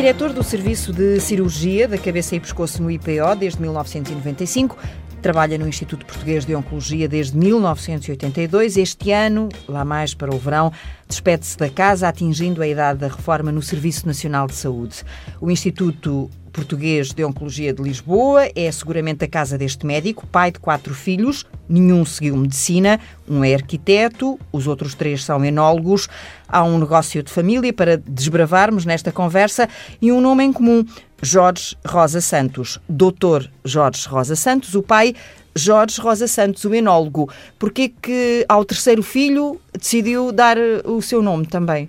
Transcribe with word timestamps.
diretor 0.00 0.32
do 0.32 0.42
Serviço 0.42 0.94
de 0.94 1.20
Cirurgia 1.20 1.86
da 1.86 1.98
Cabeça 1.98 2.34
e 2.34 2.40
Pescoço 2.40 2.82
no 2.82 2.90
IPO 2.90 3.36
desde 3.38 3.60
1995. 3.60 4.74
Trabalha 5.20 5.58
no 5.58 5.68
Instituto 5.68 6.06
Português 6.06 6.46
de 6.46 6.54
Oncologia 6.54 7.06
desde 7.06 7.36
1982. 7.36 8.78
Este 8.78 9.12
ano, 9.12 9.50
lá 9.68 9.84
mais 9.84 10.14
para 10.14 10.34
o 10.34 10.38
verão, 10.38 10.72
despede-se 11.06 11.58
da 11.58 11.68
casa, 11.68 12.08
atingindo 12.08 12.62
a 12.62 12.66
idade 12.66 13.00
da 13.00 13.08
reforma 13.08 13.52
no 13.52 13.60
Serviço 13.60 14.06
Nacional 14.06 14.46
de 14.46 14.54
Saúde. 14.54 15.02
O 15.38 15.50
Instituto 15.50 16.30
Português 16.52 17.12
de 17.12 17.24
Oncologia 17.24 17.72
de 17.72 17.82
Lisboa 17.82 18.48
é 18.54 18.70
seguramente 18.70 19.24
a 19.24 19.28
casa 19.28 19.56
deste 19.56 19.86
médico, 19.86 20.26
pai 20.26 20.50
de 20.50 20.58
quatro 20.58 20.94
filhos, 20.94 21.46
nenhum 21.68 22.04
seguiu 22.04 22.36
medicina, 22.36 23.00
um 23.28 23.44
é 23.44 23.54
arquiteto, 23.54 24.38
os 24.52 24.66
outros 24.66 24.94
três 24.94 25.24
são 25.24 25.44
enólogos. 25.44 26.08
Há 26.48 26.64
um 26.64 26.78
negócio 26.78 27.22
de 27.22 27.30
família 27.30 27.72
para 27.72 27.96
desbravarmos 27.96 28.84
nesta 28.84 29.12
conversa 29.12 29.68
e 30.02 30.10
um 30.10 30.20
nome 30.20 30.44
em 30.44 30.52
comum, 30.52 30.84
Jorge 31.22 31.76
Rosa 31.86 32.20
Santos. 32.20 32.78
Doutor 32.88 33.48
Jorge 33.64 34.08
Rosa 34.08 34.34
Santos, 34.34 34.74
o 34.74 34.82
pai 34.82 35.14
Jorge 35.54 36.00
Rosa 36.00 36.26
Santos, 36.26 36.64
o 36.64 36.74
enólogo. 36.74 37.28
Porquê 37.58 37.92
que 38.02 38.44
ao 38.48 38.64
terceiro 38.64 39.02
filho 39.02 39.60
decidiu 39.78 40.32
dar 40.32 40.56
o 40.84 41.00
seu 41.00 41.22
nome 41.22 41.46
também? 41.46 41.88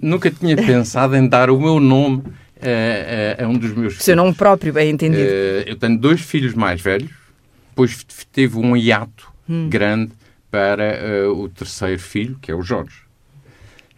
Nunca 0.00 0.30
tinha 0.30 0.56
pensado 0.56 1.16
em 1.16 1.28
dar 1.28 1.50
o 1.50 1.60
meu 1.60 1.78
nome 1.78 2.22
a, 2.64 3.42
a, 3.42 3.44
a 3.44 3.48
um 3.48 3.58
dos 3.58 3.70
meus 3.70 3.92
filhos. 3.92 4.04
Seu 4.04 4.16
nome 4.16 4.34
próprio, 4.34 4.72
bem 4.72 4.90
entendido. 4.90 5.22
Uh, 5.22 5.64
eu 5.66 5.76
tenho 5.76 5.98
dois 5.98 6.20
filhos 6.20 6.54
mais 6.54 6.80
velhos, 6.80 7.10
depois 7.70 8.04
teve 8.32 8.58
um 8.58 8.76
hiato 8.76 9.32
hum. 9.48 9.68
grande 9.68 10.12
para 10.50 11.28
uh, 11.28 11.42
o 11.42 11.48
terceiro 11.48 12.00
filho, 12.00 12.38
que 12.40 12.50
é 12.50 12.54
o 12.54 12.62
Jorge. 12.62 13.04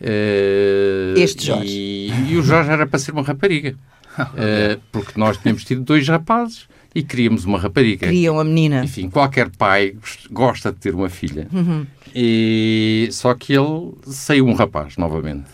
Uh, 0.00 1.18
este 1.18 1.46
Jorge. 1.46 1.68
E, 1.68 2.32
e, 2.32 2.36
o 2.36 2.42
Jorge 2.42 2.70
era 2.70 2.86
para 2.86 2.98
ser 2.98 3.12
uma 3.12 3.22
rapariga. 3.22 3.76
uh, 4.18 4.80
porque 4.90 5.18
nós 5.18 5.36
tínhamos 5.36 5.64
tido 5.64 5.82
dois 5.82 6.08
rapazes 6.08 6.66
e 6.94 7.02
queríamos 7.02 7.44
uma 7.44 7.58
rapariga. 7.58 8.06
Queriam 8.06 8.40
a 8.40 8.44
menina. 8.44 8.82
Enfim, 8.84 9.10
qualquer 9.10 9.50
pai 9.50 9.94
gosta 10.30 10.72
de 10.72 10.78
ter 10.78 10.94
uma 10.94 11.10
filha. 11.10 11.46
Uhum. 11.52 11.86
E, 12.14 13.08
só 13.12 13.34
que 13.34 13.52
ele 13.52 13.92
saiu 14.06 14.46
um 14.46 14.54
rapaz 14.54 14.96
novamente. 14.96 15.44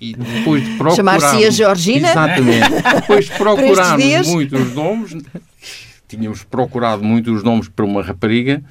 E 0.00 0.14
depois 0.14 0.62
de 0.62 0.76
procurar... 0.76 0.96
Chamar-se 0.96 1.44
a 1.44 1.50
Georgina? 1.50 2.10
Exatamente. 2.10 2.70
Depois 2.94 3.24
de 3.26 3.32
procurarmos 3.38 4.28
muitos 4.28 4.74
nomes, 4.74 5.16
tínhamos 6.06 6.44
procurado 6.44 7.02
muitos 7.02 7.42
nomes 7.42 7.68
para 7.68 7.84
uma 7.84 8.02
rapariga, 8.02 8.62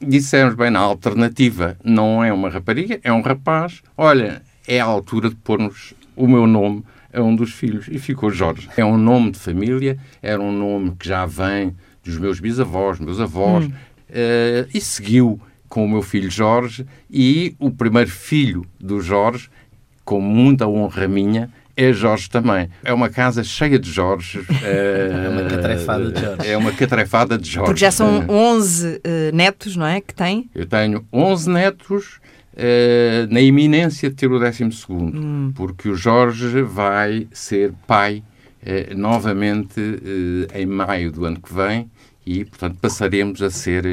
dissemos, 0.00 0.54
bem, 0.54 0.70
na 0.70 0.80
alternativa 0.80 1.76
não 1.84 2.22
é 2.22 2.32
uma 2.32 2.48
rapariga, 2.48 3.00
é 3.02 3.12
um 3.12 3.20
rapaz. 3.20 3.82
Olha, 3.96 4.42
é 4.66 4.80
a 4.80 4.84
altura 4.84 5.28
de 5.28 5.36
pormos 5.36 5.94
o 6.14 6.28
meu 6.28 6.46
nome 6.46 6.84
a 7.12 7.20
um 7.20 7.34
dos 7.34 7.52
filhos. 7.52 7.86
E 7.90 7.98
ficou 7.98 8.30
Jorge. 8.30 8.68
É 8.76 8.84
um 8.84 8.96
nome 8.96 9.32
de 9.32 9.38
família, 9.38 9.98
era 10.22 10.40
um 10.40 10.52
nome 10.52 10.94
que 10.96 11.08
já 11.08 11.26
vem 11.26 11.74
dos 12.04 12.18
meus 12.18 12.40
bisavós, 12.40 12.98
meus 12.98 13.20
avós, 13.20 13.66
hum. 13.66 13.70
uh, 13.70 14.68
e 14.72 14.80
seguiu 14.80 15.40
com 15.68 15.84
o 15.84 15.88
meu 15.88 16.02
filho 16.02 16.30
Jorge 16.30 16.84
e 17.08 17.54
o 17.58 17.70
primeiro 17.70 18.10
filho 18.10 18.66
do 18.78 19.00
Jorge 19.00 19.48
com 20.10 20.20
muita 20.20 20.66
honra 20.66 21.06
minha, 21.06 21.48
é 21.76 21.92
Jorge 21.92 22.28
também. 22.28 22.68
É 22.82 22.92
uma 22.92 23.08
casa 23.08 23.44
cheia 23.44 23.78
de 23.78 23.88
Jorge. 23.88 24.40
É 24.60 25.28
uma 25.28 25.48
catrefada 25.48 26.10
de 26.10 26.20
Jorge. 26.20 26.48
É 26.48 26.56
uma 26.56 26.72
catrefada 26.72 27.38
de 27.38 27.48
Jorge. 27.48 27.66
Porque 27.66 27.80
já 27.80 27.92
são 27.92 28.24
11 28.28 28.88
uh, 28.88 29.00
eh, 29.04 29.30
netos, 29.32 29.76
não 29.76 29.86
é? 29.86 30.00
Que 30.00 30.12
tem? 30.12 30.50
Eu 30.52 30.66
tenho 30.66 31.06
11 31.12 31.48
netos 31.48 32.18
uh, 32.54 33.32
na 33.32 33.40
iminência 33.40 34.10
de 34.10 34.16
ter 34.16 34.32
o 34.32 34.40
12, 34.40 34.64
hum. 34.90 35.52
porque 35.54 35.88
o 35.88 35.94
Jorge 35.94 36.60
vai 36.62 37.28
ser 37.30 37.72
pai 37.86 38.24
uh, 38.64 38.98
novamente 38.98 39.80
em 40.52 40.66
maio 40.66 41.12
do 41.12 41.24
ano 41.24 41.40
que 41.40 41.54
vem 41.54 41.88
e, 42.26 42.44
portanto, 42.44 42.78
passaremos 42.80 43.40
a 43.40 43.48
ser, 43.48 43.84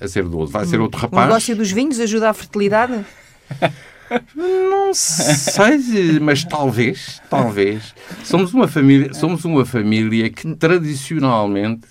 a 0.00 0.08
ser 0.08 0.24
12. 0.24 0.50
Vai 0.50 0.64
hum. 0.64 0.68
ser 0.68 0.80
outro 0.80 0.98
rapaz. 1.02 1.22
O 1.22 1.26
negócio 1.26 1.54
dos 1.54 1.70
vinhos 1.70 2.00
ajuda 2.00 2.30
à 2.30 2.32
fertilidade? 2.32 3.04
Não 4.34 4.92
sei, 4.92 6.18
mas 6.20 6.44
talvez, 6.44 7.20
talvez. 7.30 7.94
Somos 8.24 8.52
uma 8.52 8.66
família, 8.66 9.14
somos 9.14 9.44
uma 9.44 9.64
família 9.64 10.28
que 10.30 10.54
tradicionalmente, 10.56 11.86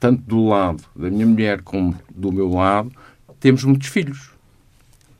tanto 0.00 0.22
do 0.22 0.46
lado 0.46 0.82
da 0.96 1.10
minha 1.10 1.26
mulher 1.26 1.62
como 1.62 1.96
do 2.14 2.32
meu 2.32 2.50
lado, 2.50 2.92
temos 3.38 3.64
muitos 3.64 3.88
filhos. 3.88 4.30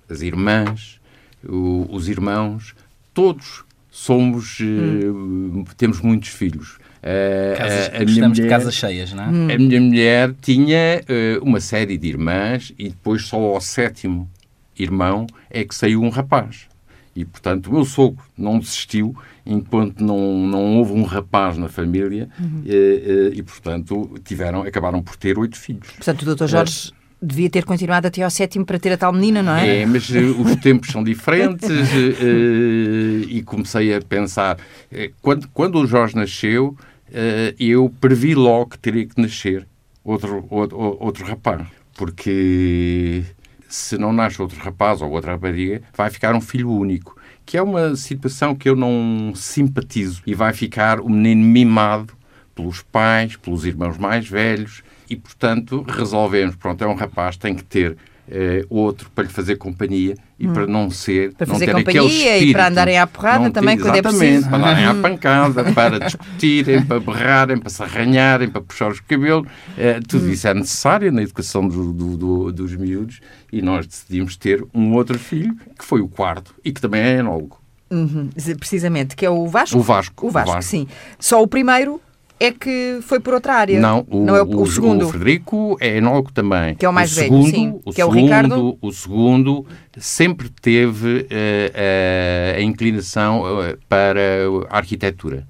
As 0.08 0.20
irmãs, 0.20 1.00
o, 1.48 1.86
os 1.90 2.08
irmãos, 2.08 2.74
todos 3.14 3.64
somos, 3.90 4.58
hum. 4.60 5.60
uh, 5.60 5.74
temos 5.76 6.00
muitos 6.00 6.30
filhos. 6.30 6.78
Uh, 7.02 7.56
Casas, 7.56 7.90
a, 7.92 7.96
a 7.96 8.04
minha 8.04 8.28
mulher, 8.28 8.42
de 8.42 8.48
casas 8.48 8.74
cheias, 8.74 9.12
não 9.12 9.24
é? 9.24 9.54
A 9.54 9.58
minha 9.58 9.80
mulher 9.80 10.34
tinha 10.40 11.02
uh, 11.02 11.44
uma 11.44 11.60
série 11.60 11.98
de 11.98 12.08
irmãs 12.08 12.72
e 12.78 12.88
depois 12.88 13.26
só 13.26 13.36
ao 13.36 13.60
sétimo 13.60 14.30
irmão 14.82 15.26
é 15.50 15.64
que 15.64 15.74
saiu 15.74 16.02
um 16.02 16.08
rapaz. 16.08 16.66
E, 17.14 17.24
portanto, 17.24 17.66
o 17.66 17.74
meu 17.74 17.84
sogro 17.84 18.24
não 18.36 18.58
desistiu 18.58 19.14
enquanto 19.44 20.02
não, 20.02 20.46
não 20.46 20.78
houve 20.78 20.92
um 20.92 21.02
rapaz 21.02 21.58
na 21.58 21.68
família 21.68 22.28
uhum. 22.40 22.62
e, 22.64 23.32
e, 23.34 23.42
portanto, 23.42 24.18
tiveram, 24.24 24.62
acabaram 24.62 25.02
por 25.02 25.16
ter 25.16 25.38
oito 25.38 25.58
filhos. 25.58 25.90
Portanto, 25.90 26.22
o 26.22 26.34
Dr. 26.34 26.46
Jorge 26.46 26.90
é. 26.90 26.94
devia 27.20 27.50
ter 27.50 27.64
continuado 27.64 28.06
até 28.06 28.22
ao 28.22 28.30
sétimo 28.30 28.64
para 28.64 28.78
ter 28.78 28.92
a 28.92 28.96
tal 28.96 29.12
menina, 29.12 29.42
não 29.42 29.54
é? 29.54 29.80
É, 29.80 29.86
mas 29.86 30.08
os 30.08 30.56
tempos 30.56 30.90
são 30.90 31.04
diferentes 31.04 31.68
e 33.28 33.42
comecei 33.42 33.94
a 33.94 34.00
pensar. 34.00 34.56
Quando, 35.20 35.48
quando 35.48 35.80
o 35.80 35.86
Jorge 35.86 36.16
nasceu, 36.16 36.74
eu 37.58 37.92
previ 38.00 38.34
logo 38.34 38.70
que 38.70 38.78
teria 38.78 39.04
que 39.04 39.20
nascer 39.20 39.66
outro, 40.02 40.46
outro, 40.48 40.78
outro 40.78 41.26
rapaz. 41.26 41.66
Porque 41.94 43.22
se 43.72 43.96
não 43.96 44.12
nasce 44.12 44.42
outro 44.42 44.60
rapaz 44.60 45.00
ou 45.00 45.10
outra 45.10 45.32
rapariga, 45.32 45.80
vai 45.94 46.10
ficar 46.10 46.34
um 46.34 46.42
filho 46.42 46.70
único. 46.70 47.16
Que 47.46 47.56
é 47.56 47.62
uma 47.62 47.96
situação 47.96 48.54
que 48.54 48.68
eu 48.68 48.76
não 48.76 49.32
simpatizo. 49.34 50.22
E 50.26 50.34
vai 50.34 50.52
ficar 50.52 51.00
o 51.00 51.08
menino 51.08 51.42
mimado 51.42 52.12
pelos 52.54 52.82
pais, 52.82 53.34
pelos 53.36 53.64
irmãos 53.64 53.96
mais 53.96 54.28
velhos. 54.28 54.82
E, 55.08 55.16
portanto, 55.16 55.86
resolvemos, 55.88 56.54
pronto, 56.54 56.84
é 56.84 56.86
um 56.86 56.94
rapaz, 56.94 57.38
tem 57.38 57.54
que 57.54 57.64
ter 57.64 57.96
uh, 58.28 58.66
outro 58.68 59.10
para 59.14 59.24
lhe 59.24 59.30
fazer 59.30 59.56
companhia 59.56 60.14
e 60.38 60.46
hum. 60.46 60.52
para 60.52 60.66
não 60.66 60.90
ser. 60.90 61.32
Para 61.34 61.46
fazer 61.46 61.72
companhia 61.72 62.38
e 62.38 62.52
para 62.52 62.68
andarem 62.68 62.98
à 62.98 63.06
porrada 63.06 63.50
também 63.50 63.78
quando 63.78 63.96
é 63.96 64.02
preciso. 64.02 64.48
Para 64.48 64.58
andarem 64.58 64.84
à 64.84 64.94
pancada, 64.94 65.64
para 65.72 65.98
discutirem, 66.00 66.84
para 66.84 67.00
berrarem, 67.00 67.58
para 67.58 67.70
se 67.70 67.82
arranharem, 67.82 68.48
para 68.48 68.60
puxar 68.60 68.90
os 68.90 69.00
cabelos. 69.00 69.46
Uh, 69.46 70.06
tudo 70.06 70.26
hum. 70.26 70.30
isso 70.30 70.48
é 70.48 70.54
necessário 70.54 71.12
na 71.12 71.22
educação 71.22 71.66
do, 71.66 71.92
do, 71.92 72.16
do, 72.16 72.52
dos 72.52 72.74
miúdos 72.76 73.20
e 73.52 73.60
nós 73.60 73.86
decidimos 73.86 74.36
ter 74.36 74.64
um 74.74 74.94
outro 74.94 75.18
filho, 75.18 75.54
que 75.78 75.84
foi 75.84 76.00
o 76.00 76.08
quarto 76.08 76.54
e 76.64 76.72
que 76.72 76.80
também 76.80 77.00
é 77.00 77.18
enólogo. 77.18 77.60
Uhum, 77.90 78.30
precisamente, 78.58 79.14
que 79.14 79.26
é 79.26 79.28
o 79.28 79.46
Vasco. 79.46 79.78
O 79.78 79.82
Vasco. 79.82 80.26
O 80.26 80.30
Vasco, 80.30 80.50
o 80.50 80.54
Vasco. 80.54 80.70
sim. 80.70 80.86
Só 81.18 81.42
o 81.42 81.46
primeiro 81.46 82.00
é 82.42 82.50
que 82.50 82.98
foi 83.02 83.20
por 83.20 83.34
outra 83.34 83.54
área. 83.54 83.78
Não, 83.78 84.04
o, 84.10 84.24
não 84.24 84.34
é 84.34 84.42
o, 84.42 84.46
o, 84.46 84.62
o 84.62 84.66
segundo. 84.66 85.06
O 85.06 85.08
Frederico 85.08 85.76
é 85.80 85.98
enólogo 85.98 86.32
também. 86.32 86.74
Que 86.74 86.84
é 86.84 86.88
o 86.88 86.92
mais 86.92 87.12
o 87.12 87.14
velho, 87.14 87.28
segundo, 87.28 87.50
sim. 87.50 87.80
O 87.84 87.92
que 87.92 88.00
é 88.00 88.04
o 88.04 88.08
segundo, 88.08 88.24
Ricardo. 88.24 88.78
O 88.80 88.92
segundo 88.92 89.66
sempre 89.96 90.48
teve 90.48 91.08
uh, 91.08 91.22
uh, 91.22 92.58
a 92.58 92.60
inclinação 92.62 93.42
uh, 93.42 93.78
para 93.88 94.20
a 94.68 94.76
arquitetura. 94.76 95.46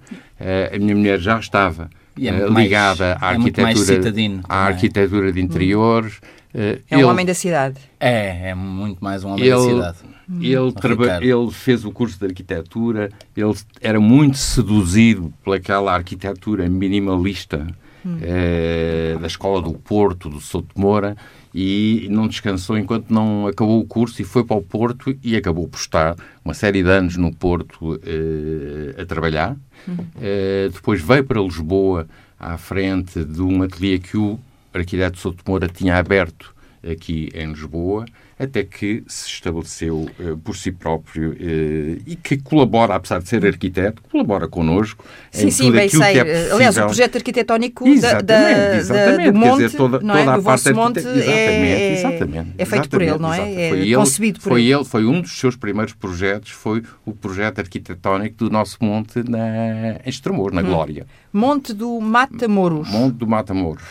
a 0.73 0.79
minha 0.79 0.95
mulher 0.95 1.19
já 1.19 1.39
estava 1.39 1.89
é 2.21 2.31
ligada 2.49 3.17
à, 3.21 3.33
é 3.33 3.37
arquitetura, 3.37 4.43
à 4.49 4.65
é? 4.65 4.67
arquitetura 4.69 5.33
de 5.33 5.41
interiores. 5.41 6.21
é 6.53 6.97
um 6.97 6.99
ele, 6.99 7.05
homem 7.05 7.25
da 7.25 7.35
cidade. 7.35 7.79
É, 7.99 8.51
é 8.51 8.55
muito 8.55 9.03
mais 9.03 9.25
um 9.25 9.31
homem 9.31 9.45
ele, 9.45 9.55
da 9.55 9.95
cidade. 9.95 10.12
Ele, 10.41 10.73
ele 11.21 11.51
fez 11.51 11.85
o 11.85 11.91
curso 11.91 12.19
de 12.19 12.27
arquitetura, 12.27 13.11
ele 13.37 13.55
era 13.81 14.01
muito 14.01 14.39
seduzido 14.39 15.33
pelaquela 15.45 15.93
arquitetura 15.93 16.69
minimalista 16.69 17.67
hum. 18.05 18.19
eh, 18.23 19.17
da 19.21 19.27
Escola 19.27 19.61
do 19.61 19.73
Porto, 19.75 20.29
do 20.29 20.41
Souto 20.41 20.79
Moura, 20.79 21.17
e 21.55 22.07
não 22.11 22.27
descansou 22.27 22.79
enquanto 22.79 23.11
não 23.11 23.47
acabou 23.47 23.81
o 23.81 23.85
curso 23.85 24.23
e 24.23 24.25
foi 24.25 24.43
para 24.43 24.57
o 24.57 24.63
Porto 24.63 25.15
e 25.23 25.37
acabou 25.37 25.69
por 25.69 25.79
estar 25.79 26.17
uma 26.45 26.55
série 26.55 26.83
de 26.83 26.89
anos 26.89 27.17
no 27.17 27.35
Porto 27.35 28.01
eh, 28.05 29.01
a 29.01 29.05
trabalhar. 29.05 29.57
Hum. 29.89 29.97
Eh, 30.21 30.71
depois 30.73 31.03
veio 31.03 31.25
para 31.25 31.41
Lisboa 31.41 32.07
à 32.39 32.57
frente 32.57 33.25
de 33.25 33.43
um 33.43 33.63
ateliê 33.63 33.99
que 33.99 34.17
o 34.17 34.39
arquiteto 34.73 35.19
Souto 35.19 35.45
Moura 35.47 35.69
tinha 35.69 35.97
aberto 35.97 36.55
aqui 36.83 37.29
em 37.35 37.49
Lisboa, 37.49 38.07
até 38.43 38.65
que 38.65 39.05
se 39.07 39.29
estabeleceu 39.29 40.11
uh, 40.19 40.37
por 40.39 40.57
si 40.57 40.73
próprio 40.73 41.31
uh, 41.31 42.03
e 42.07 42.17
que 42.21 42.37
colabora, 42.39 42.95
apesar 42.97 43.21
de 43.21 43.29
ser 43.29 43.47
arquiteto, 43.47 44.03
colabora 44.11 44.49
connosco 44.49 45.05
sim, 45.31 45.47
em 45.47 45.51
sim, 45.51 45.65
tudo 45.67 45.75
bem 45.75 45.87
aquilo 45.87 46.03
sei. 46.03 46.13
que 46.13 46.19
é 46.19 46.25
possível. 46.25 46.57
Aliás, 46.57 46.77
o 46.77 46.87
projeto 46.87 47.17
arquitetónico 47.17 47.87
exatamente, 47.89 48.27
da, 48.27 48.69
da, 48.69 48.77
exatamente. 48.77 49.31
do 49.31 49.39
monte, 49.39 49.59
Quer 49.59 49.67
dizer, 49.67 49.77
toda, 49.77 50.01
não 50.01 50.15
é? 50.17 50.19
toda 50.19 50.33
a 50.33 50.37
do 50.37 50.43
parte 50.43 50.65
vosso 50.65 50.75
monte 50.75 50.99
exatamente, 50.99 51.31
é, 51.31 51.93
exatamente, 51.93 52.51
é 52.59 52.65
feito 52.65 52.89
por 52.89 53.03
ele, 53.03 53.19
não 53.19 53.33
é? 53.33 53.37
exatamente. 53.37 53.61
É 53.61 53.69
foi 53.69 53.81
ele, 53.81 53.95
concebido 53.95 54.41
por 54.41 54.49
foi 54.49 54.63
ele. 54.63 54.73
ele. 54.75 54.85
Foi 54.85 55.05
um 55.05 55.21
dos 55.21 55.39
seus 55.39 55.57
primeiros 55.57 55.95
projetos, 55.95 56.51
foi 56.51 56.83
o 57.07 57.13
projeto 57.13 57.61
arquitetónico 57.61 58.37
do 58.37 58.51
nosso 58.51 58.79
monte 58.81 59.23
na, 59.29 60.01
em 60.05 60.09
Extremor, 60.09 60.53
na 60.53 60.63
Hum. 60.63 60.67
Glória. 60.67 61.07
Monte 61.33 61.73
do 61.73 62.01
Matamoros. 62.01 62.89
Monte 62.89 63.15
do 63.15 63.27
Matamoros. 63.27 63.83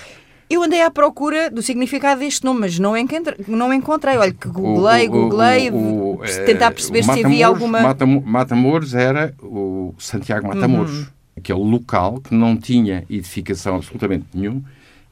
Eu 0.52 0.64
andei 0.64 0.82
à 0.82 0.92
procura 0.92 1.50
do 1.50 1.62
significado 1.62 2.20
deste 2.20 2.44
nome, 2.44 2.60
mas 2.62 2.78
não 2.78 2.96
encontrei. 2.98 3.36
Não 3.48 3.74
encontrei. 3.74 4.18
Olha, 4.18 4.34
que 4.34 4.48
googlei, 4.50 5.08
o- 5.08 5.12
googlei, 5.12 5.70
o- 5.72 6.16
o- 6.16 6.18
tentar 6.46 6.68
eh, 6.68 6.72
perceber 6.72 7.04
se 7.04 7.26
havia 7.26 7.48
alguma. 7.48 7.82
Matamo- 7.82 8.22
Matamoros 8.26 8.94
era 8.94 9.34
o 9.42 9.94
Santiago 9.98 10.48
Matamoros, 10.48 10.92
Uhum. 11.00 11.06
aquele 11.38 11.60
local 11.60 12.20
que 12.20 12.34
não 12.34 12.58
tinha 12.58 13.06
edificação 13.10 13.76
absolutamente 13.78 14.26
nenhum, 14.34 14.62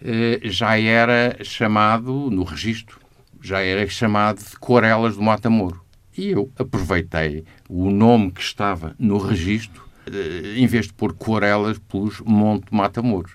eh, 0.03 0.39
já 0.43 0.77
era 0.79 1.37
chamado, 1.43 2.29
no 2.29 2.43
registro, 2.43 2.99
já 3.41 3.61
era 3.61 3.87
chamado 3.87 4.39
de 4.39 4.57
Corelas 4.59 5.15
do 5.15 5.21
Matamoro. 5.23 5.81
E 6.17 6.31
eu 6.31 6.49
aproveitei 6.59 7.45
o 7.69 7.89
nome 7.89 8.31
que 8.31 8.41
estava 8.41 8.93
no 8.99 9.17
registro, 9.17 9.83
eh, 10.05 10.55
em 10.57 10.67
vez 10.67 10.87
de 10.87 10.93
pôr 10.93 11.13
Corelas, 11.13 11.77
pus 11.79 12.19
Monte 12.25 12.65
Matamoros. 12.73 13.31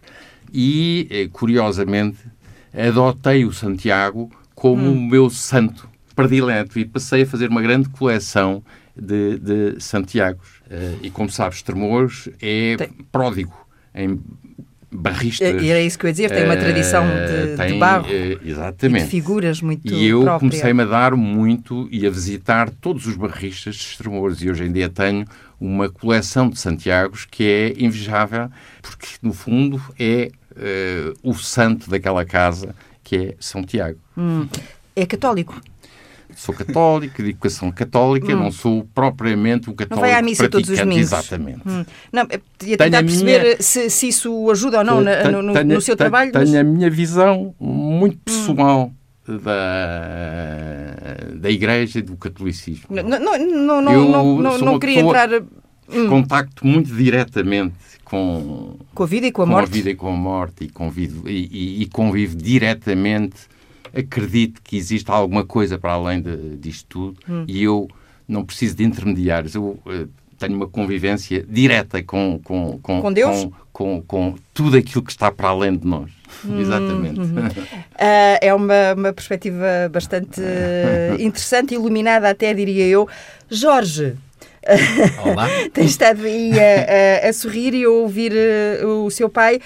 E, 0.54 1.08
eh, 1.10 1.28
curiosamente, 1.32 2.18
adotei 2.72 3.44
o 3.44 3.52
Santiago 3.52 4.30
como 4.54 4.92
o 4.92 5.00
meu 5.00 5.28
santo 5.28 5.88
predileto 6.14 6.78
e 6.78 6.84
passei 6.84 7.22
a 7.22 7.26
fazer 7.26 7.48
uma 7.50 7.60
grande 7.60 7.88
coleção 7.88 8.62
de, 8.96 9.36
de 9.38 9.80
Santiagos. 9.82 10.62
Eh, 10.70 10.94
e, 11.02 11.10
como 11.10 11.28
sabes, 11.28 11.60
Tremores 11.60 12.28
é 12.40 12.76
Tem- 12.76 12.88
pródigo 13.10 13.52
em 13.92 14.20
barristas. 14.92 15.60
E 15.60 15.68
era 15.68 15.80
isso 15.80 15.98
que 15.98 16.06
eu 16.06 16.08
ia 16.08 16.12
dizer, 16.12 16.30
tem 16.30 16.44
uma 16.44 16.54
Eh, 16.54 16.60
tradição 16.60 17.04
de, 17.04 17.50
de 17.50 17.56
tem, 17.56 17.78
barro 17.80 18.06
eh, 18.08 18.34
e 18.34 18.44
de 18.44 18.50
exatamente. 18.52 19.06
figuras 19.08 19.60
muito 19.60 19.92
E 19.92 20.06
eu 20.06 20.24
comecei-me 20.38 20.82
a 20.82 20.86
dar 20.86 21.16
muito 21.16 21.88
e 21.90 22.06
a 22.06 22.10
visitar 22.10 22.70
todos 22.70 23.04
os 23.08 23.16
barristas 23.16 23.74
de 23.74 23.82
Extremouros 23.82 24.40
e 24.40 24.48
hoje 24.48 24.62
em 24.62 24.70
dia 24.72 24.88
tenho 24.88 25.24
uma 25.60 25.88
coleção 25.88 26.48
de 26.48 26.60
Santiagos 26.60 27.26
que 27.28 27.42
é 27.42 27.74
invejável 27.76 28.48
porque, 28.80 29.08
no 29.20 29.32
fundo, 29.32 29.82
é 29.98 30.30
eh, 30.56 31.12
o 31.22 31.34
santo 31.34 31.88
daquela 31.90 32.24
casa 32.24 32.74
que 33.02 33.16
é 33.16 33.34
São 33.40 33.62
Tiago. 33.62 33.98
Hum. 34.16 34.46
É 34.96 35.04
católico. 35.06 35.60
Sou 36.36 36.52
católico, 36.54 37.22
de 37.22 37.30
educação 37.30 37.70
católica, 37.70 38.34
não 38.34 38.50
sou 38.50 38.88
propriamente 38.92 39.70
o 39.70 39.74
católico 39.74 40.04
Hum. 40.04 40.10
vai 40.10 40.18
à 40.18 40.22
missa 40.22 40.48
todos 40.48 40.68
os 40.68 40.78
domingos. 40.78 41.12
Exatamente. 41.12 41.60
Hum. 41.64 41.84
Não, 42.12 42.26
podia 42.26 42.40
Tenho 42.58 42.76
tentar 42.78 42.98
a 42.98 43.02
perceber 43.04 43.42
minha- 43.42 43.62
se, 43.62 43.88
se 43.88 44.08
isso 44.08 44.50
ajuda 44.50 44.78
ou 44.78 44.84
não 44.84 45.00
na- 45.00 45.16
Tenho- 45.16 45.32
no, 45.32 45.42
no- 45.42 45.52
tenho- 45.52 45.66
no 45.66 45.80
seu 45.80 45.96
tenho- 45.96 46.10
trabalho. 46.10 46.32
Tenho 46.32 46.44
mas- 46.44 46.54
Hum. 46.54 46.58
a 46.60 46.64
minha 46.64 46.90
visão 46.90 47.54
muito 47.60 48.18
pessoal 48.18 48.90
da, 49.26 49.42
da 51.34 51.50
Igreja 51.50 51.98
e 51.98 52.02
do 52.02 52.16
catolicismo. 52.16 52.84
Não, 52.90 53.02
não, 53.02 53.18
não, 53.20 53.82
não, 53.82 53.92
Eu 53.92 54.04
não, 54.08 54.36
não, 54.38 54.58
não 54.58 54.78
queria 54.78 54.96
pessoa- 55.04 55.24
entrar 55.24 55.42
hum, 55.88 56.08
Contacto 56.08 56.66
muito 56.66 56.94
diretamente 56.94 57.74
com, 58.04 58.76
com 58.94 59.02
a 59.02 59.06
vida 59.06 59.26
e 59.26 59.32
com 59.32 59.42
a 59.42 59.44
com 59.46 59.50
morte. 59.52 59.68
a 59.68 59.72
vida 59.72 59.90
e 59.90 59.94
com 59.94 60.08
a 60.08 60.16
morte 60.16 60.64
e 60.64 60.68
convivo, 60.68 61.28
e, 61.28 61.48
e- 61.50 61.82
e 61.82 61.86
convivo 61.86 62.36
diretamente. 62.36 63.36
Acredito 63.96 64.60
que 64.62 64.76
existe 64.76 65.10
alguma 65.10 65.44
coisa 65.44 65.78
para 65.78 65.92
além 65.92 66.20
de, 66.20 66.56
disto 66.56 66.86
tudo 66.88 67.16
Hum. 67.28 67.44
e 67.46 67.62
eu 67.62 67.88
não 68.26 68.44
preciso 68.44 68.74
de 68.76 68.82
intermediários. 68.84 69.54
Eu 69.54 69.78
eh, 69.86 70.06
tenho 70.38 70.56
uma 70.56 70.66
convivência 70.66 71.44
direta 71.48 72.02
com, 72.02 72.40
com, 72.42 72.78
com, 72.82 73.00
Com 73.00 73.12
Deus? 73.12 73.48
Com, 73.72 74.02
com, 74.02 74.34
tudo 74.52 74.76
aquilo 74.76 75.02
que 75.02 75.10
está 75.12 75.30
para 75.30 75.48
além 75.48 75.76
de 75.76 75.86
nós. 75.86 76.10
Hum, 76.44 76.58
Exatamente. 76.60 77.20
Ah, 77.96 78.38
é 78.42 78.52
uma, 78.52 78.94
uma 78.96 79.12
perspectiva 79.12 79.88
bastante 79.92 80.40
eh, 80.42 81.16
interessante, 81.20 81.74
iluminada 81.74 82.28
até, 82.28 82.52
diria 82.52 82.86
eu. 82.86 83.08
Jorge, 83.48 84.14
Olá. 85.24 85.48
tem 85.72 85.84
estado 85.84 86.24
aí 86.24 86.52
a, 86.58 87.26
a- 87.26 87.28
a 87.28 87.32
sorrir 87.32 87.74
e 87.74 87.84
a 87.84 87.90
ouvir 87.90 88.32
eh, 88.34 88.80
o 88.84 89.10
seu 89.10 89.28
pai. 89.28 89.60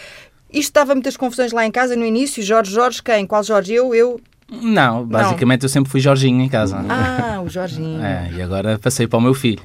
Isto 0.52 0.72
dava 0.72 0.94
muitas 0.94 1.16
confusões 1.16 1.52
lá 1.52 1.66
em 1.66 1.70
casa 1.70 1.94
no 1.94 2.04
início. 2.06 2.42
Jorge, 2.42 2.72
Jorge, 2.72 3.02
quem? 3.02 3.26
Qual 3.26 3.42
Jorge? 3.42 3.74
Eu? 3.74 3.94
Eu? 3.94 4.20
Não, 4.50 5.04
basicamente 5.04 5.64
eu 5.64 5.68
sempre 5.68 5.90
fui 5.90 6.00
Jorginho 6.00 6.40
em 6.42 6.48
casa. 6.48 6.78
Ah, 6.88 7.42
o 7.44 7.50
Jorginho. 7.50 8.02
É, 8.02 8.30
e 8.34 8.40
agora 8.40 8.78
passei 8.78 9.06
para 9.06 9.18
o 9.18 9.20
meu 9.20 9.34
filho. 9.34 9.60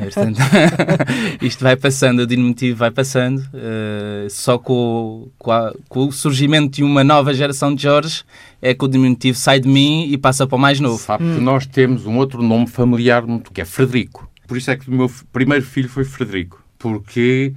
E, 0.00 0.04
portanto, 0.04 0.38
isto 1.42 1.62
vai 1.62 1.76
passando, 1.76 2.20
o 2.20 2.26
diminutivo 2.26 2.78
vai 2.78 2.90
passando, 2.90 3.42
eh, 3.52 4.26
só 4.30 4.56
com, 4.56 4.72
o- 4.72 5.32
com, 5.38 5.50
a- 5.52 5.74
com 5.86 6.06
o 6.06 6.12
surgimento 6.12 6.76
de 6.76 6.82
uma 6.82 7.04
nova 7.04 7.34
geração 7.34 7.74
de 7.74 7.82
Jorge 7.82 8.22
é 8.62 8.72
que 8.72 8.82
o 8.82 8.88
diminutivo 8.88 9.36
sai 9.36 9.60
de 9.60 9.68
mim 9.68 10.06
e 10.10 10.16
passa 10.16 10.46
para 10.46 10.56
o 10.56 10.58
mais 10.58 10.80
novo. 10.80 10.96
Sabe 11.02 11.24
que 11.24 11.40
nós 11.40 11.66
temos 11.66 12.06
um 12.06 12.16
outro 12.16 12.42
nome 12.42 12.66
familiar 12.66 13.26
muito, 13.26 13.52
que 13.52 13.60
é 13.60 13.66
Frederico. 13.66 14.30
Por 14.46 14.56
isso 14.56 14.70
é 14.70 14.76
que 14.76 14.88
o 14.88 14.92
meu 14.92 15.10
primeiro 15.32 15.64
filho 15.64 15.88
foi 15.88 16.04
Frederico. 16.04 16.62
Porque 16.78 17.52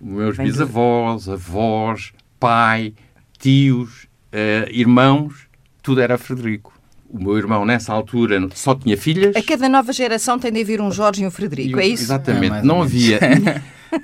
os 0.00 0.06
meus 0.08 0.36
do- 0.36 0.42
bisavós, 0.42 1.28
avós, 1.28 2.12
pai, 2.38 2.92
tios, 3.38 4.06
eh, 4.32 4.68
irmãos, 4.70 5.34
tudo 5.82 6.00
era 6.00 6.18
Frederico. 6.18 6.72
O 7.10 7.18
meu 7.22 7.38
irmão, 7.38 7.64
nessa 7.64 7.92
altura, 7.92 8.46
só 8.54 8.74
tinha 8.74 8.94
filhas. 8.96 9.34
A 9.34 9.42
cada 9.42 9.66
nova 9.68 9.92
geração 9.94 10.38
tem 10.38 10.52
de 10.52 10.60
haver 10.60 10.80
um 10.80 10.92
Jorge 10.92 11.22
e 11.22 11.24
um 11.24 11.28
e 11.28 11.32
Frederico, 11.32 11.78
o- 11.78 11.80
é 11.80 11.86
isso? 11.86 12.02
É, 12.02 12.04
Exatamente. 12.04 12.56
ou 12.58 12.64
Não 12.64 12.82
havia. 12.82 13.18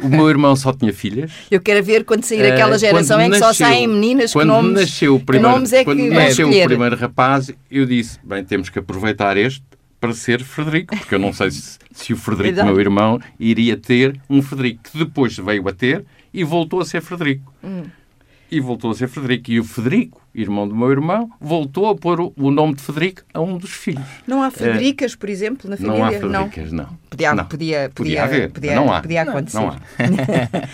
o 0.00 0.08
meu 0.08 0.30
irmão 0.30 0.56
só 0.56 0.72
tinha 0.72 0.90
filhas. 0.94 1.30
Eu 1.50 1.60
quero 1.60 1.84
ver 1.84 2.04
quando 2.04 2.24
sair 2.24 2.40
Eh, 2.40 2.52
aquela 2.54 2.78
geração 2.78 3.18
quando 3.18 3.26
em 3.26 3.30
que 3.32 3.38
só 3.38 3.48
nasceu- 3.48 3.66
saem 3.66 3.86
meninas 3.86 4.30
que 4.32 4.38
quando 4.38 4.48
nomes, 4.48 4.80
nasceu 4.80 5.16
o 5.16 5.18
que 5.20 5.26
primeiro, 5.26 5.50
nomes 5.54 5.72
é 5.74 5.78
que 5.80 5.84
quando 5.84 5.98
nasceu 6.08 6.46
escolher. 6.48 6.64
o 6.64 6.68
primeiro 6.68 6.96
rapaz, 6.96 7.50
eu 7.70 7.84
disse, 7.84 8.18
bem, 8.24 8.42
temos 8.42 8.70
que 8.70 8.78
aproveitar 8.78 9.36
este 9.36 9.62
para 10.04 10.12
ser 10.14 10.42
Frederico, 10.44 10.94
porque 10.96 11.14
eu 11.14 11.18
não 11.18 11.32
sei 11.32 11.50
se, 11.52 11.78
se 11.92 12.12
o 12.12 12.16
Frederico, 12.16 12.62
meu 12.64 12.78
irmão, 12.78 13.18
iria 13.40 13.76
ter 13.76 14.20
um 14.28 14.42
Frederico, 14.42 14.82
que 14.90 14.98
depois 14.98 15.36
veio 15.38 15.66
a 15.68 15.72
ter 15.72 16.04
e 16.32 16.44
voltou 16.44 16.80
a 16.80 16.84
ser 16.84 17.00
Frederico. 17.00 17.52
Hum. 17.62 17.84
E 18.50 18.60
voltou 18.60 18.90
a 18.90 18.94
ser 18.94 19.08
Frederico. 19.08 19.50
E 19.50 19.58
o 19.58 19.64
Frederico, 19.64 20.20
irmão 20.34 20.68
do 20.68 20.76
meu 20.76 20.90
irmão, 20.90 21.30
voltou 21.40 21.88
a 21.88 21.96
pôr 21.96 22.20
o, 22.20 22.32
o 22.36 22.50
nome 22.50 22.74
de 22.74 22.82
Frederico 22.82 23.22
a 23.32 23.40
um 23.40 23.56
dos 23.56 23.70
filhos. 23.70 24.04
Não 24.26 24.42
há 24.42 24.50
Federicas, 24.50 25.14
por 25.16 25.28
exemplo, 25.30 25.68
na 25.70 25.76
família? 25.76 25.98
Não 25.98 26.04
há 26.04 26.10
Fredericas, 26.12 26.72
não. 26.72 26.98
Podia, 27.08 27.34
Não. 27.34 27.44
podia, 27.46 27.90
podia, 27.94 28.22
haver, 28.24 28.50
podia, 28.52 28.74
não 28.76 28.92
há. 28.92 29.00
podia 29.00 29.22
acontecer. 29.22 29.58
Não 29.58 29.68
há. 29.70 29.78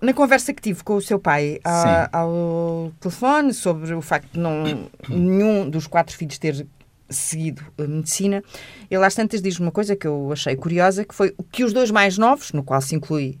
Na 0.00 0.14
conversa 0.14 0.54
que 0.54 0.62
tive 0.62 0.82
com 0.82 0.94
o 0.96 1.00
seu 1.02 1.18
pai 1.18 1.58
a- 1.62 2.08
ao 2.20 2.90
telefone 3.00 3.52
sobre 3.52 3.92
o 3.92 4.00
facto 4.00 4.32
de 4.32 4.38
não, 4.40 4.88
nenhum 5.08 5.68
dos 5.68 5.86
quatro 5.86 6.16
filhos 6.16 6.38
ter 6.38 6.66
seguido 7.10 7.62
a 7.76 7.82
medicina, 7.82 8.42
ele 8.90 9.04
às 9.04 9.14
tantas 9.14 9.42
diz 9.42 9.58
uma 9.58 9.70
coisa 9.70 9.96
que 9.96 10.06
eu 10.06 10.30
achei 10.32 10.54
curiosa, 10.56 11.04
que 11.04 11.14
foi 11.14 11.34
que 11.52 11.64
os 11.64 11.72
dois 11.72 11.90
mais 11.90 12.16
novos, 12.16 12.52
no 12.52 12.62
qual 12.62 12.80
se 12.80 12.94
inclui 12.94 13.38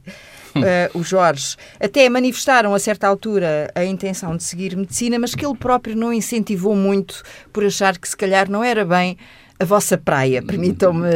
eh, 0.56 0.90
o 0.94 1.02
Jorge, 1.02 1.56
até 1.78 2.08
manifestaram 2.08 2.74
a 2.74 2.78
certa 2.78 3.06
altura 3.06 3.70
a 3.74 3.84
intenção 3.84 4.36
de 4.36 4.42
seguir 4.42 4.76
medicina, 4.76 5.18
mas 5.18 5.34
que 5.34 5.46
ele 5.46 5.56
próprio 5.56 5.94
não 5.96 6.12
incentivou 6.12 6.74
muito 6.74 7.22
por 7.52 7.64
achar 7.64 7.96
que 7.96 8.08
se 8.08 8.16
calhar 8.16 8.50
não 8.50 8.62
era 8.64 8.84
bem 8.84 9.16
a 9.58 9.64
vossa 9.64 9.98
praia, 9.98 10.42
permitam-me 10.42 11.06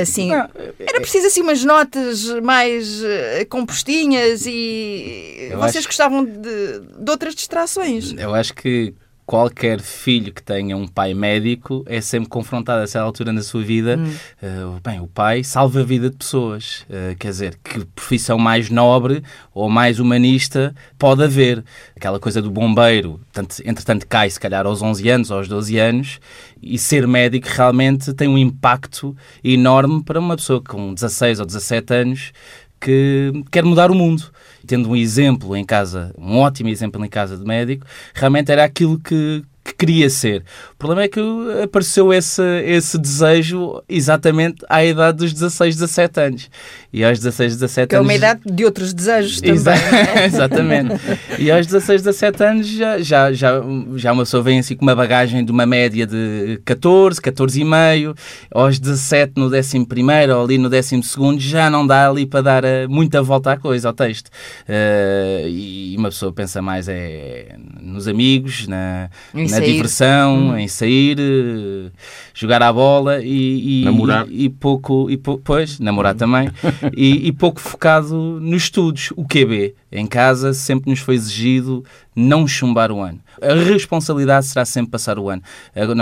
assim. 0.00 0.28
Não, 0.30 0.48
Era 0.78 1.00
preciso 1.00 1.26
assim 1.26 1.40
umas 1.42 1.64
notas 1.64 2.24
mais 2.40 3.02
eh, 3.02 3.44
compostinhas 3.46 4.46
e 4.46 5.48
Eu 5.50 5.58
vocês 5.58 5.78
acho- 5.78 5.88
gostavam 5.88 6.24
de, 6.24 6.80
de 7.00 7.10
outras 7.10 7.34
distrações. 7.34 8.14
Eu 8.16 8.32
acho 8.32 8.54
que 8.54 8.94
qualquer 9.30 9.80
filho 9.80 10.32
que 10.32 10.42
tenha 10.42 10.76
um 10.76 10.88
pai 10.88 11.14
médico 11.14 11.84
é 11.86 12.00
sempre 12.00 12.28
confrontado 12.28 12.80
a 12.80 12.82
essa 12.82 13.00
altura 13.00 13.32
na 13.32 13.42
sua 13.42 13.62
vida. 13.62 13.96
eh, 14.42 14.80
bem, 14.82 14.98
o 14.98 15.06
pai 15.06 15.44
salva 15.44 15.82
a 15.82 15.84
vida 15.84 16.10
de 16.10 16.16
pessoas. 16.16 16.84
Eh, 16.90 17.14
quer 17.16 17.28
dizer, 17.28 17.56
que 17.62 17.84
profissão 17.84 18.36
mais 18.38 18.70
nobre 18.70 19.22
ou 19.54 19.70
mais 19.70 20.00
humanista 20.00 20.74
pode 20.98 21.22
haver? 21.22 21.62
Aquela 21.96 22.18
coisa 22.18 22.42
do 22.42 22.50
bombeiro, 22.50 23.20
tanto, 23.32 23.54
entretanto 23.64 24.04
cai 24.08 24.28
se 24.28 24.40
calhar 24.40 24.66
aos 24.66 24.82
11 24.82 25.08
anos, 25.08 25.30
aos 25.30 25.46
12 25.46 25.78
anos, 25.78 26.18
e 26.60 26.76
ser 26.76 27.06
médico 27.06 27.46
realmente 27.48 28.12
tem 28.12 28.26
um 28.26 28.36
impacto 28.36 29.16
enorme 29.44 30.02
para 30.02 30.18
uma 30.18 30.34
pessoa 30.34 30.60
com 30.60 30.92
16 30.92 31.38
ou 31.38 31.46
17 31.46 31.94
anos 31.94 32.32
que 32.80 33.32
quer 33.50 33.64
mudar 33.64 33.90
o 33.90 33.94
mundo. 33.94 34.30
Tendo 34.66 34.90
um 34.90 34.96
exemplo 34.96 35.56
em 35.56 35.64
casa, 35.64 36.14
um 36.18 36.38
ótimo 36.38 36.68
exemplo 36.68 37.04
em 37.04 37.08
casa 37.08 37.36
de 37.36 37.44
médico, 37.44 37.86
realmente 38.14 38.52
era 38.52 38.64
aquilo 38.64 38.98
que, 38.98 39.42
que 39.70 39.86
queria 39.86 40.10
ser. 40.10 40.42
O 40.74 40.76
problema 40.76 41.02
é 41.02 41.08
que 41.08 41.20
apareceu 41.62 42.12
esse, 42.12 42.42
esse 42.64 42.98
desejo 42.98 43.82
exatamente 43.88 44.64
à 44.68 44.84
idade 44.84 45.18
dos 45.18 45.32
16, 45.32 45.76
17 45.76 46.20
anos. 46.20 46.50
E 46.92 47.04
aos 47.04 47.18
16, 47.18 47.54
17 47.54 47.88
que 47.88 47.96
anos... 47.96 48.06
Que 48.06 48.12
é 48.12 48.14
uma 48.14 48.14
idade 48.14 48.40
de 48.44 48.64
outros 48.64 48.92
desejos 48.92 49.40
também. 49.40 49.54
Exa 49.54 49.74
é? 49.74 50.24
Exatamente. 50.26 50.94
E 51.38 51.50
aos 51.50 51.66
16, 51.66 52.02
17 52.02 52.42
anos 52.42 52.66
já, 52.66 52.98
já, 52.98 53.32
já, 53.32 53.62
já 53.96 54.12
uma 54.12 54.24
pessoa 54.24 54.42
vem 54.42 54.58
assim 54.58 54.74
com 54.74 54.82
uma 54.82 54.96
bagagem 54.96 55.44
de 55.44 55.52
uma 55.52 55.66
média 55.66 56.06
de 56.06 56.60
14, 56.64 57.20
14 57.20 57.60
e 57.60 57.64
meio. 57.64 58.14
Aos 58.50 58.78
17 58.78 59.34
no 59.36 59.46
11 59.46 59.86
primeiro 59.86 60.36
ou 60.36 60.44
ali 60.44 60.58
no 60.58 60.68
12 60.68 61.02
segundo 61.02 61.40
já 61.40 61.70
não 61.70 61.86
dá 61.86 62.08
ali 62.08 62.26
para 62.26 62.40
dar 62.40 62.64
eh, 62.64 62.86
muita 62.86 63.22
volta 63.22 63.52
à 63.52 63.56
coisa, 63.56 63.88
ao 63.88 63.94
texto. 63.94 64.28
Uh, 64.68 65.48
e 65.48 65.94
uma 65.96 66.08
pessoa 66.08 66.32
pensa 66.32 66.60
mais 66.60 66.88
é 66.88 67.56
nos 67.80 68.08
amigos, 68.08 68.66
na, 68.66 69.10
na 69.34 69.59
diversão, 69.60 70.50
hum. 70.50 70.58
em 70.58 70.68
sair, 70.68 71.18
uh, 71.18 71.90
jogar 72.34 72.62
à 72.62 72.72
bola 72.72 73.20
e, 73.22 73.82
e 73.82 73.84
namorar. 73.84 74.26
E, 74.28 74.44
e 74.44 74.48
pouco, 74.48 75.10
e 75.10 75.16
pois, 75.16 75.78
namorar 75.78 76.14
também, 76.14 76.50
e, 76.96 77.28
e 77.28 77.32
pouco 77.32 77.60
focado 77.60 78.40
nos 78.40 78.64
estudos. 78.64 79.12
O 79.16 79.24
QB, 79.24 79.74
em 79.92 80.06
casa, 80.06 80.52
sempre 80.52 80.90
nos 80.90 81.00
foi 81.00 81.14
exigido 81.14 81.84
não 82.14 82.46
chumbar 82.46 82.90
o 82.90 83.00
ano. 83.00 83.20
A 83.40 83.54
responsabilidade 83.54 84.46
será 84.46 84.64
sempre 84.64 84.90
passar 84.90 85.18
o 85.18 85.28
ano. 85.28 85.42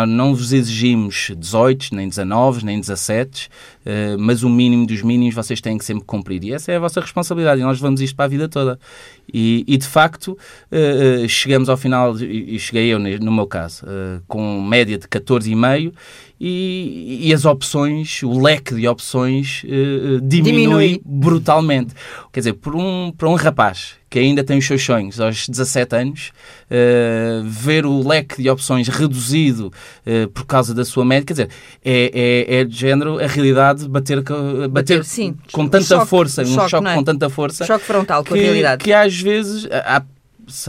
Não 0.06 0.34
vos 0.34 0.52
exigimos 0.52 1.32
18, 1.36 1.94
nem 1.94 2.08
19, 2.08 2.64
nem 2.64 2.80
17, 2.80 3.48
eh, 3.84 4.16
mas 4.18 4.42
o 4.42 4.48
mínimo 4.48 4.86
dos 4.86 5.02
mínimos 5.02 5.34
vocês 5.34 5.60
têm 5.60 5.78
que 5.78 5.84
sempre 5.84 6.04
cumprir. 6.04 6.44
E 6.44 6.52
essa 6.52 6.72
é 6.72 6.76
a 6.76 6.80
vossa 6.80 7.00
responsabilidade 7.00 7.60
e 7.60 7.64
nós 7.64 7.78
levamos 7.78 8.00
isto 8.00 8.14
para 8.14 8.26
a 8.26 8.28
vida 8.28 8.48
toda. 8.48 8.78
E, 9.32 9.64
e 9.66 9.76
de 9.76 9.86
facto, 9.86 10.36
eh, 10.70 11.22
eh, 11.24 11.28
chegamos 11.28 11.68
ao 11.68 11.76
final, 11.76 12.16
e 12.20 12.58
cheguei 12.58 12.88
eu 12.88 12.98
no 12.98 13.32
meu 13.32 13.46
caso, 13.46 13.84
com 14.26 14.60
média 14.62 14.98
de 14.98 15.06
14,5 15.06 15.92
e, 16.40 17.28
e 17.28 17.34
as 17.34 17.44
opções, 17.44 18.22
o 18.22 18.40
leque 18.40 18.74
de 18.74 18.86
opções 18.86 19.62
uh, 19.64 20.20
diminui, 20.20 20.52
diminui, 20.52 21.02
brutalmente. 21.04 21.94
Quer 22.32 22.40
dizer, 22.40 22.52
por 22.54 22.76
um, 22.76 23.12
para 23.16 23.28
um 23.28 23.34
rapaz 23.34 23.96
que 24.10 24.18
ainda 24.18 24.42
tem 24.42 24.58
os 24.58 24.66
seus 24.66 24.82
sonhos 24.82 25.20
aos 25.20 25.48
17 25.48 25.96
anos, 25.96 26.32
uh, 26.70 27.44
ver 27.44 27.84
o 27.84 28.06
leque 28.06 28.42
de 28.42 28.48
opções 28.48 28.88
reduzido 28.88 29.72
uh, 30.06 30.28
por 30.28 30.46
causa 30.46 30.72
da 30.74 30.84
sua 30.84 31.04
média, 31.04 31.26
quer 31.26 31.32
dizer, 31.34 31.50
é, 31.84 32.46
é, 32.48 32.60
é 32.60 32.64
de 32.64 32.74
género 32.74 33.18
a 33.18 33.26
realidade 33.26 33.88
bater, 33.88 34.22
bater, 34.22 34.68
bater 34.68 35.04
sim. 35.04 35.36
com 35.52 35.68
tanta 35.68 35.84
choque, 35.84 36.06
força, 36.06 36.42
um 36.42 36.46
choque, 36.46 36.70
choque 36.70 36.88
é? 36.88 36.94
com 36.94 37.04
tanta 37.04 37.28
força. 37.28 37.66
Choque 37.66 37.84
frontal 37.84 38.24
com 38.24 38.34
que, 38.34 38.40
a 38.40 38.42
realidade. 38.42 38.84
Que 38.84 38.92
às 38.92 39.18
vezes 39.20 39.66
há 39.70 40.02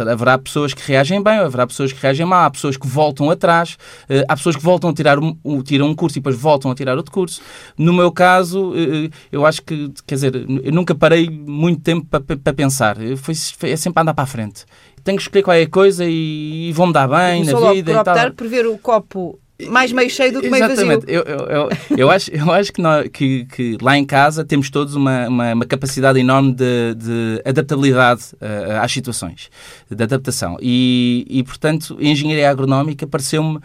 haverá 0.10 0.38
pessoas 0.38 0.74
que 0.74 0.82
reagem 0.82 1.22
bem, 1.22 1.40
haverá 1.40 1.66
pessoas 1.66 1.92
que 1.92 2.02
reagem 2.02 2.26
mal, 2.26 2.46
há 2.46 2.50
pessoas 2.52 2.78
que 2.78 2.88
voltam 2.88 3.30
atrás, 3.30 3.78
eh, 4.08 4.24
há 4.28 4.36
pessoas 4.36 4.56
que 4.56 4.64
voltam 4.64 4.90
a 4.90 4.94
tirar 4.94 5.20
um, 5.20 5.36
tiram 5.64 5.88
um 5.88 5.96
curso 5.96 6.18
e 6.18 6.22
depois 6.22 6.36
voltam 6.36 6.72
a 6.72 6.76
tirar 6.76 6.98
outro 6.98 7.12
curso. 7.12 7.42
No 7.78 7.94
meu 7.94 8.12
caso, 8.12 8.74
eh, 8.76 9.06
eh, 9.06 9.10
eu 9.32 9.46
acho 9.46 9.62
que, 9.62 9.92
quer 10.06 10.16
dizer, 10.16 10.36
eu 10.36 10.72
nunca 10.72 10.94
parei 10.94 11.30
muito 11.30 11.82
tempo 11.82 12.06
para, 12.06 12.54
pensar. 12.54 12.98
Foi, 13.18 13.34
é 13.70 13.76
sempre 13.76 14.02
andar 14.02 14.14
para 14.14 14.24
a 14.24 14.28
frente. 14.28 14.66
Tenho 15.04 15.18
que 15.18 15.24
escolher 15.24 15.44
qualquer 15.44 15.68
coisa 15.68 16.06
e, 16.06 16.70
e 16.70 16.74
vou-me 16.74 16.94
dar 16.94 17.08
bem 17.08 17.44
na 17.44 17.72
vida. 17.72 17.94
Por 17.94 18.00
optar 18.00 18.12
e 18.12 18.24
tal. 18.26 18.34
por 18.34 18.48
ver 18.48 18.68
o 18.68 18.78
copo 18.78 19.40
mais 19.68 19.92
meio 19.92 20.10
cheio 20.10 20.32
do 20.32 20.42
que 20.42 20.50
meio 20.50 20.68
vazio. 20.68 20.86
Exatamente. 20.86 21.06
Eu, 21.12 21.24
eu, 21.24 21.70
eu, 21.98 22.10
acho, 22.10 22.32
eu 22.32 22.52
acho 22.52 22.72
que, 22.72 22.82
nós, 22.82 23.08
que, 23.10 23.46
que, 23.46 23.78
lá 23.82 23.98
em 23.98 24.06
casa 24.06 24.46
temos 24.46 24.70
todos 24.70 24.96
uma, 24.96 25.28
uma, 25.28 25.54
uma 25.54 25.66
capacidade 25.66 26.20
enorme 26.20 26.54
de, 26.54 26.96
de 26.96 27.42
adaptabilidade 27.44 28.24
uh, 28.36 28.82
às 28.82 28.92
situações, 28.92 29.50
de 29.90 30.02
adaptação. 30.02 30.58
E, 30.62 31.26
e 31.30 31.44
portanto, 31.44 31.98
a 32.00 32.04
engenharia 32.04 32.50
agronómica 32.50 33.06
pareceu-me 33.06 33.60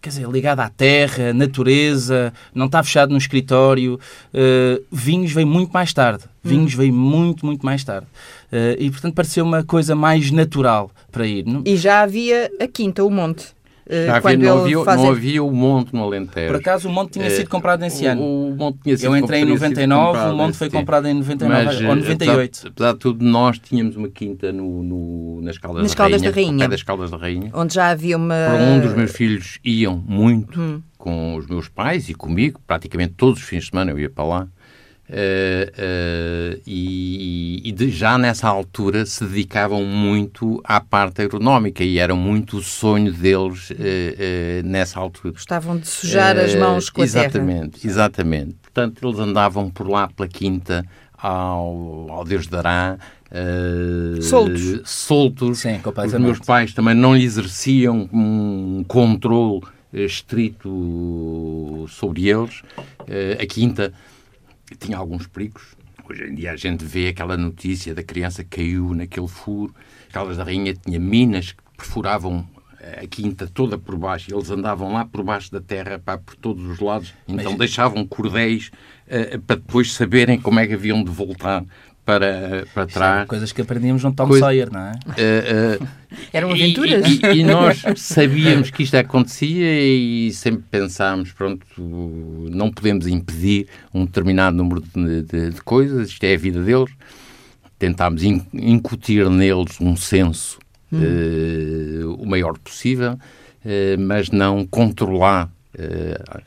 quer 0.00 0.10
dizer, 0.10 0.28
ligada 0.28 0.62
à 0.62 0.68
terra, 0.70 1.32
natureza, 1.32 2.32
não 2.54 2.66
está 2.66 2.82
fechado 2.82 3.10
no 3.10 3.18
escritório. 3.18 3.98
Uh, 4.32 4.84
vinhos 4.92 5.32
veio 5.32 5.46
muito 5.46 5.72
mais 5.72 5.92
tarde. 5.92 6.24
Vinhos 6.42 6.74
hum. 6.74 6.76
veio 6.76 6.92
muito, 6.92 7.44
muito 7.44 7.64
mais 7.64 7.82
tarde. 7.82 8.06
Uh, 8.52 8.78
e, 8.78 8.90
portanto, 8.90 9.14
pareceu 9.14 9.44
uma 9.44 9.64
coisa 9.64 9.94
mais 9.94 10.30
natural 10.30 10.90
para 11.10 11.26
ir. 11.26 11.44
E 11.64 11.76
já 11.76 12.02
havia 12.02 12.50
a 12.60 12.66
Quinta, 12.68 13.04
o 13.04 13.10
Monte. 13.10 13.57
Eh, 13.90 14.06
quando 14.20 14.26
havia, 14.26 14.50
não, 14.50 14.60
havia, 14.60 14.96
não 14.96 15.10
havia 15.10 15.42
o 15.42 15.50
monte 15.50 15.94
no 15.94 16.02
Alentejo. 16.02 16.48
Por 16.48 16.56
acaso 16.56 16.88
o 16.88 16.92
monte 16.92 17.12
tinha 17.12 17.30
sido 17.30 17.48
comprado 17.48 17.80
nesse 17.80 18.04
ano. 18.04 18.20
O, 18.20 18.50
o 18.50 18.56
monte 18.56 18.78
tinha 18.82 18.96
sido 18.98 19.06
Eu 19.06 19.16
entrei 19.16 19.40
em 19.40 19.46
99, 19.46 20.18
o 20.18 20.36
monte 20.36 20.58
foi 20.58 20.68
comprado 20.68 21.08
em 21.08 21.14
99 21.14 21.64
Mas, 21.64 21.80
ou 21.80 21.96
98. 21.96 22.58
Apesar, 22.58 22.68
apesar, 22.68 22.92
de 22.92 22.98
tudo, 22.98 23.24
nós 23.24 23.58
tínhamos 23.58 23.96
uma 23.96 24.08
quinta 24.10 24.52
no, 24.52 24.82
no 24.82 25.40
nas 25.40 25.56
Caldas, 25.56 25.82
nas 25.82 25.92
da, 25.92 25.96
Caldas 25.96 26.20
Rainha, 26.20 26.32
da 26.32 26.40
Rainha. 26.40 26.68
das 26.68 26.82
Caldas 26.82 27.10
da 27.10 27.16
Rainha. 27.16 27.50
Onde 27.54 27.74
já 27.74 27.88
havia 27.88 28.18
uma... 28.18 28.34
Por 28.50 28.60
um 28.60 28.80
dos 28.80 28.94
meus 28.94 29.12
filhos 29.12 29.58
iam 29.64 29.96
muito 30.06 30.60
hum. 30.60 30.82
com 30.98 31.36
os 31.36 31.46
meus 31.46 31.68
pais 31.68 32.10
e 32.10 32.14
comigo, 32.14 32.60
praticamente 32.66 33.14
todos 33.16 33.40
os 33.40 33.46
fins 33.46 33.64
de 33.64 33.70
semana 33.70 33.90
eu 33.90 33.98
ia 33.98 34.10
para 34.10 34.24
lá. 34.24 34.48
Uh, 35.08 36.52
uh, 36.52 36.60
e, 36.66 37.62
e 37.64 37.72
de, 37.72 37.90
já 37.90 38.18
nessa 38.18 38.46
altura 38.46 39.06
se 39.06 39.24
dedicavam 39.24 39.82
muito 39.82 40.60
à 40.62 40.82
parte 40.82 41.22
agronómica 41.22 41.82
e 41.82 41.98
era 41.98 42.14
muito 42.14 42.58
o 42.58 42.62
sonho 42.62 43.10
deles 43.10 43.70
uh, 43.70 43.74
nessa 44.64 45.00
altura. 45.00 45.32
Gostavam 45.32 45.78
de 45.78 45.88
sujar 45.88 46.36
as 46.36 46.54
mãos 46.54 46.90
com 46.90 47.02
exatamente, 47.02 47.78
a 47.78 47.80
terra. 47.80 47.90
Exatamente, 47.90 48.56
Portanto, 48.62 49.08
eles 49.08 49.18
andavam 49.18 49.70
por 49.70 49.88
lá 49.88 50.08
pela 50.08 50.28
quinta 50.28 50.84
ao, 51.16 52.10
ao 52.10 52.24
Deus 52.24 52.46
dará. 52.46 52.98
soltos. 54.20 54.82
Soltos. 54.84 55.58
Sim, 55.60 55.80
Os 56.06 56.12
meus 56.20 56.38
pais 56.40 56.74
também 56.74 56.94
não 56.94 57.16
exerciam 57.16 58.10
um 58.12 58.84
controle 58.86 59.62
estrito 59.90 61.86
sobre 61.88 62.28
eles. 62.28 62.62
a 63.40 63.46
quinta 63.46 63.90
tinha 64.76 64.96
alguns 64.96 65.26
perigos. 65.26 65.76
Hoje 66.08 66.24
em 66.24 66.34
dia 66.34 66.52
a 66.52 66.56
gente 66.56 66.84
vê 66.84 67.08
aquela 67.08 67.36
notícia 67.36 67.94
da 67.94 68.02
criança 68.02 68.42
que 68.42 68.56
caiu 68.56 68.94
naquele 68.94 69.28
furo. 69.28 69.74
Caldas 70.10 70.36
da 70.36 70.44
Rainha 70.44 70.74
tinha 70.74 70.98
minas 70.98 71.52
que 71.52 71.62
perfuravam 71.76 72.48
a 73.02 73.06
quinta 73.06 73.46
toda 73.46 73.76
por 73.76 73.96
baixo. 73.96 74.34
Eles 74.34 74.50
andavam 74.50 74.92
lá 74.92 75.04
por 75.04 75.22
baixo 75.22 75.50
da 75.50 75.60
terra, 75.60 75.98
pá, 75.98 76.16
por 76.16 76.36
todos 76.36 76.64
os 76.64 76.80
lados. 76.80 77.12
Então 77.26 77.52
Mas... 77.52 77.58
deixavam 77.58 78.06
cordéis 78.06 78.70
uh, 79.06 79.38
para 79.40 79.56
depois 79.56 79.92
saberem 79.92 80.40
como 80.40 80.60
é 80.60 80.66
que 80.66 80.74
haviam 80.74 81.02
de 81.02 81.10
voltar 81.10 81.64
para, 82.08 82.64
para 82.72 82.86
trás. 82.86 83.28
Coisas 83.28 83.52
que 83.52 83.60
aprendíamos 83.60 84.02
no 84.02 84.14
Tom 84.14 84.28
Coisa... 84.28 84.46
Sawyer, 84.46 84.72
não 84.72 84.80
é? 84.80 84.92
Uh, 84.92 85.82
uh, 85.82 85.88
Eram 86.32 86.50
aventuras. 86.50 87.06
E, 87.06 87.20
e, 87.22 87.40
e, 87.40 87.44
nós 87.44 87.82
sabíamos 87.96 88.70
que 88.70 88.82
isto 88.82 88.94
acontecia 88.94 89.78
e 89.78 90.32
sempre 90.32 90.64
pensámos, 90.70 91.32
pronto, 91.32 91.66
não 91.76 92.70
podemos 92.70 93.06
impedir 93.06 93.68
um 93.92 94.06
determinado 94.06 94.56
número 94.56 94.80
de, 94.80 95.22
de, 95.22 95.50
de 95.50 95.60
coisas, 95.60 96.08
isto 96.08 96.24
é 96.24 96.32
a 96.32 96.38
vida 96.38 96.62
deles. 96.62 96.90
Tentámos 97.78 98.22
incutir 98.22 99.28
neles 99.28 99.78
um 99.78 99.94
senso 99.94 100.58
hum. 100.90 101.00
uh, 101.02 102.22
o 102.22 102.26
maior 102.26 102.56
possível, 102.56 103.18
mas 103.98 104.30
não 104.30 104.66
controlar 104.66 105.50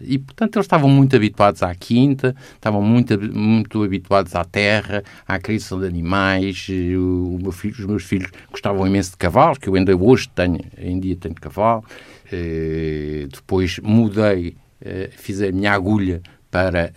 e, 0.01 0.17
portanto, 0.17 0.55
eles 0.55 0.65
estavam 0.65 0.89
muito 0.89 1.15
habituados 1.15 1.61
à 1.61 1.73
quinta, 1.75 2.35
estavam 2.55 2.81
muito, 2.81 3.19
muito 3.33 3.83
habituados 3.83 4.35
à 4.35 4.43
terra, 4.43 5.03
à 5.27 5.39
criação 5.39 5.79
de 5.79 5.85
animais. 5.85 6.67
O, 6.69 7.37
meu 7.41 7.51
filho, 7.51 7.75
os 7.79 7.85
meus 7.85 8.03
filhos 8.03 8.31
gostavam 8.49 8.85
imenso 8.85 9.11
de 9.11 9.17
cavalos, 9.17 9.57
que 9.57 9.69
eu 9.69 9.75
ainda 9.75 9.95
hoje 9.95 10.27
tenho, 10.29 10.59
em 10.77 10.99
dia 10.99 11.15
tenho 11.15 11.35
cavalo. 11.35 11.83
Uh, 12.27 13.27
depois 13.27 13.79
mudei, 13.79 14.55
uh, 14.81 15.11
fiz 15.11 15.41
a 15.41 15.51
minha 15.51 15.73
agulha 15.73 16.21
para 16.49 16.91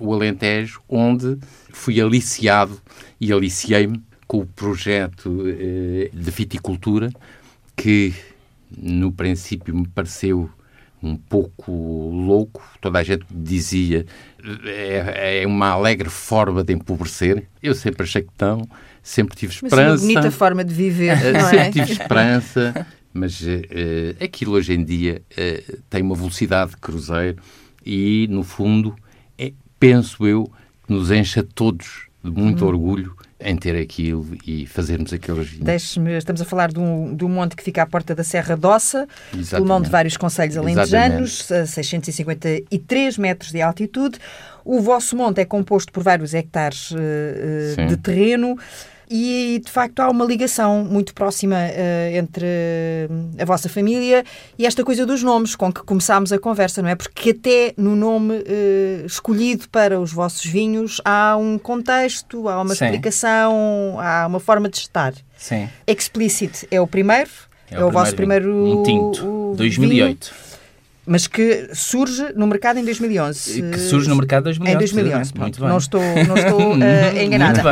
o 0.00 0.12
Alentejo, 0.12 0.80
onde 0.88 1.38
fui 1.70 2.00
aliciado 2.00 2.80
e 3.20 3.32
aliciei-me 3.32 4.02
com 4.26 4.38
o 4.38 4.46
projeto 4.46 5.44
de 6.12 6.30
viticultura, 6.32 7.12
que 7.76 8.12
no 8.76 9.12
princípio 9.12 9.72
me 9.76 9.86
pareceu 9.86 10.50
um 11.06 11.16
pouco 11.16 11.72
louco, 11.72 12.62
toda 12.80 12.98
a 12.98 13.02
gente 13.02 13.24
dizia 13.30 14.06
é, 14.64 15.42
é 15.42 15.46
uma 15.46 15.68
alegre 15.68 16.08
forma 16.08 16.62
de 16.62 16.72
empobrecer. 16.72 17.44
Eu 17.62 17.74
sempre 17.74 18.02
achei 18.02 18.22
que 18.22 18.30
não, 18.40 18.68
sempre 19.02 19.36
tive 19.36 19.52
esperança. 19.52 19.90
Mas 19.90 20.02
uma 20.02 20.08
bonita 20.08 20.30
forma 20.30 20.64
de 20.64 20.74
viver, 20.74 21.16
eh, 21.24 21.32
não 21.32 21.48
sempre 21.48 21.58
é? 21.58 21.70
tive 21.70 21.92
esperança, 21.92 22.86
mas 23.12 23.40
uh, 23.40 24.24
aquilo 24.24 24.52
hoje 24.52 24.74
em 24.74 24.84
dia 24.84 25.22
uh, 25.32 25.78
tem 25.88 26.02
uma 26.02 26.14
velocidade 26.14 26.72
de 26.72 26.76
cruzeiro 26.76 27.42
e, 27.84 28.26
no 28.30 28.42
fundo, 28.42 28.94
é, 29.38 29.52
penso 29.78 30.26
eu, 30.26 30.50
que 30.86 30.92
nos 30.92 31.10
encha 31.10 31.42
todos 31.42 32.06
de 32.22 32.30
muito 32.30 32.64
hum. 32.64 32.68
orgulho 32.68 33.16
em 33.38 33.56
ter 33.56 33.76
aquilo 33.76 34.26
e 34.46 34.66
fazermos 34.66 35.12
aqueles 35.12 35.48
vinhos. 35.48 35.64
Estamos 36.18 36.40
a 36.40 36.44
falar 36.44 36.72
de 36.72 36.80
um, 36.80 37.14
de 37.14 37.24
um 37.24 37.28
monte 37.28 37.54
que 37.54 37.62
fica 37.62 37.82
à 37.82 37.86
porta 37.86 38.14
da 38.14 38.24
Serra 38.24 38.56
d'Ossa, 38.56 39.06
pulmão 39.56 39.80
de 39.80 39.90
vários 39.90 40.16
conselhos 40.16 40.56
alentejanos, 40.56 41.50
a 41.52 41.66
653 41.66 43.18
metros 43.18 43.52
de 43.52 43.60
altitude. 43.60 44.18
O 44.64 44.80
vosso 44.80 45.16
monte 45.16 45.40
é 45.40 45.44
composto 45.44 45.92
por 45.92 46.02
vários 46.02 46.34
hectares 46.34 46.90
uh, 46.90 47.86
de 47.88 47.96
terreno. 47.96 48.56
E 49.10 49.60
de 49.64 49.70
facto 49.70 50.00
há 50.00 50.10
uma 50.10 50.24
ligação 50.24 50.84
muito 50.84 51.14
próxima 51.14 51.56
uh, 51.56 52.16
entre 52.16 52.46
a 53.38 53.44
vossa 53.44 53.68
família 53.68 54.24
e 54.58 54.66
esta 54.66 54.84
coisa 54.84 55.06
dos 55.06 55.22
nomes 55.22 55.54
com 55.54 55.72
que 55.72 55.82
começámos 55.82 56.32
a 56.32 56.38
conversa, 56.38 56.82
não 56.82 56.88
é? 56.88 56.94
Porque 56.94 57.30
até 57.30 57.74
no 57.76 57.94
nome 57.94 58.34
uh, 58.34 59.06
escolhido 59.06 59.68
para 59.68 60.00
os 60.00 60.12
vossos 60.12 60.44
vinhos 60.44 61.00
há 61.04 61.36
um 61.36 61.58
contexto, 61.58 62.48
há 62.48 62.60
uma 62.60 62.74
Sim. 62.74 62.84
explicação, 62.84 63.96
há 63.98 64.26
uma 64.26 64.40
forma 64.40 64.68
de 64.68 64.78
estar. 64.78 65.14
Sim. 65.36 65.68
Explicit 65.86 66.66
é 66.70 66.80
o 66.80 66.86
primeiro, 66.86 67.30
é, 67.70 67.76
é 67.76 67.84
o, 67.84 67.88
o, 67.88 67.90
vosso 67.90 68.14
primeiro. 68.14 68.52
Um 68.52 68.82
tinto, 68.82 69.54
2008. 69.56 70.24
Vinho 70.24 70.45
mas 71.06 71.26
que 71.28 71.70
surge 71.72 72.32
no 72.34 72.46
mercado 72.46 72.78
em 72.78 72.84
2011. 72.84 73.62
Que 73.62 73.78
surge 73.78 74.08
no 74.08 74.16
mercado 74.16 74.50
em 74.50 74.54
2011. 74.54 74.74
Em 74.74 74.78
2011, 74.78 75.32
Muito 75.38 75.60
bem. 75.60 75.68
Não 75.68 75.78
estou, 75.78 76.02
não 76.26 76.36
estou 76.36 76.72
uh, 76.74 77.22
enganada. 77.22 77.62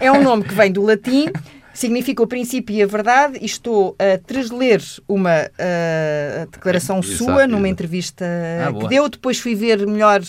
É 0.00 0.10
um 0.10 0.22
nome 0.22 0.42
que 0.42 0.52
vem 0.52 0.72
do 0.72 0.82
latim, 0.82 1.26
significa 1.72 2.22
o 2.22 2.26
princípio 2.26 2.74
e 2.74 2.82
a 2.82 2.86
verdade, 2.86 3.38
e 3.40 3.46
estou 3.46 3.96
a 3.98 4.18
transler 4.18 4.82
uma 5.08 5.44
uh, 5.44 6.50
declaração 6.50 6.98
exato, 6.98 7.16
sua 7.16 7.32
exato. 7.32 7.48
numa 7.48 7.68
entrevista 7.68 8.24
ah, 8.68 8.72
que 8.72 8.88
deu. 8.88 9.08
Depois 9.08 9.38
fui 9.38 9.54
ver 9.54 9.86
melhor 9.86 10.20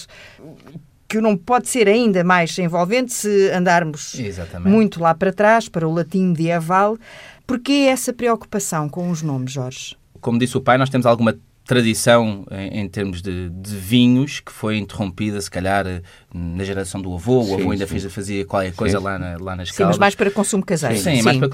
que 1.10 1.20
não 1.20 1.36
pode 1.36 1.68
ser 1.68 1.90
ainda 1.90 2.24
mais 2.24 2.58
envolvente 2.58 3.12
se 3.12 3.50
andarmos 3.50 4.18
Exatamente. 4.18 4.70
muito 4.70 5.02
lá 5.02 5.14
para 5.14 5.34
trás, 5.34 5.68
para 5.68 5.86
o 5.86 5.94
latim 5.94 6.28
medieval. 6.28 6.98
Porquê 7.46 7.88
essa 7.90 8.14
preocupação 8.14 8.88
com 8.88 9.10
os 9.10 9.22
nomes, 9.22 9.52
Jorge? 9.52 9.98
Como 10.22 10.40
disse 10.40 10.56
o 10.56 10.62
pai, 10.62 10.78
nós 10.78 10.90
temos 10.90 11.06
alguma 11.06 11.36
tradição 11.66 12.46
em, 12.52 12.82
em 12.82 12.88
termos 12.88 13.22
de, 13.22 13.50
de, 13.50 13.76
vinhos 13.76 14.40
que 14.40 14.52
foi 14.52 14.78
interrompida, 14.78 15.40
se 15.40 15.50
calhar, 15.50 15.86
na 16.34 16.64
geração 16.64 17.02
do 17.02 17.14
avô. 17.14 17.42
O 17.42 17.54
avô 17.54 17.64
sim, 17.64 17.72
ainda 17.72 17.88
sim. 17.88 18.10
fazia 18.10 18.46
qualquer 18.46 18.74
coisa 18.74 19.00
lá, 19.00 19.18
na, 19.18 19.38
lá 19.38 19.56
nas 19.56 19.72
Sim, 19.72 19.84
mas 19.84 19.98
mais 19.98 20.16
para 20.16 20.32
consumo 20.32 20.66
caseiro. 20.66 20.98
Sim, 20.98 21.18
sim. 21.18 21.22
mais 21.22 21.38
para. 21.38 21.48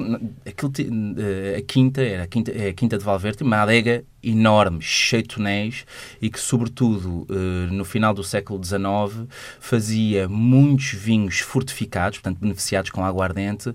Aquilo, 0.45 0.71
eh, 1.17 1.57
a 1.57 1.61
quinta, 1.61 2.01
era 2.01 2.23
a 2.23 2.27
quinta, 2.27 2.51
é 2.51 2.69
a 2.69 2.73
quinta 2.73 2.97
de 2.97 3.03
Valverde, 3.03 3.43
uma 3.43 3.61
adega 3.61 4.03
enorme, 4.23 4.81
cheio 4.81 5.23
de 5.23 5.29
tonéis 5.29 5.85
e 6.21 6.29
que, 6.29 6.39
sobretudo, 6.39 7.27
eh, 7.29 7.71
no 7.71 7.85
final 7.85 8.13
do 8.13 8.23
século 8.23 8.63
XIX, 8.63 9.27
fazia 9.59 10.27
muitos 10.27 10.93
vinhos 10.93 11.39
fortificados, 11.39 12.19
portanto, 12.19 12.39
beneficiados 12.39 12.89
com 12.89 13.03
aguardente, 13.03 13.73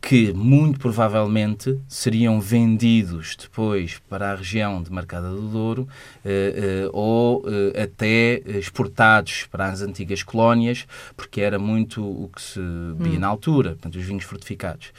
que 0.00 0.32
muito 0.32 0.78
provavelmente 0.78 1.78
seriam 1.86 2.40
vendidos 2.40 3.36
depois 3.36 4.00
para 4.08 4.32
a 4.32 4.34
região 4.34 4.82
de 4.82 4.90
Marcada 4.90 5.28
do 5.28 5.42
Douro 5.42 5.88
eh, 6.24 6.84
eh, 6.84 6.90
ou 6.92 7.44
eh, 7.46 7.82
até 7.82 8.40
exportados 8.58 9.46
para 9.50 9.66
as 9.66 9.82
antigas 9.82 10.22
colónias, 10.22 10.86
porque 11.16 11.40
era 11.40 11.58
muito 11.58 12.02
o 12.02 12.30
que 12.34 12.40
se 12.40 12.60
via 12.98 13.16
hum. 13.16 13.20
na 13.20 13.26
altura, 13.26 13.70
portanto, 13.70 13.96
os 13.96 14.04
vinhos 14.04 14.24
fortificados. 14.24 14.92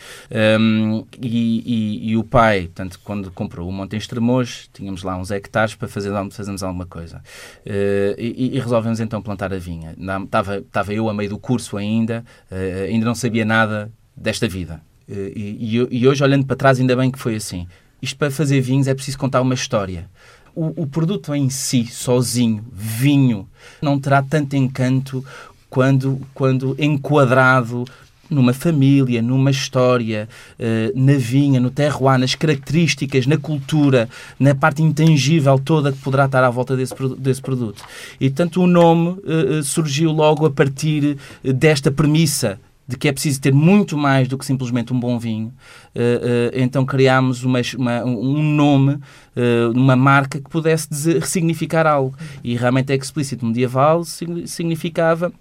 Um, 0.60 1.04
e, 1.20 1.64
e, 1.66 2.12
e, 2.12 2.18
o 2.18 2.24
pai, 2.24 2.64
portanto, 2.64 3.00
quando 3.04 3.32
comprou 3.32 3.68
o 3.68 3.72
Monte 3.72 3.98
Estremoz, 3.98 4.70
tínhamos 4.72 5.04
lá 5.04 5.18
uns 5.18 5.32
hectares 5.32 5.74
para 5.74 5.88
fazer, 5.88 6.12
fazermos 6.32 6.62
alguma 6.62 6.86
coisa. 6.86 7.24
Uh, 7.66 8.16
e, 8.18 8.52
e, 8.56 8.60
resolvemos 8.60 9.00
então 9.00 9.22
plantar 9.22 9.52
a 9.54 9.58
vinha. 9.58 9.96
Estava, 10.24 10.58
estava 10.58 10.94
eu 10.94 11.10
a 11.10 11.14
meio 11.14 11.30
do 11.30 11.40
curso 11.40 11.76
ainda, 11.76 12.24
uh, 12.52 12.84
ainda 12.84 13.06
não 13.06 13.16
sabia 13.16 13.44
nada 13.44 13.92
desta 14.16 14.48
vida. 14.48 14.82
Eh, 15.12 15.34
e, 15.36 15.88
e, 15.92 16.08
hoje, 16.08 16.24
olhando 16.24 16.46
para 16.46 16.56
trás, 16.56 16.80
ainda 16.80 16.96
bem 16.96 17.12
que 17.12 17.20
foi 17.20 17.36
assim. 17.36 17.68
Isto 18.02 18.18
para 18.18 18.32
fazer 18.32 18.62
vinhos 18.62 18.88
é 18.88 18.94
preciso 18.94 19.18
contar 19.18 19.42
uma 19.42 19.54
história. 19.54 20.10
O, 20.56 20.84
o 20.84 20.88
produto 20.88 21.36
em 21.36 21.50
si, 21.50 21.86
sozinho, 21.86 22.64
vinho, 22.72 23.48
não 23.82 24.00
terá 24.00 24.22
tanto 24.24 24.56
encanto 24.56 25.24
quando, 25.70 26.20
quando 26.34 26.76
enquadrado 26.80 27.86
numa 28.30 28.54
família, 28.54 29.22
numa 29.22 29.52
história, 29.52 30.28
uh, 30.58 31.00
na 31.00 31.18
vinha, 31.18 31.60
no 31.60 31.70
terroir, 31.70 32.18
nas 32.18 32.34
características, 32.34 33.28
na 33.28 33.38
cultura, 33.38 34.08
na 34.40 34.56
parte 34.56 34.82
intangível 34.82 35.60
toda 35.60 35.92
que 35.92 35.98
poderá 36.00 36.26
estar 36.26 36.42
à 36.42 36.50
volta 36.50 36.76
desse, 36.78 36.96
desse 37.18 37.42
produto. 37.42 37.84
E, 38.22 38.30
tanto 38.30 38.62
o 38.62 38.68
nome 38.68 39.20
uh, 39.20 39.62
surgiu 39.64 40.12
logo 40.14 40.46
a 40.46 40.52
partir 40.52 41.18
desta 41.44 41.92
premissa 41.92 42.58
de 42.92 42.98
que 42.98 43.08
é 43.08 43.12
preciso 43.14 43.40
ter 43.40 43.54
muito 43.54 43.98
mais 43.98 44.28
do 44.28 44.38
que 44.38 44.46
simplesmente 44.46 44.92
um 44.92 45.00
bom 45.00 45.18
vinho. 45.18 45.48
Uh, 45.96 46.00
uh, 46.00 46.52
então 46.54 46.86
criámos 46.86 47.44
uma, 47.46 47.62
uma, 47.78 48.04
um 48.04 48.44
nome, 48.44 48.96
uh, 48.96 49.72
uma 49.74 49.96
marca 49.96 50.40
que 50.40 50.50
pudesse 50.50 50.90
dizer, 50.90 51.26
significar 51.26 51.88
algo. 51.88 52.14
E 52.44 52.54
realmente 52.56 52.92
é 52.92 52.96
explícito 52.96 53.46
medieval 53.46 54.04
significava 54.46 55.32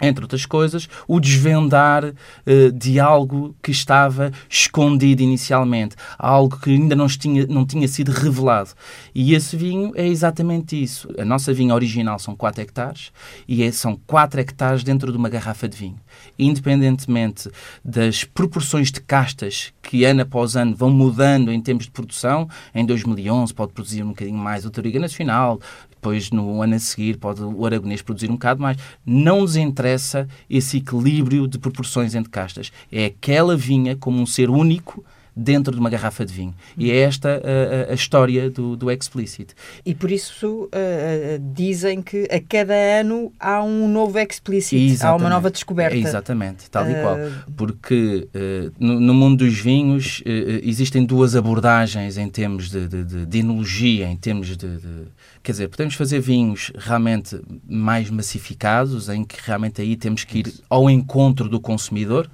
entre 0.00 0.24
outras 0.24 0.46
coisas, 0.46 0.88
o 1.06 1.20
desvendar 1.20 2.04
uh, 2.04 2.72
de 2.72 2.98
algo 2.98 3.54
que 3.62 3.70
estava 3.70 4.32
escondido 4.48 5.22
inicialmente, 5.22 5.96
algo 6.18 6.58
que 6.58 6.70
ainda 6.70 6.96
não 6.96 7.06
tinha, 7.06 7.46
não 7.46 7.66
tinha 7.66 7.86
sido 7.86 8.10
revelado. 8.10 8.70
E 9.14 9.34
esse 9.34 9.56
vinho 9.56 9.92
é 9.94 10.06
exatamente 10.06 10.80
isso. 10.80 11.08
A 11.18 11.24
nossa 11.24 11.52
vinha 11.52 11.74
original 11.74 12.18
são 12.18 12.34
4 12.34 12.62
hectares 12.62 13.12
e 13.46 13.62
é, 13.62 13.70
são 13.70 13.98
4 14.06 14.40
hectares 14.40 14.82
dentro 14.82 15.10
de 15.12 15.18
uma 15.18 15.28
garrafa 15.28 15.68
de 15.68 15.76
vinho. 15.76 16.00
Independentemente 16.38 17.50
das 17.84 18.24
proporções 18.24 18.90
de 18.90 19.00
castas 19.00 19.72
que 19.82 20.04
ano 20.04 20.22
após 20.22 20.56
ano 20.56 20.74
vão 20.74 20.90
mudando 20.90 21.52
em 21.52 21.60
termos 21.60 21.84
de 21.84 21.90
produção, 21.90 22.48
em 22.74 22.84
2011 22.84 23.52
pode 23.54 23.72
produzir 23.72 24.02
um 24.02 24.08
bocadinho 24.08 24.38
mais 24.38 24.64
o 24.64 24.70
Toriga 24.70 24.98
Nacional, 24.98 25.60
depois 26.00 26.30
no 26.30 26.62
ano 26.62 26.74
a 26.74 26.78
seguir 26.78 27.18
pode 27.18 27.42
o 27.42 27.66
aragonês 27.66 28.00
produzir 28.00 28.30
um 28.30 28.34
bocado 28.34 28.62
mais. 28.62 28.78
Não 29.04 29.40
nos 29.40 29.54
interessa 29.54 30.26
esse 30.48 30.78
equilíbrio 30.78 31.46
de 31.46 31.58
proporções 31.58 32.14
entre 32.14 32.30
castas. 32.30 32.72
É 32.90 33.04
aquela 33.04 33.54
vinha 33.54 33.94
como 33.94 34.18
um 34.20 34.26
ser 34.26 34.48
único 34.48 35.04
dentro 35.34 35.72
de 35.72 35.80
uma 35.80 35.88
garrafa 35.88 36.24
de 36.24 36.32
vinho. 36.32 36.54
E 36.76 36.90
é 36.90 36.98
esta 37.00 37.28
a, 37.28 37.90
a, 37.90 37.92
a 37.92 37.94
história 37.94 38.50
do, 38.50 38.76
do 38.76 38.90
Explicit. 38.90 39.54
E 39.84 39.94
por 39.94 40.10
isso 40.10 40.64
uh, 40.64 41.52
dizem 41.54 42.02
que 42.02 42.28
a 42.30 42.40
cada 42.40 42.74
ano 42.74 43.32
há 43.38 43.62
um 43.62 43.88
novo 43.88 44.18
Explicit, 44.18 44.76
exatamente. 44.76 45.04
há 45.04 45.16
uma 45.16 45.30
nova 45.30 45.50
descoberta. 45.50 45.96
exatamente, 45.96 46.70
tal 46.70 46.90
e 46.90 46.94
qual. 46.94 47.16
Porque 47.56 48.28
uh, 48.34 48.72
no, 48.78 49.00
no, 49.00 49.14
mundo 49.14 49.44
dos 49.44 49.58
vinhos 49.58 50.20
uh, 50.20 50.60
existem 50.62 51.04
duas 51.04 51.34
abordagens 51.34 52.18
em 52.18 52.28
termos 52.28 52.70
de, 52.70 52.86
de, 52.86 53.04
de, 53.04 53.26
de 53.26 53.38
enologia, 53.38 54.10
em 54.10 54.16
termos 54.16 54.48
de, 54.48 54.56
de 54.56 55.04
Quer 55.42 55.52
dizer, 55.52 55.68
podemos 55.68 55.94
fazer 55.94 56.20
vinhos 56.20 56.70
realmente 56.76 57.40
mais 57.66 58.10
massificados, 58.10 59.08
em 59.08 59.24
que 59.24 59.36
realmente 59.42 59.80
aí 59.80 59.96
temos 59.96 60.22
que 60.22 60.40
ir 60.40 60.54
ao 60.68 60.90
encontro 60.90 61.48
do 61.48 61.58
consumidor 61.58 62.30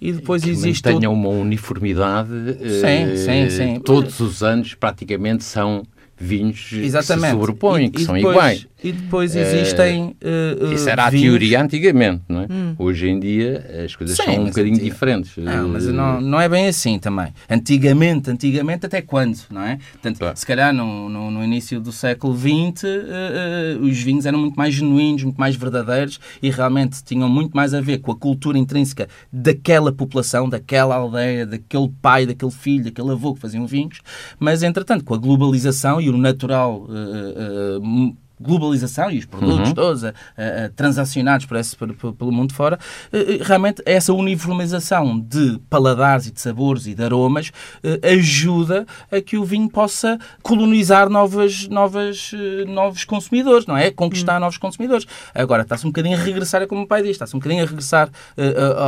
e 0.00 0.12
depois 0.12 0.42
que 0.42 0.50
existe. 0.50 0.82
Tenha 0.82 1.08
uma 1.08 1.28
uniformidade. 1.28 2.30
Sim, 2.58 3.16
sim, 3.16 3.50
sim. 3.50 3.80
Todos 3.80 4.18
os 4.18 4.42
anos 4.42 4.74
praticamente 4.74 5.44
são 5.44 5.84
vinhos 6.20 6.72
Exatamente. 6.72 7.22
que 7.22 7.30
se 7.30 7.32
sobrepõem, 7.32 7.86
e, 7.86 7.90
que 7.90 8.02
e 8.02 8.04
são 8.04 8.14
depois, 8.16 8.34
iguais. 8.34 8.66
E 8.82 8.92
depois 8.92 9.34
existem. 9.34 10.16
Uh, 10.22 10.72
Isso 10.72 10.88
era 10.88 11.10
vinhos... 11.10 11.24
a 11.24 11.28
teoria 11.28 11.62
antigamente, 11.62 12.22
não 12.28 12.42
é? 12.42 12.46
Hum. 12.48 12.74
Hoje 12.78 13.08
em 13.08 13.18
dia 13.18 13.84
as 13.84 13.96
coisas 13.96 14.16
Sim, 14.16 14.24
são 14.24 14.34
um 14.34 14.44
bocadinho 14.46 14.76
antiga... 14.76 14.90
diferentes. 14.90 15.36
Não, 15.36 15.68
mas 15.68 15.86
não, 15.86 16.20
não 16.20 16.40
é 16.40 16.48
bem 16.48 16.68
assim 16.68 16.98
também. 16.98 17.34
Antigamente, 17.50 18.30
antigamente 18.30 18.86
até 18.86 19.02
quando, 19.02 19.38
não 19.50 19.62
é? 19.62 19.78
Portanto, 19.92 20.18
claro. 20.18 20.36
se 20.36 20.46
calhar 20.46 20.72
no, 20.72 21.08
no, 21.08 21.30
no, 21.30 21.44
início 21.44 21.80
do 21.80 21.90
século 21.90 22.36
XX 22.36 22.84
uh, 22.84 23.80
uh, 23.80 23.84
os 23.84 23.98
vinhos 24.00 24.26
eram 24.26 24.38
muito 24.38 24.54
mais 24.54 24.74
genuínos, 24.74 25.24
muito 25.24 25.38
mais 25.38 25.56
verdadeiros 25.56 26.20
e 26.40 26.48
realmente 26.48 27.02
tinham 27.02 27.28
muito 27.28 27.56
mais 27.56 27.74
a 27.74 27.80
ver 27.80 27.98
com 27.98 28.12
a 28.12 28.16
cultura 28.16 28.58
intrínseca 28.58 29.08
daquela 29.32 29.90
população, 29.90 30.48
daquela 30.48 30.94
aldeia, 30.94 31.44
daquele 31.44 31.90
pai, 32.00 32.26
daquele 32.26 32.52
filho, 32.52 32.84
daquele 32.84 33.10
avô 33.10 33.34
que 33.34 33.40
faziam 33.40 33.66
vinhos. 33.66 34.00
Mas 34.38 34.62
entretanto, 34.62 35.04
com 35.04 35.14
a 35.14 35.18
globalização 35.18 36.00
e 36.00 36.08
o 36.08 36.16
natural 36.16 36.86
globalização 38.40 39.10
e 39.10 39.18
os 39.18 39.24
produtos 39.24 39.68
uhum. 39.68 39.74
todos 39.74 40.04
a, 40.04 40.12
transacionados 40.76 41.46
por 41.46 41.56
esse, 41.56 41.76
por, 41.76 41.92
por, 41.94 42.12
pelo 42.12 42.32
mundo 42.32 42.52
fora, 42.54 42.78
eh, 43.12 43.18
eh, 43.18 43.38
realmente 43.40 43.82
essa 43.84 44.12
uniformização 44.12 45.18
de 45.18 45.60
paladares 45.68 46.26
e 46.26 46.30
de 46.30 46.40
sabores 46.40 46.86
e 46.86 46.94
de 46.94 47.02
aromas 47.02 47.52
eh, 47.82 48.14
ajuda 48.14 48.86
a 49.10 49.20
que 49.20 49.36
o 49.36 49.44
vinho 49.44 49.68
possa 49.68 50.18
colonizar 50.42 51.08
novas, 51.08 51.68
novas, 51.68 52.32
novos 52.66 53.04
consumidores, 53.04 53.66
não 53.66 53.76
é? 53.76 53.90
Conquistar 53.90 54.34
uhum. 54.34 54.40
novos 54.40 54.58
consumidores. 54.58 55.06
Agora, 55.34 55.62
está-se 55.62 55.86
um 55.86 55.90
bocadinho 55.90 56.16
a 56.16 56.20
regressar, 56.20 56.62
é 56.62 56.66
como 56.66 56.82
o 56.82 56.86
pai 56.86 57.02
diz, 57.02 57.12
está-se 57.12 57.34
um 57.34 57.38
bocadinho 57.38 57.62
a 57.62 57.66
regressar 57.66 58.10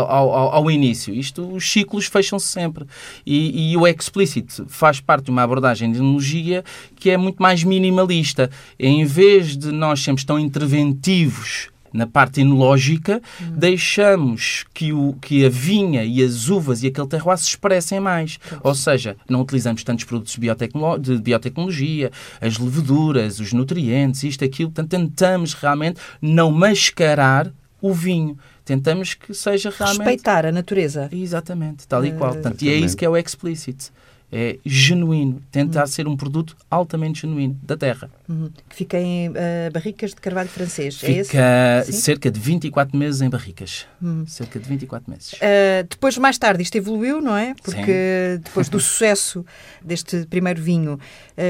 ao, 0.08 0.32
ao, 0.32 0.54
ao, 0.54 0.70
início. 0.70 1.14
Isto, 1.14 1.46
os 1.52 1.70
ciclos 1.70 2.06
fecham-se 2.06 2.46
sempre. 2.46 2.84
E, 3.24 3.72
e 3.72 3.76
o 3.76 3.86
explicit 3.86 4.64
faz 4.68 5.00
parte 5.00 5.26
de 5.26 5.30
uma 5.30 5.42
abordagem 5.42 5.90
de 5.90 5.98
enologia 5.98 6.64
que 6.96 7.10
é 7.10 7.16
muito 7.16 7.42
mais 7.42 7.64
minimalista. 7.64 8.50
Em 8.78 9.04
vez 9.04 9.39
vez 9.40 9.56
de 9.56 9.72
nós 9.72 10.02
sermos 10.02 10.24
tão 10.24 10.38
interventivos 10.38 11.68
na 11.92 12.06
parte 12.06 12.40
enológica, 12.40 13.20
hum. 13.40 13.52
deixamos 13.56 14.64
que, 14.72 14.92
o, 14.92 15.14
que 15.20 15.44
a 15.44 15.48
vinha 15.48 16.04
e 16.04 16.22
as 16.22 16.48
uvas 16.48 16.84
e 16.84 16.86
aquele 16.86 17.08
terroir 17.08 17.36
se 17.36 17.48
expressem 17.48 17.98
mais. 17.98 18.38
Ou 18.62 18.74
seja, 18.76 19.16
não 19.28 19.40
utilizamos 19.40 19.82
tantos 19.82 20.04
produtos 20.04 20.34
de 20.34 21.18
biotecnologia, 21.20 22.12
as 22.40 22.58
leveduras, 22.58 23.40
os 23.40 23.52
nutrientes, 23.52 24.22
isto, 24.22 24.44
aquilo. 24.44 24.70
Portanto, 24.70 24.90
tentamos 24.90 25.54
realmente 25.54 26.00
não 26.22 26.52
mascarar 26.52 27.52
o 27.82 27.92
vinho 27.92 28.36
tentamos 28.62 29.14
que 29.14 29.34
seja 29.34 29.70
realmente... 29.70 29.98
Respeitar 29.98 30.46
a 30.46 30.52
natureza. 30.52 31.08
Exatamente, 31.10 31.88
tal 31.88 32.04
e 32.04 32.12
qual. 32.12 32.30
Uh, 32.30 32.34
Portanto, 32.34 32.62
e 32.62 32.68
é 32.68 32.76
isso 32.76 32.96
que 32.96 33.04
é 33.04 33.08
o 33.08 33.16
explicit. 33.16 33.90
É 34.32 34.58
genuíno, 34.64 35.42
tentar 35.50 35.86
ser 35.86 36.06
um 36.06 36.16
produto 36.16 36.56
altamente 36.70 37.22
genuíno 37.22 37.58
da 37.62 37.76
terra. 37.76 38.08
Uhum. 38.28 38.50
Que 38.68 38.76
fica 38.76 38.98
em 38.98 39.28
uh, 39.30 39.32
barricas 39.72 40.10
de 40.10 40.20
carvalho 40.20 40.48
francês, 40.48 41.02
é 41.02 41.10
esse? 41.10 41.30
Fica 41.30 41.82
Sim? 41.84 41.92
cerca 41.92 42.30
de 42.30 42.38
24 42.38 42.96
meses 42.96 43.20
em 43.20 43.28
barricas. 43.28 43.86
Uhum. 44.00 44.24
Cerca 44.26 44.60
de 44.60 44.68
24 44.68 45.10
meses. 45.10 45.32
Uh, 45.32 45.86
depois, 45.88 46.16
mais 46.16 46.38
tarde, 46.38 46.62
isto 46.62 46.76
evoluiu, 46.76 47.20
não 47.20 47.36
é? 47.36 47.54
Porque 47.62 48.38
depois 48.42 48.68
do 48.68 48.78
sucesso 48.80 49.44
deste 49.82 50.26
primeiro 50.26 50.62
vinho, 50.62 50.94
uh, 50.94 50.98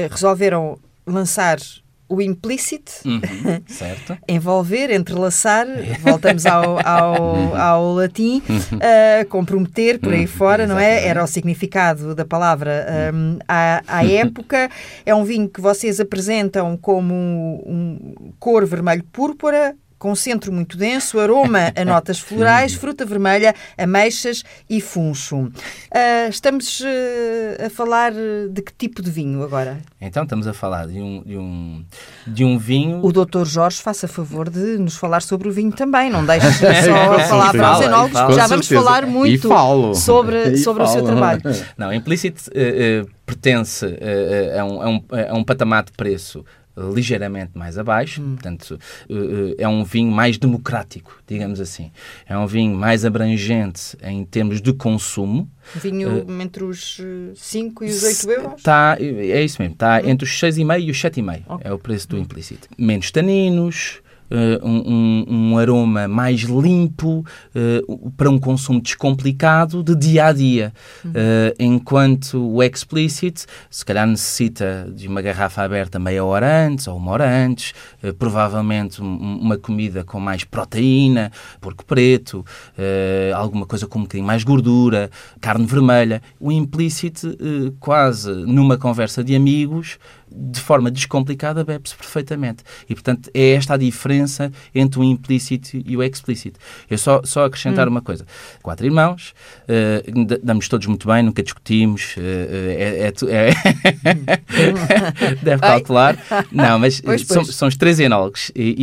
resolveram 0.09 0.79
lançar 1.05 1.59
o 2.11 2.21
implicit, 2.21 2.91
Uhum, 3.05 3.21
envolver, 4.27 4.91
entrelaçar, 4.91 5.65
voltamos 6.03 6.45
ao, 6.45 6.77
ao, 6.85 7.55
ao 7.55 7.93
latim, 7.93 8.43
uh, 8.49 9.25
comprometer, 9.29 9.97
por 9.97 10.11
aí 10.11 10.27
fora, 10.27 10.67
não 10.67 10.77
é? 10.77 11.07
Era 11.07 11.23
o 11.23 11.27
significado 11.27 12.13
da 12.13 12.25
palavra 12.25 12.85
um, 13.13 13.39
à, 13.47 13.81
à 13.87 14.05
época. 14.05 14.69
É 15.05 15.15
um 15.15 15.23
vinho 15.23 15.47
que 15.47 15.61
vocês 15.61 16.01
apresentam 16.01 16.75
como 16.75 17.13
um, 17.13 17.63
um 17.65 18.33
cor 18.37 18.65
vermelho-púrpura, 18.65 19.75
com 20.01 20.15
centro 20.15 20.51
muito 20.51 20.77
denso, 20.77 21.19
aroma 21.19 21.71
a 21.77 21.85
notas 21.85 22.17
florais, 22.17 22.73
fruta 22.73 23.05
vermelha, 23.05 23.53
ameixas 23.77 24.43
e 24.67 24.81
funcho. 24.81 25.41
Uh, 25.41 25.51
estamos 26.27 26.79
uh, 26.79 27.67
a 27.67 27.69
falar 27.69 28.11
de 28.11 28.61
que 28.63 28.73
tipo 28.73 28.99
de 28.99 29.11
vinho 29.11 29.43
agora? 29.43 29.77
Então 30.01 30.23
estamos 30.23 30.47
a 30.47 30.53
falar 30.53 30.87
de 30.87 30.99
um, 30.99 31.21
de 31.23 31.37
um, 31.37 31.85
de 32.25 32.43
um 32.43 32.57
vinho. 32.57 33.05
O 33.05 33.11
doutor 33.11 33.45
Jorge 33.45 33.79
faça 33.79 34.07
favor 34.07 34.49
de 34.49 34.79
nos 34.79 34.95
falar 34.95 35.21
sobre 35.21 35.47
o 35.47 35.51
vinho 35.51 35.71
também, 35.71 36.09
não 36.09 36.25
deixe 36.25 36.51
só 36.51 36.65
Com 37.11 37.13
a 37.13 37.27
palavra 37.27 37.51
certeza. 37.51 37.67
aos 37.67 37.81
enólogos, 37.81 38.19
porque 38.19 38.33
já 38.33 38.47
vamos 38.47 38.65
certeza. 38.65 38.89
falar 38.89 39.05
muito 39.05 39.47
falo. 39.47 39.93
sobre, 39.93 40.57
sobre 40.57 40.81
o 40.81 40.87
seu 40.87 41.03
trabalho. 41.03 41.41
Não, 41.77 41.93
implicit 41.93 42.49
eh, 42.55 43.03
eh, 43.03 43.11
pertence 43.23 43.85
eh, 44.01 44.57
a, 44.59 44.65
um, 44.65 44.81
a, 44.81 44.89
um, 44.89 45.03
a 45.29 45.37
um 45.37 45.43
patamar 45.43 45.83
de 45.83 45.91
preço 45.91 46.43
ligeiramente 46.93 47.51
mais 47.55 47.77
abaixo, 47.77 48.21
portanto 48.21 48.79
eh, 49.09 49.13
eh, 49.13 49.63
é 49.63 49.67
um 49.67 49.83
vinho 49.83 50.11
mais 50.11 50.37
democrático, 50.37 51.21
digamos 51.27 51.59
assim. 51.59 51.91
É 52.25 52.37
um 52.37 52.47
vinho 52.47 52.75
mais 52.75 53.05
abrangente 53.05 53.97
em 54.03 54.23
termos 54.25 54.61
de 54.61 54.73
consumo. 54.73 55.49
Vinho 55.75 56.25
entre 56.41 56.63
os 56.63 56.99
5 57.35 57.83
e 57.83 57.87
os 57.89 58.03
8 58.03 58.31
euros? 58.31 58.53
Está, 58.57 58.97
é 58.99 59.43
isso 59.43 59.61
mesmo, 59.61 59.73
está 59.73 60.03
entre 60.03 60.25
os 60.25 60.31
6,5 60.31 60.81
e 60.81 60.91
os 60.91 60.97
7,5. 60.97 61.43
Ok. 61.47 61.69
É 61.69 61.73
o 61.73 61.79
preço 61.79 62.09
do 62.09 62.17
implicit. 62.17 62.67
Menos 62.77 63.11
taninos, 63.11 64.01
eh, 64.31 64.59
um, 64.63 65.25
um- 65.27 65.57
aroma 65.57 66.07
mais 66.07 66.39
limpo, 66.41 67.23
eh, 67.53 67.81
para 68.15 68.29
um 68.29 68.39
consumo 68.39 68.81
descomplicado 68.81 69.83
de 69.83 69.93
dia 69.95 70.27
a 70.27 70.31
dia. 70.33 70.73
Eh, 71.13 71.53
enquanto 71.59 72.35
o 72.55 72.63
explicit, 72.63 73.45
se 73.69 73.83
calhar 73.85 74.07
necessita 74.07 74.89
de 74.95 75.07
uma 75.07 75.21
garrafa 75.21 75.61
aberta 75.63 75.99
meia 75.99 76.23
hora 76.23 76.65
antes 76.67 76.87
ou 76.87 76.95
uma 76.97 77.11
hora 77.11 77.29
antes, 77.29 77.73
provavelmente 78.17 79.01
um- 79.03 79.39
uma 79.41 79.57
comida 79.57 80.03
com 80.03 80.19
mais 80.19 80.43
proteína, 80.45 81.31
porco 81.59 81.83
preto, 81.85 82.45
alguma 83.35 83.65
coisa 83.65 83.85
com 83.87 83.99
um 83.99 84.03
bocadinho 84.03 84.25
mais 84.25 84.43
gordura, 84.43 85.09
carne 85.41 85.65
vermelha. 85.65 86.21
O 86.39 86.51
implicit, 86.51 87.21
quase 87.79 88.31
numa 88.31 88.77
conversa 88.77 89.23
de 89.23 89.35
amigos, 89.35 89.97
de 90.33 90.61
forma 90.61 90.89
descomplicada, 90.89 91.61
bebe-se 91.63 91.93
perfeitamente. 91.95 92.63
E, 92.89 92.93
portanto, 92.93 93.29
é 93.33 93.51
esta 93.51 93.73
a 93.73 93.77
diferença 93.77 94.20
entre 94.73 94.99
o 94.99 95.03
implícito 95.03 95.77
e 95.85 95.95
o 95.97 96.03
explícito. 96.03 96.59
Eu 96.89 96.97
só, 96.97 97.21
só 97.23 97.45
acrescentar 97.45 97.87
uma 97.87 98.01
coisa. 98.01 98.25
Quatro 98.61 98.85
irmãos, 98.85 99.33
d- 99.67 100.39
damos 100.43 100.67
todos 100.67 100.87
muito 100.87 101.07
bem, 101.07 101.23
nunca 101.23 101.41
discutimos, 101.43 102.15
eh, 102.17 103.07
é, 103.07 103.07
é 103.07 103.51
é- 103.51 105.35
deve 105.41 105.61
calcular. 105.61 106.17
Não, 106.51 106.79
mas 106.79 107.01
Pois, 107.01 107.21
são, 107.21 107.43
pois. 107.43 107.55
são 107.55 107.67
os 107.67 107.75
três 107.77 107.99
enólogos 107.99 108.51
e, 108.55 108.75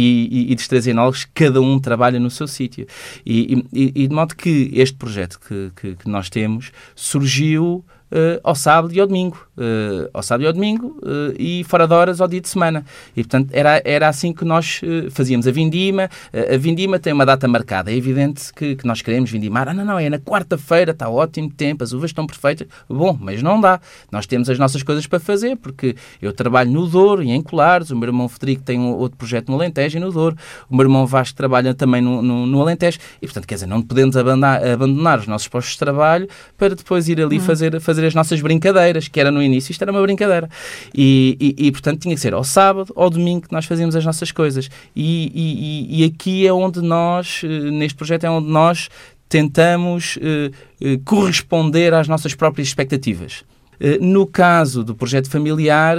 e- 0.48 0.52
e 0.52 0.54
dos 0.54 0.66
três 0.68 0.86
enólogos 0.86 1.26
cada 1.34 1.60
um 1.60 1.78
trabalha 1.78 2.18
no 2.18 2.30
seu 2.30 2.46
sítio. 2.46 2.86
E, 3.24 3.64
e- 3.72 3.92
e 3.94 4.08
de 4.08 4.14
modo 4.14 4.34
que 4.34 4.70
este 4.74 4.96
projeto 4.96 5.38
que, 5.40 5.70
que- 5.80 5.96
que 5.96 6.08
nós 6.08 6.28
temos 6.30 6.70
surgiu 6.94 7.84
eh, 8.10 8.40
ao 8.42 8.54
sábado 8.54 8.92
e 8.94 9.00
ao 9.00 9.06
domingo. 9.06 9.38
eh, 9.58 10.08
ao 10.14 10.22
sábado 10.22 10.44
e 10.44 10.46
ao 10.46 10.52
domingo 10.52 10.96
eh, 11.04 11.34
e 11.38 11.64
fora 11.64 11.86
de 11.86 11.92
horas 11.92 12.20
ao 12.20 12.28
dia 12.28 12.40
de 12.40 12.48
semana. 12.48 12.84
E, 13.16 13.22
portanto, 13.22 13.50
era, 13.52 13.82
era 13.84 14.08
assim 14.08 14.32
que 14.32 14.44
nós 14.44 14.80
fazíamos 15.10 15.46
a 15.46 15.50
vindima. 15.50 16.08
A 16.32 16.56
vindima 16.56 16.98
tem 16.98 17.12
uma 17.12 17.26
data 17.26 17.46
marcada. 17.48 17.90
É 17.90 17.96
evidente 17.96 18.52
que, 18.54 18.76
que 18.76 18.86
nós 18.86 19.02
queremos 19.02 19.30
vindimar. 19.30 19.68
Ah, 19.68 19.74
não, 19.74 19.84
não, 19.84 19.98
é 19.98 20.08
na 20.08 20.18
quarta-feira, 20.18 20.92
está 20.92 21.08
ótimo 21.08 21.50
tempo, 21.50 21.82
as 21.82 21.92
uvas 21.92 22.10
estão 22.10 22.26
perfeitas. 22.26 22.68
Bom, 22.88 23.16
mas 23.20 23.42
não 23.42 23.60
dá. 23.60 23.80
Nós 24.10 24.26
temos 24.26 24.48
as 24.48 24.58
nossas 24.58 24.82
coisas 24.82 25.06
para 25.06 25.18
fazer, 25.18 25.56
porque 25.56 25.96
eu 26.22 26.32
trabalho 26.32 26.70
no 26.70 26.86
Douro 26.86 27.22
e 27.22 27.30
em 27.30 27.42
Colares, 27.42 27.90
o 27.90 27.96
meu 27.96 28.08
irmão 28.08 28.28
Federico 28.28 28.62
tem 28.62 28.78
um 28.78 28.94
outro 28.94 29.18
projeto 29.18 29.48
no 29.48 29.54
Alentejo 29.56 29.98
e 29.98 30.00
no 30.00 30.12
Douro, 30.12 30.36
o 30.70 30.76
meu 30.76 30.84
irmão 30.84 31.06
Vasco 31.06 31.36
trabalha 31.36 31.74
também 31.74 32.00
no, 32.00 32.22
no, 32.22 32.46
no 32.46 32.62
Alentejo. 32.62 32.98
E, 33.20 33.26
portanto, 33.26 33.46
quer 33.46 33.54
dizer, 33.54 33.66
não 33.66 33.82
podemos 33.82 34.16
abandonar, 34.16 34.64
abandonar 34.64 35.18
os 35.18 35.26
nossos 35.26 35.48
postos 35.48 35.72
de 35.72 35.78
trabalho 35.78 36.28
para 36.56 36.74
depois 36.74 37.08
ir 37.08 37.20
ali 37.20 37.40
fazer, 37.40 37.80
fazer 37.80 37.97
as 38.04 38.14
nossas 38.14 38.40
brincadeiras, 38.40 39.08
que 39.08 39.18
era 39.20 39.30
no 39.30 39.42
início, 39.42 39.72
isto 39.72 39.82
era 39.82 39.90
uma 39.92 40.02
brincadeira. 40.02 40.48
E, 40.94 41.36
e, 41.58 41.66
e, 41.66 41.72
portanto, 41.72 42.00
tinha 42.00 42.14
que 42.14 42.20
ser 42.20 42.34
ao 42.34 42.44
sábado 42.44 42.92
ou 42.96 43.04
ao 43.04 43.10
domingo 43.10 43.46
que 43.48 43.52
nós 43.52 43.64
fazíamos 43.64 43.94
as 43.96 44.04
nossas 44.04 44.30
coisas. 44.32 44.68
E, 44.94 45.30
e, 45.34 46.02
e- 46.02 46.04
aqui 46.06 46.46
é 46.46 46.52
onde 46.52 46.80
nós, 46.80 47.42
eh, 47.44 47.46
neste 47.70 47.96
projeto, 47.96 48.24
é 48.24 48.30
onde 48.30 48.48
nós 48.48 48.88
tentamos 49.28 50.18
eh, 50.22 50.50
eh, 50.80 50.98
corresponder 51.04 51.92
às 51.94 52.08
nossas 52.08 52.34
próprias 52.34 52.68
expectativas. 52.68 53.44
Eh, 53.80 53.98
No 54.00 54.26
caso 54.26 54.82
do 54.82 54.94
projeto 54.94 55.30
familiar, 55.30 55.98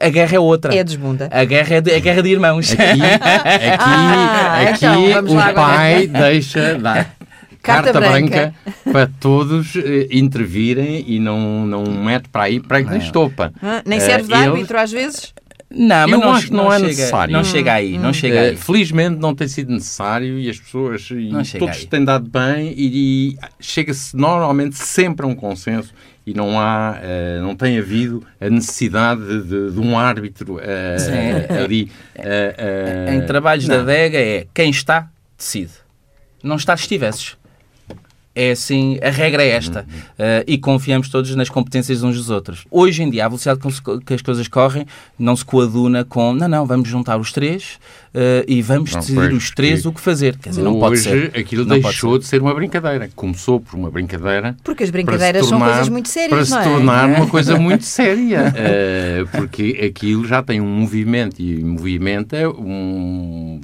a 0.00 0.08
guerra 0.10 0.36
é 0.36 0.40
outra. 0.40 0.74
É 0.74 0.82
desbunda. 0.84 1.28
A 1.32 1.44
guerra 1.44 1.76
é 1.76 1.80
de, 1.80 1.94
a 1.94 1.98
guerra 1.98 2.22
de 2.22 2.28
irmãos. 2.30 2.72
Aqui, 2.72 2.82
aqui, 2.82 3.00
Ah, 3.78 4.60
aqui 4.62 4.84
então, 4.84 5.24
o 5.24 5.34
lá 5.34 5.44
agora. 5.46 5.54
pai 5.76 6.06
deixa 6.06 6.74
dar 6.78 7.14
Carta 7.64 7.92
carta, 7.92 8.00
branca. 8.00 8.54
branca. 8.74 8.92
para 8.92 9.06
todos 9.18 9.74
eh, 9.76 10.06
intervirem 10.10 11.04
e 11.06 11.18
não, 11.18 11.66
não 11.66 11.84
mete 11.84 12.28
para 12.28 12.44
aí 12.44 12.60
para 12.60 12.80
na 12.82 12.98
estopa. 12.98 13.52
Hã? 13.62 13.82
Nem 13.86 13.98
Eh, 13.98 14.00
serve 14.00 14.28
de 14.28 14.34
eles- 14.34 14.46
árbitro 14.48 14.78
às 14.78 14.92
vezes? 14.92 15.34
Não, 15.76 16.06
mas 16.06 16.10
Eu 16.12 16.18
não, 16.20 16.30
acho 16.32 16.46
que 16.46 16.52
não 16.52 16.72
é 16.72 16.76
chega, 16.76 16.86
necessário. 16.88 17.32
Não 17.32 17.42
chega 17.42 17.72
aí, 17.72 17.98
não 17.98 18.12
chega 18.12 18.34
Eh, 18.36 18.48
aí. 18.50 18.56
felizmente 18.56 19.18
não 19.18 19.34
tem 19.34 19.48
sido 19.48 19.72
necessário 19.72 20.38
e 20.38 20.48
as 20.48 20.60
pessoas 20.60 21.08
e 21.10 21.30
Não 21.30 21.42
todos 21.42 21.78
aí. 21.78 21.86
têm 21.86 22.04
dado 22.04 22.30
bem 22.30 22.72
e, 22.76 23.32
e 23.32 23.38
chega-se 23.58 24.16
normalmente 24.16 24.76
sempre 24.76 25.26
a 25.26 25.28
um 25.28 25.34
consenso 25.34 25.92
e 26.24 26.32
não 26.32 26.60
há 26.60 26.96
eh, 27.02 27.40
não 27.42 27.56
tem 27.56 27.76
havido 27.78 28.24
a 28.40 28.48
necessidade 28.48 29.20
de, 29.42 29.70
de- 29.72 29.80
um 29.80 29.98
árbitro 29.98 30.60
eh, 30.62 30.96
Sim. 30.98 31.54
ali 31.64 31.90
eh, 32.14 32.54
eh, 33.08 33.14
Em 33.16 33.26
trabalhos 33.26 33.66
da 33.66 33.74
não. 33.76 33.82
adega 33.82 34.18
é 34.18 34.46
quem 34.54 34.70
está, 34.70 35.08
decide. 35.36 35.72
Não 36.42 36.54
está 36.56 36.76
se 36.76 36.82
estivesses. 36.84 37.36
É 38.34 38.50
assim, 38.50 38.98
a 39.02 39.10
regra 39.10 39.42
é 39.44 39.50
esta. 39.50 39.82
Uh, 39.82 40.44
e 40.46 40.58
confiamos 40.58 41.08
todos 41.08 41.34
nas 41.36 41.48
competências 41.48 42.02
uns 42.02 42.16
dos 42.16 42.30
outros. 42.30 42.64
Hoje 42.70 43.02
em 43.02 43.10
dia, 43.10 43.26
a 43.26 43.28
velocidade 43.28 43.60
com 43.60 43.70
que 44.00 44.12
as 44.14 44.22
coisas 44.22 44.48
correm 44.48 44.86
não 45.18 45.36
se 45.36 45.44
coaduna 45.44 46.04
com 46.04 46.32
não, 46.32 46.48
não, 46.48 46.66
vamos 46.66 46.88
juntar 46.88 47.16
os 47.18 47.30
três 47.32 47.78
uh, 48.12 48.44
e 48.48 48.60
vamos 48.60 48.92
Não, 48.92 49.00
decidir 49.00 49.32
os 49.32 49.50
três 49.52 49.82
que 49.82 49.88
o 49.88 49.92
que 49.92 50.00
fazer. 50.00 50.36
Quer 50.38 50.48
dizer, 50.50 50.62
não 50.62 50.80
pode 50.80 50.94
Hoje 50.94 51.02
ser. 51.04 51.38
aquilo 51.38 51.62
Não 51.64 51.68
pode 51.76 51.82
deixou 51.82 52.18
de 52.18 52.26
ser 52.26 52.42
uma 52.42 52.52
brincadeira. 52.54 53.08
Começou 53.14 53.60
por 53.60 53.76
uma 53.78 53.90
brincadeira 53.90 54.56
Porque 54.64 54.82
as 54.82 54.90
brincadeiras 54.90 55.46
são 55.46 55.58
tornar- 55.58 55.72
coisas 55.74 55.88
muito 55.88 56.08
sérias, 56.08 56.30
para 56.30 56.44
se 56.44 56.68
é? 56.68 56.72
tornar 56.72 57.08
uma 57.08 57.26
coisa 57.30 57.56
muito 57.58 57.84
séria 57.84 58.52
Eh, 58.56 59.24
porque 59.32 59.80
aquilo 59.94 60.26
já 60.26 60.42
tem 60.42 60.60
um 60.60 60.66
movimento 60.66 61.40
e 61.40 61.62
movimenta 61.62 62.48
um- 62.50 63.60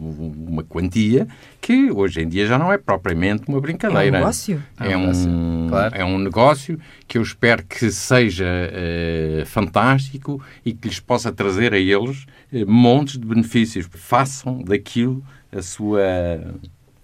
uma 0.48 0.62
quantia 0.62 1.26
que 1.60 1.90
hoje 1.90 2.22
em 2.22 2.28
dia 2.28 2.46
já 2.46 2.58
não 2.58 2.72
é 2.72 2.78
propriamente 2.78 3.44
uma 3.48 3.56
É 3.56 3.58
um 3.58 3.60
brincadeira 3.62 4.18
negócio. 4.18 4.62
é 4.78 4.92
É 4.92 4.96
um 4.96 5.00
negócio, 5.00 5.30
claro. 5.68 5.94
é 5.96 6.04
um 6.04 6.18
negócio 6.18 6.80
que 7.06 7.18
eu 7.18 7.22
espero 7.22 7.64
que 7.64 7.90
seja 7.90 8.46
eh, 8.46 9.44
fantástico 9.46 10.42
e 10.64 10.72
que 10.72 10.88
lhes 10.88 11.00
possa 11.00 11.30
trazer 11.30 11.72
a 11.74 11.78
eles 11.78 12.24
eh, 12.52 12.64
montes 12.64 13.18
de 13.18 13.26
benefícios. 13.26 13.86
Façam 13.92 14.62
daquilo 14.62 15.22
a 15.52 15.60
sua, 15.62 16.00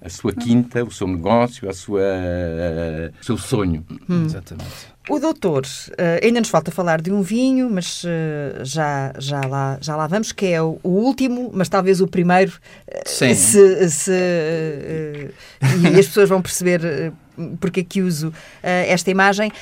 a 0.01 0.09
sua 0.09 0.33
quinta, 0.33 0.85
o 0.85 0.91
seu 0.91 1.07
negócio, 1.07 1.69
a 1.69 1.73
sua, 1.75 2.01
o 3.21 3.25
seu 3.25 3.37
sonho. 3.37 3.85
Exatamente. 4.25 4.96
O 5.09 5.21
doutor, 5.21 5.65
eh, 5.97 6.21
ainda 6.23 6.41
nos 6.41 6.49
falta 6.49 6.73
falar 6.73 7.01
de 7.01 7.13
um 7.13 7.23
vinho, 7.23 7.71
mas 7.71 8.03
eh, 8.05 8.65
já, 8.65 9.13
já, 9.19 9.41
lá, 9.43 9.79
já 9.81 9.95
lá 9.95 10.09
vamos, 10.09 10.33
que 10.33 10.47
é 10.47 10.61
o, 10.61 10.81
último, 10.83 11.51
mas 11.55 11.69
talvez 11.69 12.01
o 12.01 12.09
primeiro, 12.09 12.53
eh, 12.89 13.03
Sim. 13.07 13.33
se, 13.33 13.89
se, 13.89 15.31
e 15.63 15.99
as 16.01 16.07
pessoas 16.07 16.29
vão 16.29 16.43
perceber 16.43 17.13
porque 17.61 17.81
é 17.81 17.85
que 17.85 18.03
uso 18.03 18.33
esta 18.63 19.09
imagem. 19.11 19.53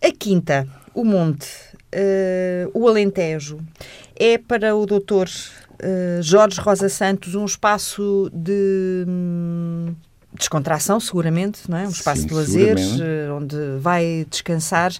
A 0.00 0.12
quinta, 0.12 0.68
o 0.94 1.04
monte, 1.04 1.48
o 2.72 2.86
Alentejo, 2.86 3.58
é 4.14 4.38
para 4.38 4.76
o 4.76 4.86
doutor 4.86 5.28
Jorge 6.20 6.60
Rosa 6.60 6.88
Santos 6.88 7.34
um 7.34 7.44
espaço 7.44 8.30
de... 8.32 9.04
descontração, 10.38 10.98
seguramente, 10.98 11.70
não 11.70 11.76
é? 11.78 11.86
Um 11.86 11.90
espaço 11.90 12.22
Sim, 12.22 12.26
de 12.28 12.34
lazer, 12.34 12.78
seguramente. 12.78 13.02
eh, 13.02 13.32
onde 13.32 13.56
vai 13.80 14.26
descansar, 14.30 14.92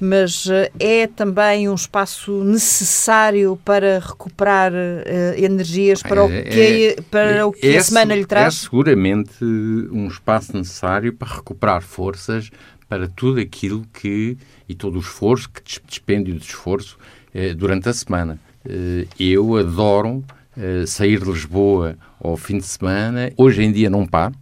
mas 0.00 0.46
eh, 0.48 0.70
é 0.78 1.06
também 1.06 1.68
um 1.68 1.74
espaço 1.74 2.44
necessário 2.44 3.58
para 3.64 3.98
recuperar 3.98 4.72
eh, 4.74 5.34
energias 5.38 6.02
para 6.02 6.24
o 6.24 6.30
É- 6.30 6.42
que, 6.42 6.96
para 7.10 7.46
o 7.46 7.52
que 7.52 7.66
é 7.66 7.78
a 7.78 7.82
semana 7.82 8.14
lhe 8.14 8.24
traz? 8.24 8.54
É 8.54 8.58
seguramente 8.58 9.44
um 9.44 10.06
espaço 10.08 10.56
necessário 10.56 11.12
para 11.12 11.34
recuperar 11.36 11.82
forças 11.82 12.50
para 12.88 13.08
tudo 13.08 13.40
aquilo 13.40 13.84
que, 13.92 14.36
e 14.68 14.74
todo 14.74 14.96
o 14.96 15.00
esforço, 15.00 15.50
que 15.50 15.62
des- 15.62 15.80
dispêndio 15.86 16.34
de 16.34 16.44
esforço 16.44 16.96
eh, 17.34 17.52
durante 17.54 17.88
a 17.88 17.92
semana. 17.92 18.38
Eh, 18.64 19.06
eu 19.18 19.56
adoro 19.56 20.24
eh, 20.56 20.84
sair 20.86 21.18
de 21.22 21.30
Lisboa 21.30 21.96
ao 22.22 22.36
fim 22.36 22.58
de 22.58 22.64
semana. 22.66 23.32
Hoje 23.36 23.62
em 23.64 23.72
dia 23.72 23.90
não 23.90 24.06
paro. 24.06 24.34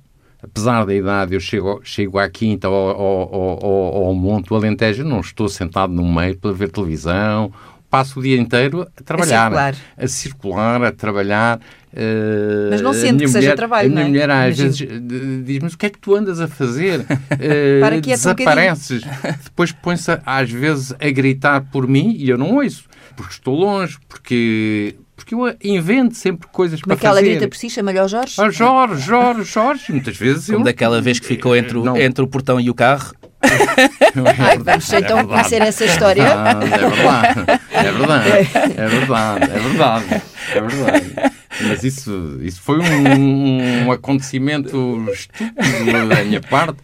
Apesar 0.56 0.84
da 0.86 0.94
idade, 0.94 1.34
eu 1.34 1.40
chego, 1.40 1.80
chego 1.82 2.16
à 2.16 2.28
quinta 2.30 2.68
ou 2.68 2.90
ao, 2.90 3.34
ao, 3.34 3.66
ao, 3.66 4.04
ao 4.06 4.14
Monte 4.14 4.50
do 4.50 4.54
Alentejo, 4.54 5.02
não 5.02 5.18
estou 5.18 5.48
sentado 5.48 5.92
no 5.92 6.06
meio 6.14 6.36
para 6.38 6.52
ver 6.52 6.70
televisão. 6.70 7.52
Passo 7.90 8.20
o 8.20 8.22
dia 8.22 8.36
inteiro 8.38 8.82
a 8.82 9.02
trabalhar, 9.02 9.42
circular. 9.50 9.74
a 9.98 10.06
circular, 10.08 10.82
a 10.84 10.92
trabalhar. 10.92 11.60
eh, 11.92 12.68
Mas 12.70 12.80
não 12.82 12.90
a 12.92 12.94
sente 12.94 13.14
minha 13.14 13.18
que 13.26 13.28
seja 13.28 13.40
mulher- 13.48 13.56
trabalho, 13.56 13.86
A 13.86 13.88
minha 13.90 14.00
não 14.00 14.06
é? 14.06 14.10
mulher 14.10 14.30
às 14.30 14.58
Imagino. 14.58 14.68
vezes 14.68 14.80
eh, 14.82 15.42
diz-me 15.44 15.68
o 15.68 15.76
que 15.78 15.86
é 15.86 15.90
que 15.90 15.98
tu 15.98 16.14
andas 16.14 16.40
a 16.40 16.46
fazer? 16.46 17.04
Eh, 17.38 17.80
Para 17.80 18.00
quieto 18.00 18.18
um 18.20 18.34
desapareces. 18.34 19.02
Depois 19.44 19.72
põe-se 19.72 20.10
a- 20.12 20.22
às 20.24 20.48
vezes 20.50 20.92
a 20.92 21.10
gritar 21.10 21.62
por 21.72 21.88
mim 21.88 22.14
e 22.16 22.28
eu 22.30 22.38
não 22.38 22.54
ouço, 22.56 22.84
porque 23.16 23.32
estou 23.32 23.56
longe, 23.56 23.96
porque, 24.08 24.94
porque 25.16 25.35
eu 25.35 25.55
invento 25.62 26.14
sempre 26.16 26.48
coisas 26.53 26.81
Como 26.81 26.92
é 26.92 26.96
para 26.96 27.00
que 27.00 27.07
ela 27.07 27.16
fazer. 27.16 27.31
grita 27.31 27.48
por 27.48 27.57
si? 27.57 27.70
Chama-lhe 27.70 27.98
ao 27.98 28.09
Jorge? 28.09 28.35
Ah, 28.38 28.50
Jorge, 28.50 29.00
Jorge, 29.03 29.42
Jorge, 29.44 29.92
muitas 29.92 30.16
vezes 30.16 30.48
eu... 30.48 30.55
Como 30.55 30.64
daquela 30.64 31.00
vez 31.00 31.18
que 31.20 31.27
ficou 31.27 31.55
entre 31.57 31.79
o, 31.79 31.85
Não. 31.85 31.96
entre 31.96 32.24
o 32.24 32.29
portão 32.29 32.61
e 32.61 32.68
o 32.70 32.74
carro. 32.74 33.14
Ai, 34.38 34.59
vamos 34.59 34.92
então 34.92 35.18
É 35.18 35.24
conhecer 35.24 35.61
essa 35.62 35.85
história. 35.85 36.22
É 36.22 36.88
verdade, 36.88 37.50
é 37.72 37.92
verdade, 37.92 38.31
é 38.77 38.88
verdade, 38.88 39.44
é 39.50 39.59
verdade, 39.59 40.22
é 40.55 40.61
verdade. 40.61 41.14
Mas 41.68 41.85
isso, 41.85 42.38
isso 42.42 42.61
foi 42.62 42.81
um, 42.81 43.85
um 43.87 43.92
acontecimento 43.92 45.07
estúpido 45.12 46.09
da 46.09 46.24
minha 46.24 46.40
parte, 46.40 46.79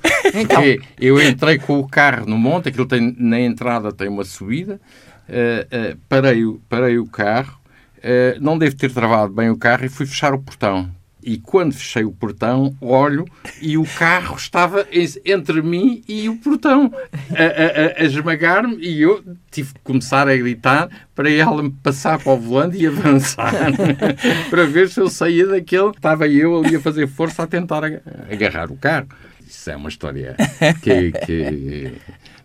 porque 0.47 0.81
eu 1.01 1.21
entrei 1.21 1.59
com 1.59 1.79
o 1.81 1.88
carro 1.88 2.25
no 2.27 2.38
monte, 2.38 2.69
aquilo 2.69 2.87
tem, 2.87 3.14
na 3.19 3.40
entrada 3.40 3.90
tem 3.93 4.09
uma 4.09 4.25
subida, 4.25 4.81
eh, 5.29 5.66
eh, 5.71 5.97
parei, 6.09 6.45
o- 6.45 6.61
parei 6.69 6.99
o 6.99 7.07
carro, 7.07 7.59
eh, 8.02 8.36
não 8.40 8.58
devo 8.58 8.76
ter 8.76 8.90
travado 8.92 9.32
bem 9.32 9.50
o 9.50 9.56
carro 9.56 9.84
e 9.84 9.88
fui 9.88 10.06
fechar 10.06 10.32
o 10.34 10.38
portão. 10.38 10.90
E 11.22 11.36
quando 11.36 11.74
fechei 11.74 12.02
o 12.02 12.12
portão, 12.12 12.74
olho 12.80 13.26
e 13.60 13.76
o 13.76 13.84
carro 13.84 14.36
estava 14.36 14.86
en- 14.90 15.20
entre 15.26 15.60
mim 15.60 16.02
e 16.08 16.30
o 16.30 16.36
portão 16.36 16.90
a, 17.36 17.98
a- 17.98 18.02
a- 18.02 18.06
esmagar-me 18.06 18.76
e 18.82 19.02
eu 19.02 19.22
tive 19.50 19.74
que 19.74 19.80
começar 19.84 20.26
a 20.26 20.34
gritar 20.34 20.88
para 21.14 21.30
ela 21.30 21.62
me 21.62 21.70
passar 21.70 22.18
para 22.18 22.32
o 22.32 22.38
volante 22.40 22.78
e 22.78 22.86
avançar 22.86 23.52
para 24.48 24.64
ver 24.64 24.88
se 24.88 24.98
eu 24.98 25.10
saía 25.10 25.46
daquele. 25.46 25.90
Estava 25.90 26.26
eu 26.26 26.58
ali 26.58 26.76
a 26.76 26.80
fazer 26.80 27.06
força 27.06 27.42
a 27.42 27.46
tentar 27.46 27.84
ag- 27.84 28.00
agarrar 28.32 28.70
o 28.70 28.76
carro. 28.76 29.08
Isso 29.46 29.70
é 29.70 29.76
uma 29.76 29.90
história 29.90 30.36
que... 30.82 31.12
que- 31.26 31.92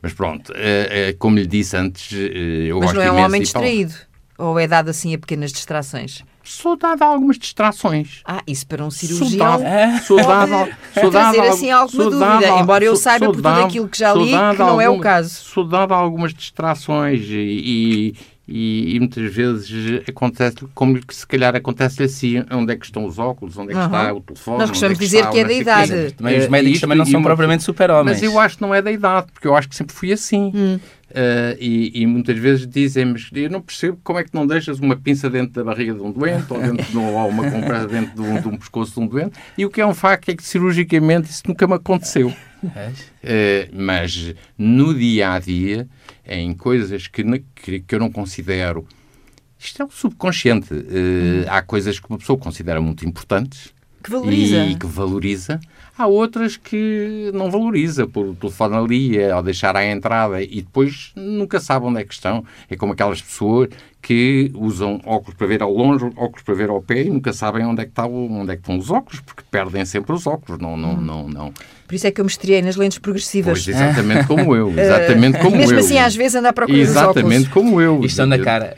Mas 0.01 0.11
pronto, 0.13 0.51
eh, 0.55 0.87
eh, 1.09 1.15
como 1.17 1.37
lhe 1.39 1.47
disse 1.47 1.77
antes, 1.77 2.11
eu 2.11 2.77
Mas 2.79 2.87
gosto 2.91 2.95
não 2.97 3.03
é 3.03 3.11
um 3.11 3.23
homem 3.23 3.41
distraído? 3.41 3.93
Ou 4.37 4.59
é 4.59 4.67
dado 4.67 4.89
assim 4.89 5.13
a 5.15 5.17
pequenas 5.17 5.51
distrações? 5.53 6.23
Sou 6.43 6.75
dado 6.77 7.01
a 7.01 7.07
algumas 7.07 7.37
distrações. 7.39 8.21
Ah, 8.25 8.41
isso 8.45 8.67
para 8.67 8.83
um 8.85 8.91
cirurgião 8.91 9.59
dado, 9.61 10.03
sou 10.03 10.17
dado, 10.17 10.49
pode 10.51 10.75
sou 10.93 11.09
dado 11.09 11.33
trazer 11.33 11.39
a- 11.39 11.49
assim 11.53 11.71
alguma 11.71 11.89
sou 12.03 12.11
dúvida, 12.11 12.25
dado 12.41 12.45
a- 12.45 12.59
embora 12.61 12.83
eu 12.83 12.95
saiba 12.95 13.25
por 13.27 13.31
tudo 13.35 13.41
dado- 13.43 13.65
aquilo 13.65 13.87
que 13.89 13.97
já 13.97 14.13
li 14.13 14.27
que 14.27 14.59
não 14.59 14.79
é 14.79 14.87
o 14.89 14.99
caso. 14.99 15.29
Sou 15.29 15.63
dado 15.67 15.93
a 15.93 15.97
algumas 15.97 16.33
distrações 16.33 17.21
e, 17.29 18.13
e, 18.47 18.95
e 18.95 18.99
muitas 18.99 19.33
vezes 19.33 20.03
acontece, 20.07 20.57
como 20.75 21.03
que 21.03 21.15
se 21.15 21.25
calhar 21.25 21.55
acontece 21.55 22.03
assim, 22.03 22.43
onde 22.51 22.73
é 22.73 22.75
que 22.75 22.85
estão 22.85 23.05
os 23.05 23.17
óculos, 23.17 23.57
onde 23.57 23.71
é 23.71 23.73
que 23.73 23.79
Aham. 23.79 23.87
está 24.01 24.13
o 24.13 24.21
telefone. 24.21 24.57
Nós 24.59 24.69
gostamos 24.69 24.95
é 24.97 24.99
de 24.99 25.05
dizer 25.05 25.17
está 25.19 25.31
que 25.31 25.39
é 25.39 25.43
da 25.45 25.53
idade. 25.53 26.11
Também 26.11 26.37
os 26.37 26.47
médicos 26.47 26.81
também 26.81 26.97
não 26.97 27.05
são 27.05 27.23
propriamente 27.23 27.63
super-homens. 27.63 28.21
Mas 28.21 28.23
eu 28.23 28.39
acho 28.39 28.57
que 28.57 28.61
não 28.61 28.71
é 28.75 28.81
da 28.83 28.91
idade, 28.91 29.27
porque 29.33 29.47
eu 29.47 29.55
acho 29.55 29.67
que 29.67 29.75
sempre 29.75 29.95
fui 29.95 30.11
assim. 30.13 30.51
Hum. 30.53 30.79
Eh, 31.17 31.57
e, 31.61 32.01
e 32.01 32.05
muitas 32.05 32.37
vezes 32.37 32.67
dizem, 32.67 33.05
mas 33.05 33.29
eu 33.33 33.49
não 33.49 33.61
percebo 33.61 33.97
como 34.03 34.19
é 34.19 34.23
que 34.25 34.31
não 34.33 34.45
deixas 34.45 34.79
uma 34.79 34.97
pinça 34.97 35.29
dentro 35.29 35.53
da 35.53 35.63
barriga 35.63 35.93
de 35.93 36.01
um 36.01 36.11
doente 36.11 36.51
ou, 36.51 36.59
dentro 36.59 36.85
de 36.91 36.97
um- 36.97 37.13
ou 37.13 37.29
uma 37.29 37.49
compressa 37.49 37.87
dentro 37.87 38.13
de 38.15 38.21
um, 38.21 38.41
de 38.41 38.47
um 38.49 38.57
pescoço 38.57 38.95
de 38.95 38.99
um 38.99 39.07
doente. 39.07 39.31
E 39.57 39.65
o 39.65 39.69
que 39.69 39.79
é 39.79 39.85
um 39.87 39.93
facto 39.93 40.27
é 40.27 40.35
que 40.35 40.43
cirurgicamente 40.43 41.29
isso 41.29 41.43
nunca 41.47 41.65
me 41.65 41.73
aconteceu. 41.75 42.33
Eh, 43.23 43.69
mas 43.71 44.33
no 44.57 44.93
dia 44.93 45.31
a 45.33 45.39
dia, 45.39 45.87
em 46.27 46.53
coisas 46.53 47.07
que, 47.07 47.23
que, 47.55 47.79
que 47.79 47.95
eu 47.95 47.99
não 47.99 48.11
considero. 48.11 48.85
Isto 49.57 49.81
é 49.83 49.85
o 49.85 49.89
subconsciente. 49.89 50.67
Eh, 50.73 51.45
Há 51.47 51.61
coisas 51.61 51.97
que 51.99 52.09
uma 52.09 52.17
pessoa 52.19 52.37
considera 52.37 52.81
muito 52.81 53.05
importantes 53.07 53.73
Que 54.03 54.11
valoriza. 54.11 54.65
e 54.65 54.75
que 54.75 54.85
valoriza. 54.85 55.59
Há 55.97 56.07
outras 56.07 56.57
que 56.57 57.31
não 57.33 57.49
valoriza 57.49 58.05
por 58.05 58.35
telefone 58.35 58.75
ali, 58.75 59.17
é, 59.17 59.31
ao 59.31 59.41
deixar 59.41 59.77
à 59.77 59.85
entrada 59.85 60.41
e 60.41 60.61
depois 60.61 61.13
nunca 61.15 61.59
sabe 61.59 61.85
onde 61.85 62.01
é 62.01 62.03
que 62.03 62.13
estão. 62.13 62.43
É 62.69 62.75
como 62.75 62.91
aquelas 62.91 63.21
pessoas 63.21 63.69
que 64.01 64.51
usam 64.53 65.01
óculos 65.05 65.35
para 65.35 65.47
ver 65.47 65.63
ao 65.63 65.71
longe, 65.71 66.05
óculos 66.17 66.43
para 66.43 66.53
ver 66.53 66.69
ao 66.69 66.81
pé 66.81 67.03
e 67.03 67.09
nunca 67.09 67.31
sabem 67.31 67.65
onde 67.65 67.81
é 67.81 67.85
que, 67.85 67.91
está 67.91 68.05
onde 68.05 68.51
é 68.51 68.55
que 68.55 68.61
estão 68.61 68.77
os 68.77 68.91
óculos, 68.91 69.21
porque 69.21 69.43
perdem 69.49 69.85
sempre 69.85 70.11
os 70.11 70.27
óculos. 70.27 70.59
Não, 70.61 70.75
não, 70.75 70.97
não, 70.97 71.29
não. 71.29 71.53
Por 71.87 71.93
isso 71.93 72.07
é 72.07 72.11
que 72.11 72.19
eu 72.19 72.25
me 72.25 72.31
estreiei 72.31 72.61
nas 72.63 72.75
lentes 72.75 72.97
progressivas. 72.97 73.63
Pois, 73.63 73.67
exatamente 73.75 74.25
como 74.25 74.55
eu. 74.55 74.71
Exatamente 74.77 75.37
como 75.39 75.55
Mesmo 75.55 75.73
eu. 75.75 75.79
assim, 75.79 75.99
às 75.99 76.15
vezes 76.15 76.35
anda 76.35 76.49
à 76.49 76.53
procura 76.53 76.77
dos 76.79 76.89
Exatamente 76.89 77.49
como 77.49 77.79
eu. 77.79 77.97
Isto 77.97 78.05
estão 78.07 78.25
na 78.25 78.39
cara. 78.39 78.75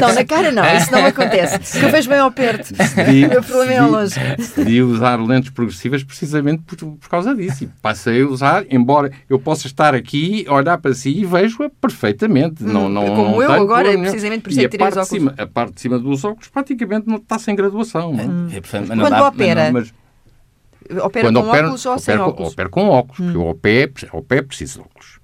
Não, 0.00 0.14
na 0.14 0.24
cara 0.24 0.50
não, 0.50 0.64
isso 0.76 0.90
não 0.90 1.04
acontece. 1.06 1.58
Porque 1.58 1.84
eu 1.84 1.90
vejo 1.90 2.08
bem 2.08 2.18
ao 2.18 2.32
perto. 2.32 2.72
Decidi, 2.72 3.26
O 3.26 3.28
meu 3.28 3.42
problema 3.42 3.72
é 3.72 3.78
ao 3.78 3.90
longe. 3.90 4.14
decidi 4.38 4.82
usar 4.82 5.20
lentes 5.20 5.50
progressivas 5.50 6.02
precisamente 6.02 6.62
por, 6.62 6.76
por 6.76 7.08
causa 7.10 7.34
disso. 7.34 7.64
E 7.64 7.66
passei 7.82 8.22
a 8.22 8.26
usar, 8.26 8.64
embora 8.70 9.10
eu 9.28 9.38
possa 9.38 9.66
estar 9.66 9.94
aqui, 9.94 10.46
olhar 10.48 10.78
para 10.78 10.94
si 10.94 11.10
e 11.10 11.24
vejo-a 11.26 11.68
perfeitamente. 11.80 12.62
não, 12.64 12.88
não, 12.88 13.04
Hum, 13.04 13.16
como 13.16 13.30
não 13.32 13.42
eu 13.42 13.52
agora, 13.52 13.96
precisamente 13.98 14.42
por 14.42 14.50
isso 14.50 14.60
E 14.60 14.64
é 14.64 14.68
que 14.68 14.70
tirei 14.78 14.88
os 14.88 14.94
de 14.94 15.00
óculos. 15.00 15.22
cima- 15.22 15.34
A 15.36 15.46
parte 15.46 15.74
de 15.74 15.80
cima 15.82 15.98
dos 15.98 16.24
óculos 16.24 16.48
praticamente 16.48 17.06
não 17.06 17.16
está 17.16 17.38
sem 17.38 17.54
graduação. 17.54 18.12
não 18.14 18.48
é? 18.50 18.56
É, 18.56 18.60
portanto, 18.60 18.88
não 18.88 19.04
Quando 19.04 19.10
dá- 19.10 19.28
opera, 19.28 19.70
Mas 19.72 19.92
opera 20.98 21.26
quando 21.26 21.40
com 21.42 21.48
opera, 21.48 21.64
óculos 21.66 21.86
ou 21.86 21.98
sem 21.98 22.14
opera, 22.14 22.18
com- 22.18 22.30
óculos? 22.30 22.48
Hum. 22.48 22.52
opera 22.52 22.68
com 22.68 22.88
óculos, 22.88 23.16
porque 23.18 23.36
eu 23.36 23.48
ao 24.12 24.22
pé, 24.22 24.42
preciso 24.42 24.74
de 24.74 24.84
óculos. 24.84 25.20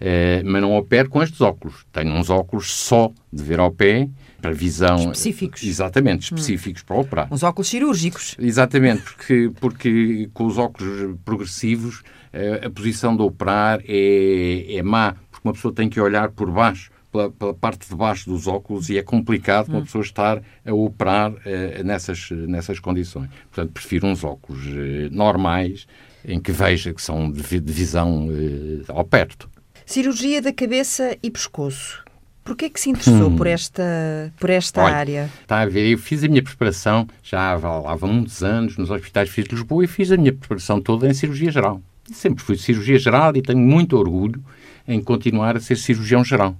Eh, 0.00 0.42
mas 0.44 0.62
não 0.62 0.76
opero 0.76 1.08
com 1.10 1.22
estes 1.22 1.40
óculos. 1.40 1.86
Tenho 1.92 2.12
uns 2.12 2.30
óculos 2.30 2.72
só 2.72 3.12
de 3.32 3.42
ver 3.42 3.60
ao 3.60 3.70
pé, 3.70 4.08
para 4.40 4.52
visão... 4.52 4.96
Específicos. 4.96 5.62
Hum. 5.62 5.68
Exatamente, 5.68 6.22
específicos 6.24 6.82
para 6.82 6.96
operar. 6.96 7.28
Uns 7.30 7.42
óculos 7.42 7.68
cirúrgicos. 7.68 8.36
Exatamente, 8.38 9.02
porque, 9.02 9.50
porque 9.60 10.30
com 10.32 10.46
os 10.46 10.56
óculos 10.56 11.16
progressivos 11.24 12.02
eh, 12.32 12.62
a 12.64 12.70
posição 12.70 13.16
de 13.16 13.22
operar 13.22 13.80
é, 13.86 14.76
é 14.76 14.82
má, 14.82 15.14
porque 15.30 15.46
uma 15.46 15.52
pessoa 15.52 15.74
tem 15.74 15.88
que 15.88 16.00
olhar 16.00 16.30
por 16.30 16.50
baixo, 16.50 16.89
pela, 17.10 17.30
pela 17.30 17.54
parte 17.54 17.88
de 17.88 17.94
baixo 17.94 18.28
dos 18.30 18.46
óculos 18.46 18.88
e 18.88 18.98
é 18.98 19.02
complicado 19.02 19.68
uma 19.68 19.82
pessoa 19.82 20.02
estar 20.02 20.42
a 20.64 20.72
operar 20.72 21.32
eh, 21.44 21.82
nessas, 21.82 22.30
nessas 22.30 22.78
condições. 22.78 23.28
Portanto, 23.50 23.72
prefiro 23.72 24.06
uns 24.06 24.24
óculos 24.24 24.62
eh, 24.66 25.08
normais 25.10 25.86
em 26.24 26.40
que 26.40 26.52
veja 26.52 26.92
que 26.92 27.02
são 27.02 27.30
de, 27.30 27.42
de 27.60 27.72
visão 27.72 28.28
eh, 28.30 28.84
ao 28.88 29.04
perto. 29.04 29.48
Cirurgia 29.84 30.40
da 30.40 30.52
cabeça 30.52 31.16
e 31.22 31.30
pescoço. 31.30 32.04
Porquê 32.44 32.70
que 32.70 32.80
se 32.80 32.90
interessou 32.90 33.30
por 33.36 33.46
esta, 33.46 34.32
por 34.38 34.50
esta 34.50 34.80
Hum. 34.80 34.84
Olha, 34.84 34.94
área? 34.96 35.30
Está 35.42 35.60
a 35.60 35.66
ver, 35.66 35.90
eu 35.90 35.98
fiz 35.98 36.24
a 36.24 36.28
minha 36.28 36.42
preparação 36.42 37.06
já 37.22 37.52
há, 37.52 37.54
há 37.54 37.96
muitos 38.06 38.42
anos 38.42 38.76
nos 38.76 38.90
hospitais 38.90 39.28
Fiz 39.28 39.44
de 39.44 39.54
Lisboa 39.54 39.84
e 39.84 39.86
fiz 39.86 40.10
a 40.10 40.16
minha 40.16 40.32
preparação 40.32 40.80
toda 40.80 41.08
em 41.08 41.14
cirurgia 41.14 41.50
geral. 41.50 41.82
Sempre 42.10 42.42
fui 42.42 42.56
de 42.56 42.62
cirurgia 42.62 42.98
geral 42.98 43.36
e 43.36 43.42
tenho 43.42 43.60
muito 43.60 43.96
orgulho 43.96 44.42
em 44.88 45.00
continuar 45.00 45.56
a 45.56 45.60
ser 45.60 45.76
cirurgião 45.76 46.24
geral. 46.24 46.56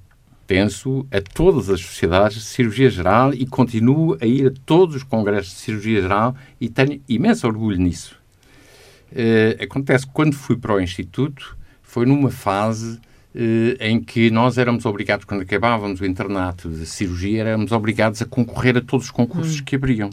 Pertenço 0.50 1.06
a 1.12 1.20
todas 1.20 1.70
as 1.70 1.80
sociedades 1.80 2.38
de 2.38 2.42
cirurgia 2.42 2.90
geral 2.90 3.32
e 3.32 3.46
continuo 3.46 4.18
a 4.20 4.26
ir 4.26 4.48
a 4.48 4.52
todos 4.66 4.96
os 4.96 5.04
congressos 5.04 5.52
de 5.52 5.58
cirurgia 5.60 6.02
geral 6.02 6.34
e 6.60 6.68
tenho 6.68 7.00
imenso 7.08 7.46
orgulho 7.46 7.78
nisso. 7.78 8.16
Eh, 9.14 9.56
acontece 9.62 10.04
que 10.08 10.12
quando 10.12 10.34
fui 10.34 10.56
para 10.56 10.74
o 10.74 10.80
Instituto 10.80 11.56
foi 11.80 12.04
numa 12.04 12.32
fase 12.32 12.98
eh, 13.32 13.76
em 13.78 14.00
que 14.00 14.28
nós 14.28 14.58
éramos 14.58 14.84
obrigados, 14.86 15.24
quando 15.24 15.42
acabávamos 15.42 16.00
o 16.00 16.04
internato 16.04 16.68
de 16.68 16.84
cirurgia, 16.84 17.42
éramos 17.42 17.70
obrigados 17.70 18.20
a 18.20 18.24
concorrer 18.24 18.76
a 18.76 18.80
todos 18.80 19.06
os 19.06 19.12
concursos 19.12 19.60
que 19.60 19.76
abriam. 19.76 20.10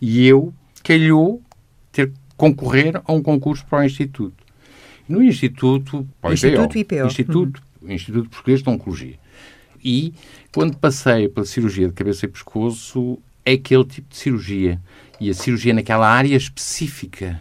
E 0.00 0.24
eu 0.24 0.54
calhou 0.84 1.42
ter 1.90 2.10
que 2.10 2.14
concorrer 2.36 3.02
a 3.04 3.12
um 3.12 3.20
concurso 3.20 3.66
para 3.66 3.80
o 3.80 3.82
Instituto. 3.82 4.36
No 5.08 5.20
Instituto, 5.20 6.06
para 6.20 6.30
o 6.30 6.32
Instituto 6.32 6.78
IPO, 6.78 6.94
IPO. 6.94 7.06
Instituto, 7.08 7.62
Instituto 7.88 8.30
Português 8.30 8.62
de 8.62 8.70
Oncologia. 8.70 9.23
E 9.84 10.14
quando 10.52 10.78
passei 10.78 11.28
pela 11.28 11.44
cirurgia 11.44 11.88
de 11.88 11.94
cabeça 11.94 12.24
e 12.24 12.28
pescoço, 12.28 13.18
é 13.44 13.52
aquele 13.52 13.84
tipo 13.84 14.08
de 14.08 14.16
cirurgia. 14.16 14.80
E 15.20 15.28
a 15.28 15.34
cirurgia 15.34 15.74
naquela 15.74 16.08
área 16.08 16.34
específica. 16.34 17.40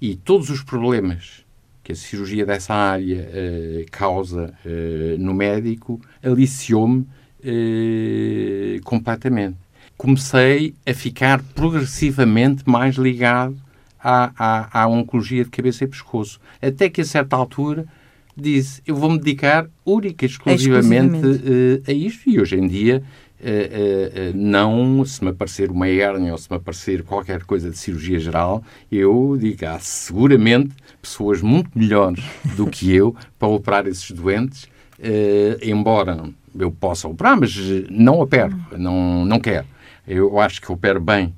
e 0.00 0.16
todos 0.16 0.50
os 0.50 0.62
problemas 0.62 1.44
que 1.84 1.92
a 1.92 1.94
cirurgia 1.94 2.46
dessa 2.46 2.74
área 2.74 3.28
uh, 3.28 3.90
causa 3.90 4.54
uh, 4.64 5.18
no 5.18 5.34
médico 5.34 6.00
aliciou-me 6.22 7.06
uh, 7.44 8.82
completamente. 8.84 9.56
Comecei 9.96 10.74
a 10.86 10.94
ficar 10.94 11.42
progressivamente 11.54 12.64
mais 12.66 12.96
ligado 12.96 13.56
à, 14.02 14.32
à, 14.36 14.82
à, 14.82 14.88
oncologia 14.88 15.44
de 15.44 15.50
cabeça 15.50 15.84
e 15.84 15.86
pescoço. 15.86 16.40
Até 16.60 16.88
que 16.88 17.00
a 17.00 17.04
certa 17.04 17.36
altura 17.36 17.86
disse, 18.36 18.82
eu 18.86 18.96
vou-me 18.96 19.18
dedicar 19.18 19.68
única 19.84 20.24
e 20.24 20.28
exclusivamente, 20.28 21.16
exclusivamente. 21.16 21.90
a 21.90 21.92
isto 21.92 22.30
e 22.30 22.40
hoje 22.40 22.56
em 22.56 22.66
dia 22.66 23.02
Uh, 23.42 24.30
uh, 24.30 24.36
não, 24.36 25.04
se 25.04 25.24
me 25.24 25.30
aparecer 25.30 25.68
uma 25.68 25.88
hérnia 25.88 26.30
ou 26.30 26.38
se 26.38 26.48
me 26.48 26.56
aparecer 26.56 27.02
qualquer 27.02 27.42
coisa 27.42 27.70
de 27.70 27.76
cirurgia 27.76 28.20
geral, 28.20 28.62
eu 28.90 29.36
digo, 29.36 29.66
há 29.66 29.80
seguramente 29.80 30.72
pessoas 31.00 31.42
muito 31.42 31.68
melhores 31.76 32.22
do 32.54 32.68
que 32.68 32.94
eu 32.94 33.16
para 33.40 33.48
operar 33.48 33.88
esses 33.88 34.12
doentes, 34.12 34.62
uh, 35.00 35.58
embora 35.60 36.24
eu 36.56 36.70
possa 36.70 37.08
operar, 37.08 37.36
mas 37.36 37.52
não 37.90 38.20
opero, 38.20 38.56
não, 38.78 39.24
não 39.24 39.40
quero. 39.40 39.66
Eu 40.06 40.38
acho 40.38 40.60
que 40.60 40.70
opero 40.70 41.00
bem 41.00 41.34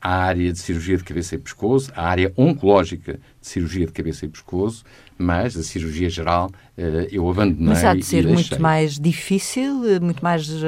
a 0.00 0.24
área 0.24 0.52
de 0.52 0.58
cirurgia 0.58 0.96
de 0.96 1.04
cabeça 1.04 1.34
e 1.34 1.38
pescoço, 1.38 1.92
a 1.94 2.08
área 2.08 2.32
oncológica 2.36 3.20
de 3.40 3.46
cirurgia 3.46 3.86
de 3.86 3.92
cabeça 3.92 4.24
e 4.24 4.28
pescoço, 4.28 4.82
mas 5.18 5.56
a 5.56 5.62
cirurgia 5.62 6.08
geral 6.08 6.50
uh, 6.78 6.82
eu 7.12 7.28
abandonei. 7.28 7.68
Mas 7.68 7.84
há 7.84 7.94
de 7.94 8.02
ser 8.02 8.26
muito 8.26 8.60
mais 8.60 8.98
difícil, 8.98 9.84
eh, 9.86 10.00
muito 10.00 10.24
mais 10.24 10.48
uh, 10.48 10.62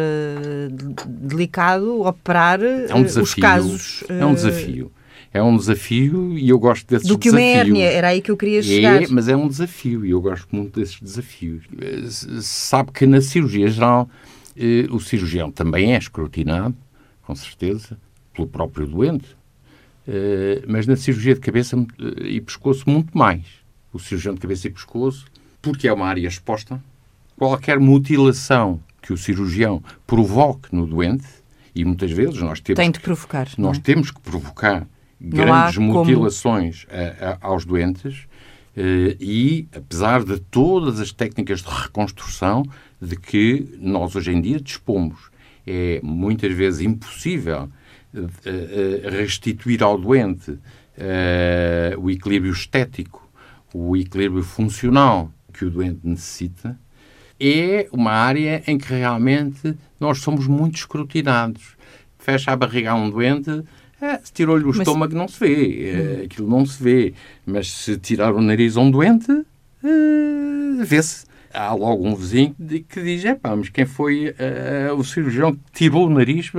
delicado 1.06 2.02
operar 2.02 2.60
é 2.62 2.94
um 2.94 3.02
desafio, 3.02 3.22
os 3.22 3.34
casos. 3.34 4.04
É 4.08 4.26
um 4.26 4.34
desafio. 4.34 4.92
É 5.32 5.42
um 5.42 5.56
desafio 5.56 6.38
e 6.38 6.50
eu 6.50 6.58
gosto 6.58 6.86
desses 6.86 7.08
Do 7.08 7.18
que 7.18 7.30
desafios. 7.30 7.50
uma 7.50 7.58
hérnia, 7.58 7.90
era 7.90 8.08
aí 8.08 8.20
que 8.20 8.30
eu 8.30 8.36
queria 8.36 8.62
chegar. 8.62 9.02
É, 9.02 9.06
mas 9.08 9.28
é 9.28 9.36
um 9.36 9.48
desafio 9.48 10.04
e 10.04 10.10
eu 10.10 10.20
gosto 10.20 10.46
muito 10.54 10.78
desses 10.78 11.00
desafios. 11.00 11.64
Sabe 12.42 12.92
que 12.92 13.06
na 13.06 13.22
cirurgia 13.22 13.66
geral 13.68 14.10
o 14.90 15.00
cirurgião 15.00 15.50
também 15.50 15.94
é 15.94 15.98
escrutinado, 15.98 16.76
com 17.22 17.34
certeza, 17.34 17.96
pelo 18.32 18.48
próprio 18.48 18.86
doente, 18.86 19.36
mas 20.66 20.86
na 20.86 20.96
cirurgia 20.96 21.34
de 21.34 21.40
cabeça 21.40 21.76
e 22.22 22.40
pescoço 22.40 22.88
muito 22.88 23.16
mais 23.16 23.62
o 23.92 23.98
cirurgião 23.98 24.34
de 24.34 24.40
cabeça 24.40 24.66
e 24.66 24.70
pescoço, 24.70 25.26
porque 25.60 25.86
é 25.86 25.92
uma 25.92 26.06
área 26.06 26.26
exposta. 26.26 26.82
Qualquer 27.36 27.78
mutilação 27.78 28.80
que 29.00 29.12
o 29.12 29.16
cirurgião 29.16 29.82
provoque 30.06 30.74
no 30.74 30.86
doente, 30.86 31.26
e 31.74 31.84
muitas 31.84 32.10
vezes 32.10 32.40
nós 32.40 32.60
temos, 32.60 32.78
Tem 32.78 32.90
de 32.90 33.00
provocar, 33.00 33.48
nós 33.58 33.78
é? 33.78 33.80
temos 33.80 34.10
que 34.10 34.20
provocar 34.20 34.86
grandes 35.20 35.78
mutilações 35.78 36.86
a, 36.90 37.46
a, 37.46 37.48
aos 37.48 37.64
doentes, 37.64 38.26
eh, 38.76 39.16
e 39.20 39.68
apesar 39.74 40.24
de 40.24 40.38
todas 40.38 41.00
as 41.00 41.12
técnicas 41.12 41.60
de 41.60 41.68
reconstrução 41.68 42.62
de 43.00 43.16
que 43.16 43.68
nós 43.78 44.14
hoje 44.16 44.32
em 44.32 44.40
dia 44.40 44.60
dispomos, 44.60 45.30
é 45.66 46.00
muitas 46.02 46.52
vezes 46.52 46.80
impossível 46.80 47.62
eh, 47.62 47.68
eh, 47.68 47.81
restituir 49.10 49.82
ao 49.82 49.98
doente 49.98 50.58
o 51.98 52.10
equilíbrio 52.10 52.52
estético 52.52 53.22
o 53.74 53.96
equilíbrio 53.96 54.42
funcional 54.42 55.30
que 55.52 55.64
o 55.64 55.70
doente 55.70 56.00
necessita, 56.04 56.78
é 57.40 57.88
uma 57.90 58.12
área 58.12 58.62
em 58.66 58.78
que 58.78 58.92
realmente 58.92 59.76
nós 59.98 60.18
somos 60.18 60.46
muito 60.46 60.76
escrutinados. 60.76 61.76
Fecha 62.18 62.52
a 62.52 62.56
barriga 62.56 62.92
a 62.92 62.94
um 62.94 63.10
doente, 63.10 63.62
é, 64.00 64.18
se 64.18 64.32
tirou-lhe 64.32 64.64
o 64.64 64.68
Mas... 64.68 64.78
estômago 64.78 65.14
não 65.14 65.26
se 65.26 65.40
vê, 65.40 65.90
é, 65.90 66.24
aquilo 66.24 66.48
não 66.48 66.64
se 66.64 66.82
vê. 66.82 67.14
Mas 67.44 67.70
se 67.70 67.96
tirar 67.96 68.32
o 68.32 68.40
nariz 68.40 68.76
a 68.76 68.80
um 68.80 68.90
doente, 68.90 69.30
é, 69.30 70.84
vê-se 70.84 71.26
há 71.52 71.74
logo 71.74 72.06
um 72.06 72.14
vizinho 72.14 72.54
que 72.88 73.02
diz: 73.02 73.24
é 73.24 73.34
pá, 73.34 73.56
mas 73.56 73.68
quem 73.68 73.84
foi 73.84 74.34
o 74.96 75.02
cirurgião 75.02 75.52
que 75.52 75.60
tirou 75.72 76.06
o 76.06 76.10
nariz 76.10 76.50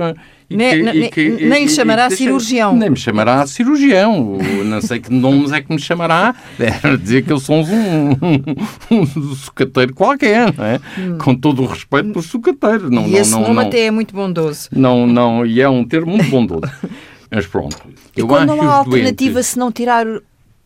nem, 0.56 0.70
que, 0.70 0.82
nem, 0.82 1.04
e 1.04 1.10
que, 1.10 1.30
nem 1.46 1.64
lhe 1.64 1.70
chamará 1.70 2.08
e, 2.08 2.16
cirurgião. 2.16 2.76
Nem 2.76 2.90
me 2.90 2.96
chamará 2.96 3.46
cirurgião. 3.46 4.38
não 4.64 4.80
sei 4.80 5.00
que 5.00 5.12
nomes 5.12 5.52
é 5.52 5.60
que 5.60 5.72
me 5.72 5.78
chamará. 5.78 6.34
Deve 6.58 6.96
dizer 6.98 7.22
que 7.22 7.32
eu 7.32 7.38
sou 7.38 7.56
um, 7.56 8.10
um, 8.12 9.00
um 9.00 9.34
sucateiro 9.34 9.94
qualquer, 9.94 10.52
não 10.56 10.64
é? 10.64 10.80
Hum. 10.98 11.18
Com 11.18 11.34
todo 11.34 11.62
o 11.62 11.66
respeito 11.66 12.12
por 12.12 12.22
sucateiro. 12.22 12.90
Não, 12.90 13.06
e 13.06 13.10
não, 13.10 13.18
esse 13.18 13.30
não, 13.30 13.40
nome 13.42 13.54
não, 13.54 13.62
até 13.62 13.86
é 13.86 13.90
muito 13.90 14.14
bondoso. 14.14 14.68
Não, 14.72 15.06
não, 15.06 15.44
e 15.44 15.60
é 15.60 15.68
um 15.68 15.84
termo 15.84 16.12
muito 16.12 16.30
bondoso. 16.30 16.62
Mas 17.30 17.46
pronto. 17.46 17.76
E 18.16 18.20
eu 18.20 18.28
quando 18.28 18.48
não 18.48 18.62
há 18.62 18.74
alternativa 18.76 19.34
doentes... 19.34 19.46
se 19.48 19.58
não 19.58 19.72
tirar 19.72 20.06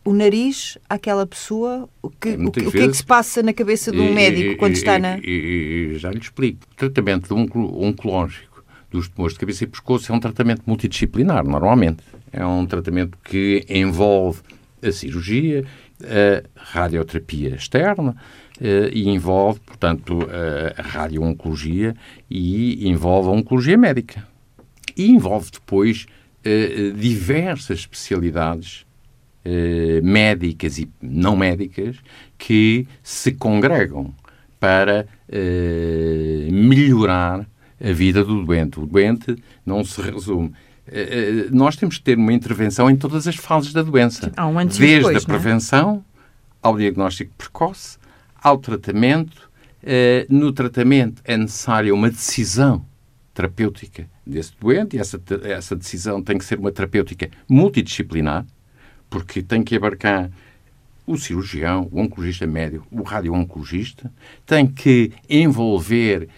o 0.05 0.13
nariz 0.13 0.77
àquela 0.89 1.25
pessoa? 1.25 1.89
O 2.01 2.09
que, 2.09 2.29
o, 2.29 2.51
que, 2.51 2.61
o 2.61 2.71
que 2.71 2.79
é 2.79 2.87
que 2.87 2.97
se 2.97 3.03
passa 3.03 3.43
na 3.43 3.53
cabeça 3.53 3.91
de 3.91 3.99
um 3.99 4.13
médico 4.13 4.57
quando 4.57 4.73
está 4.73 4.97
na. 4.97 5.17
E, 5.19 5.93
já 5.97 6.11
lhe 6.11 6.19
explico. 6.19 6.59
O 6.71 6.75
tratamento 6.75 7.35
oncológico 7.35 8.48
dos 8.89 9.07
tumores 9.07 9.33
de 9.33 9.39
cabeça 9.39 9.63
e 9.63 9.67
pescoço 9.67 10.11
é 10.11 10.15
um 10.15 10.19
tratamento 10.19 10.63
multidisciplinar, 10.65 11.45
normalmente. 11.45 12.03
É 12.31 12.45
um 12.45 12.65
tratamento 12.65 13.17
que 13.23 13.65
envolve 13.69 14.41
a 14.81 14.91
cirurgia, 14.91 15.65
a 16.03 16.43
radioterapia 16.55 17.55
externa 17.55 18.15
eh, 18.61 18.89
e 18.93 19.09
envolve, 19.09 19.59
portanto, 19.59 20.27
a 20.77 20.81
radiooncologia 20.81 21.95
e 22.29 22.87
envolve 22.87 23.29
a 23.29 23.31
oncologia 23.31 23.77
médica. 23.77 24.27
E 24.95 25.09
envolve 25.09 25.51
depois 25.51 26.07
eh, 26.43 26.91
diversas 26.95 27.79
especialidades 27.79 28.85
eh, 29.43 30.01
médicas 30.01 30.77
e 30.77 30.89
não 31.01 31.35
médicas 31.35 31.97
que 32.37 32.87
se 33.01 33.31
congregam 33.31 34.13
para 34.59 35.07
eh, 35.29 36.47
melhorar 36.51 37.47
a 37.81 37.91
vida 37.91 38.23
do 38.23 38.43
doente. 38.43 38.79
O 38.79 38.85
doente 38.85 39.35
não 39.65 39.83
se 39.83 40.01
resume. 40.01 40.51
Eh, 40.87 41.47
nós 41.51 41.75
temos 41.75 41.97
que 41.97 42.03
ter 42.03 42.17
uma 42.17 42.33
intervenção 42.33 42.89
em 42.89 42.95
todas 42.95 43.27
as 43.27 43.35
fases 43.35 43.73
da 43.73 43.81
doença. 43.81 44.31
Um 44.39 44.65
desde 44.65 44.97
depois, 44.97 45.17
a 45.17 45.19
é? 45.19 45.25
prevenção 45.25 46.05
ao 46.61 46.77
diagnóstico 46.77 47.31
precoce, 47.37 47.97
ao 48.41 48.57
tratamento. 48.57 49.49
no 50.29 50.51
tratamento 50.51 51.21
é 51.23 51.37
necessária 51.37 51.93
uma 51.93 52.09
decisão 52.09 52.85
terapêutica 53.33 54.09
desse 54.27 54.51
doente 54.59 54.97
e 54.97 54.99
essa, 54.99 55.21
essa 55.43 55.75
decisão 55.75 56.21
tem 56.21 56.37
que 56.37 56.43
ser 56.43 56.59
uma 56.59 56.71
terapêutica 56.71 57.29
multidisciplinar 57.47 58.45
porque 59.09 59.41
tem 59.41 59.63
que 59.63 59.75
abarcar 59.75 60.29
o 61.05 61.17
cirurgião, 61.17 61.89
o 61.91 61.99
oncologista 61.99 62.45
médio, 62.45 62.83
o 62.91 63.01
radio-oncologista, 63.01 64.11
tem 64.45 64.67
que 64.67 65.11
envolver, 65.27 66.23
eh, 66.23 66.29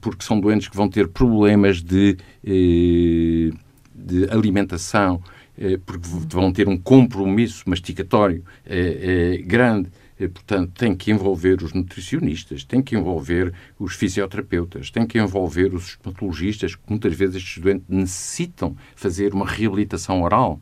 porque 0.00 0.24
são 0.24 0.40
doentes 0.40 0.68
que 0.68 0.76
vão 0.76 0.88
ter 0.88 1.08
problemas 1.08 1.82
de, 1.82 2.16
eh, 2.44 3.50
de 3.94 4.30
alimentação, 4.30 5.22
eh, 5.58 5.78
porque 5.84 6.08
vão 6.28 6.52
ter 6.52 6.68
um 6.68 6.76
compromisso 6.76 7.68
masticatório 7.68 8.42
eh, 8.64 9.36
eh, 9.38 9.42
grande, 9.42 9.90
eh, 10.18 10.28
portanto, 10.28 10.72
tem 10.78 10.94
que 10.94 11.10
envolver 11.10 11.62
os 11.62 11.72
nutricionistas, 11.72 12.64
tem 12.64 12.82
que 12.82 12.96
envolver 12.96 13.52
os 13.78 13.94
fisioterapeutas, 13.94 14.90
tem 14.90 15.06
que 15.06 15.18
envolver 15.18 15.74
os 15.74 15.90
estomatologistas, 15.90 16.74
que 16.74 16.82
muitas 16.88 17.14
vezes 17.14 17.36
estes 17.36 17.62
doentes 17.62 17.86
necessitam 17.88 18.76
fazer 18.94 19.34
uma 19.34 19.46
reabilitação 19.46 20.22
oral. 20.22 20.60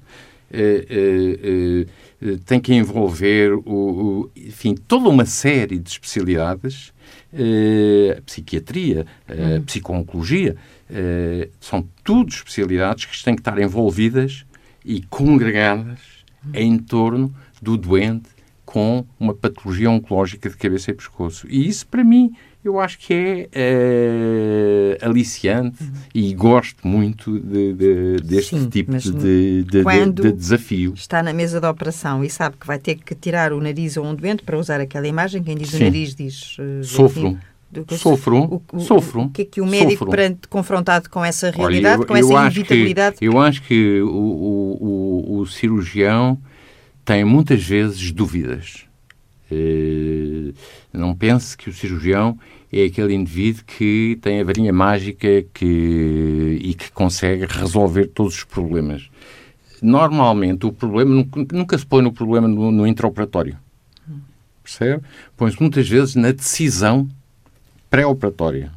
Eh, 0.51 0.87
eh, 0.88 1.87
eh, 2.23 2.37
tem 2.47 2.59
que 2.59 2.73
envolver 2.73 3.53
o, 3.53 4.31
enfim, 4.35 4.75
toda 4.75 5.09
uma 5.09 5.27
série 5.27 5.79
de 5.79 5.90
especialidades, 5.90 6.92
a 7.33 8.23
psiquiatria, 8.23 9.07
a 9.29 9.33
uhum. 9.33 9.62
psico-oncologia, 9.62 10.57
são 11.61 11.87
tudo 12.03 12.31
especialidades 12.31 13.05
que 13.05 13.23
têm 13.23 13.35
que 13.35 13.41
estar 13.41 13.59
envolvidas 13.59 14.47
e 14.85 15.03
congregadas 15.03 15.99
uhum. 16.45 16.51
em 16.55 16.79
torno 16.79 17.35
do 17.61 17.77
doente 17.77 18.31
com 18.64 19.05
uma 19.19 19.35
patologia 19.35 19.91
oncológica 19.91 20.49
de 20.49 20.57
cabeça 20.57 20.91
e 20.91 20.95
pescoço. 20.95 21.47
E 21.49 21.67
isso, 21.67 21.87
para 21.87 22.05
mim, 22.05 22.33
eu 22.64 22.81
acho 22.81 22.99
que 22.99 23.49
é 23.53 24.99
uh, 25.01 25.07
aliciante 25.09 25.83
uhum. 25.83 25.92
e 26.14 26.35
gosto 26.35 26.87
muito 26.87 27.38
de, 27.38 27.73
de, 27.73 28.16
deste 28.16 28.59
Sim, 28.59 28.68
tipo 28.68 28.97
de, 28.97 29.62
de, 29.64 30.33
desafio. 30.33 30.92
Está 30.94 31.23
na 31.23 31.33
mesa 31.33 31.61
da 31.61 31.71
operação 31.71 32.25
e 32.25 32.29
sabe 32.29 32.57
que 32.57 32.66
vai 32.66 32.79
ter 32.79 32.97
que 32.97 33.14
tirar 33.14 33.53
o 33.53 33.61
nariz 33.61 33.97
a 33.97 34.03
um 34.03 34.14
doente 34.14 34.42
para 34.42 34.59
usar 34.59 34.81
aquela 34.81 35.07
imagem. 35.07 35.42
Quem 35.42 35.57
diz 35.57 35.71
Sim. 35.71 35.77
o 35.77 35.85
nariz 35.85 36.14
diz. 36.14 36.57
Uh, 36.59 36.85
Sofro. 36.85 37.38
Sofro, 37.90 38.62
o, 38.73 38.81
sofro. 38.81 39.23
O 39.25 39.31
que 39.31 39.42
é 39.42 39.44
que 39.44 39.61
o 39.61 39.66
médico, 39.66 40.09
perante, 40.09 40.49
confrontado 40.49 41.11
com 41.11 41.23
essa 41.23 41.51
realidade, 41.51 41.97
Olha, 41.97 42.03
eu, 42.03 42.07
com 42.07 42.16
essa 42.16 42.33
inevitabilidade... 42.33 43.16
Que, 43.18 43.27
eu 43.27 43.38
acho 43.38 43.61
que 43.62 44.01
o, 44.01 45.40
o 45.40 45.47
cirurgião 45.47 46.38
tem 47.05 47.27
muitas 47.27 47.62
vezes 47.62 48.11
dúvidas. 48.11 48.88
Uh, 49.50 50.53
não 50.92 51.14
pense 51.14 51.57
que 51.57 51.70
o 51.70 51.72
cirurgião 51.72 52.38
é 52.72 52.84
aquele 52.84 53.14
indivíduo 53.14 53.64
que 53.64 54.18
tem 54.20 54.40
a 54.40 54.44
varinha 54.44 54.72
mágica 54.72 55.44
que, 55.55 56.59
e 56.61 56.74
que 56.74 56.92
consegue 56.92 57.46
resolver 57.46 58.07
todos 58.09 58.36
os 58.36 58.44
problemas. 58.44 59.09
normalmente 59.80 60.66
o 60.66 60.72
problema 60.72 61.14
nunca, 61.14 61.46
nunca 61.53 61.78
se 61.78 61.86
põe 61.86 62.03
no 62.03 62.12
problema 62.12 62.46
no, 62.46 62.70
no 62.70 62.86
intraoperatório. 62.86 63.57
Percebe? 64.62 65.03
Põe-se 65.36 65.61
muitas 65.61 65.88
vezes 65.88 66.14
na 66.14 66.30
decisão 66.30 67.09
pré-operatória. 67.88 68.70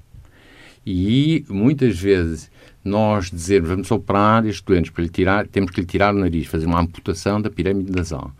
E 0.86 1.46
muitas 1.50 2.00
vezes 2.00 2.51
nós 2.84 3.30
dizermos 3.30 3.70
vamos 3.70 3.92
operar 3.92 4.46
este 4.46 4.66
doente 4.66 4.92
para 4.92 5.04
lhe 5.04 5.10
tirar, 5.10 5.48
temos 5.48 5.72
que 5.72 5.82
lhe 5.82 5.88
tirar 5.88 6.14
o 6.14 6.18
nariz, 6.18 6.48
fazer 6.48 6.66
uma 6.66 6.80
amputação 6.80 7.40
da 7.40 7.50
pirâmide 7.50 7.92
nasal. 7.92 8.32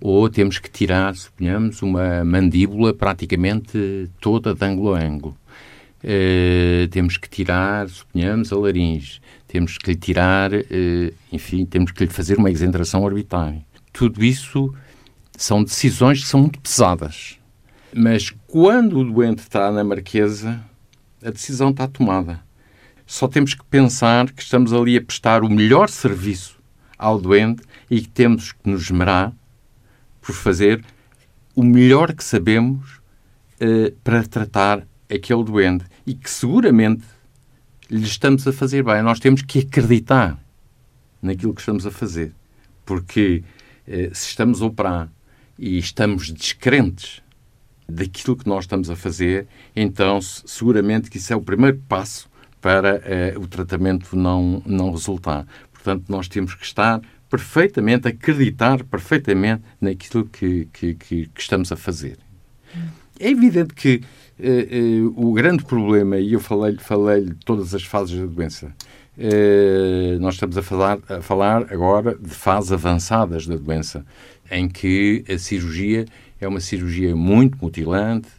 Ou 0.00 0.28
temos 0.28 0.58
que 0.58 0.70
tirar, 0.70 1.14
suponhamos, 1.14 1.82
uma 1.82 2.24
mandíbula 2.24 2.94
praticamente 2.94 4.08
toda 4.20 4.54
de 4.54 4.64
ângulo 4.64 4.94
a 4.94 5.00
ângulo. 5.00 5.36
Uh, 6.02 6.88
temos 6.88 7.18
que 7.18 7.28
tirar, 7.28 7.86
suponhamos, 7.90 8.50
a 8.50 8.56
laringe. 8.56 9.20
Temos 9.46 9.76
que 9.76 9.90
lhe 9.90 9.96
tirar, 9.96 10.50
uh, 10.50 11.14
enfim, 11.30 11.66
temos 11.66 11.92
que 11.92 12.04
lhe 12.04 12.10
fazer 12.10 12.38
uma 12.38 12.50
exentração 12.50 13.02
orbitária. 13.02 13.60
Tudo 13.92 14.24
isso 14.24 14.74
são 15.36 15.62
decisões 15.62 16.22
que 16.22 16.26
são 16.26 16.40
muito 16.40 16.58
pesadas. 16.58 17.38
Mas 17.94 18.32
quando 18.46 19.00
o 19.00 19.12
doente 19.12 19.40
está 19.40 19.70
na 19.70 19.84
marquesa, 19.84 20.58
a 21.22 21.30
decisão 21.30 21.68
está 21.68 21.86
tomada 21.86 22.40
só 23.10 23.26
temos 23.26 23.54
que 23.54 23.64
pensar 23.64 24.30
que 24.30 24.40
estamos 24.40 24.72
ali 24.72 24.96
a 24.96 25.02
prestar 25.02 25.42
o 25.42 25.50
melhor 25.50 25.90
serviço 25.90 26.60
ao 26.96 27.20
doente 27.20 27.60
e 27.90 28.00
que 28.00 28.08
temos 28.08 28.52
que 28.52 28.70
nos 28.70 28.82
esmerar 28.82 29.32
por 30.20 30.32
fazer 30.32 30.84
o 31.56 31.64
melhor 31.64 32.14
que 32.14 32.22
sabemos 32.22 33.00
uh, 33.60 33.90
para 34.04 34.22
tratar 34.22 34.86
aquele 35.12 35.42
doente 35.42 35.86
e 36.06 36.14
que 36.14 36.30
seguramente 36.30 37.04
lhe 37.90 38.04
estamos 38.04 38.46
a 38.46 38.52
fazer 38.52 38.84
bem. 38.84 39.02
Nós 39.02 39.18
temos 39.18 39.42
que 39.42 39.58
acreditar 39.58 40.38
naquilo 41.20 41.52
que 41.52 41.62
estamos 41.62 41.84
a 41.84 41.90
fazer. 41.90 42.32
Porque 42.86 43.42
uh, 43.88 44.14
se 44.14 44.28
estamos 44.28 44.62
a 44.62 44.66
operar 44.66 45.10
e 45.58 45.78
estamos 45.78 46.30
descrentes 46.30 47.20
daquilo 47.88 48.36
que 48.36 48.46
nós 48.48 48.66
estamos 48.66 48.88
a 48.88 48.94
fazer, 48.94 49.48
então 49.74 50.20
seguramente 50.22 51.10
que 51.10 51.16
isso 51.16 51.32
é 51.32 51.36
o 51.36 51.42
primeiro 51.42 51.82
passo 51.88 52.29
para 52.60 53.00
eh, 53.04 53.34
o 53.36 53.46
tratamento 53.46 54.16
não, 54.16 54.62
não 54.66 54.90
resultar. 54.90 55.46
Portanto, 55.72 56.04
nós 56.08 56.28
temos 56.28 56.54
que 56.54 56.64
estar 56.64 57.00
perfeitamente, 57.28 58.08
acreditar 58.08 58.84
perfeitamente 58.84 59.62
naquilo 59.80 60.26
que, 60.26 60.68
que, 60.72 60.94
que, 60.94 61.30
estamos 61.36 61.72
a 61.72 61.76
fazer. 61.76 62.18
É 63.18 63.30
evidente 63.30 63.74
que 63.74 64.02
eh, 64.38 64.68
eh, 64.70 65.02
o 65.16 65.32
grande 65.32 65.64
problema, 65.64 66.18
e 66.18 66.32
eu 66.32 66.40
falei-lhe 66.40 66.78
falei 66.78 67.24
de 67.24 67.34
todas 67.34 67.74
as 67.74 67.84
fases 67.84 68.18
da 68.18 68.26
doença, 68.26 68.74
nós 70.18 70.34
estamos 70.34 70.56
a 70.56 70.62
falar, 70.62 70.98
a 71.06 71.20
falar 71.20 71.66
agora 71.70 72.16
de 72.16 72.30
fases 72.30 72.72
avançadas 72.72 73.46
da 73.46 73.56
doença, 73.56 74.06
em 74.50 74.66
que 74.66 75.22
a 75.28 75.36
cirurgia 75.36 76.06
é 76.40 76.48
uma 76.48 76.60
cirurgia 76.60 77.14
muito 77.14 77.58
mutilante, 77.60 78.30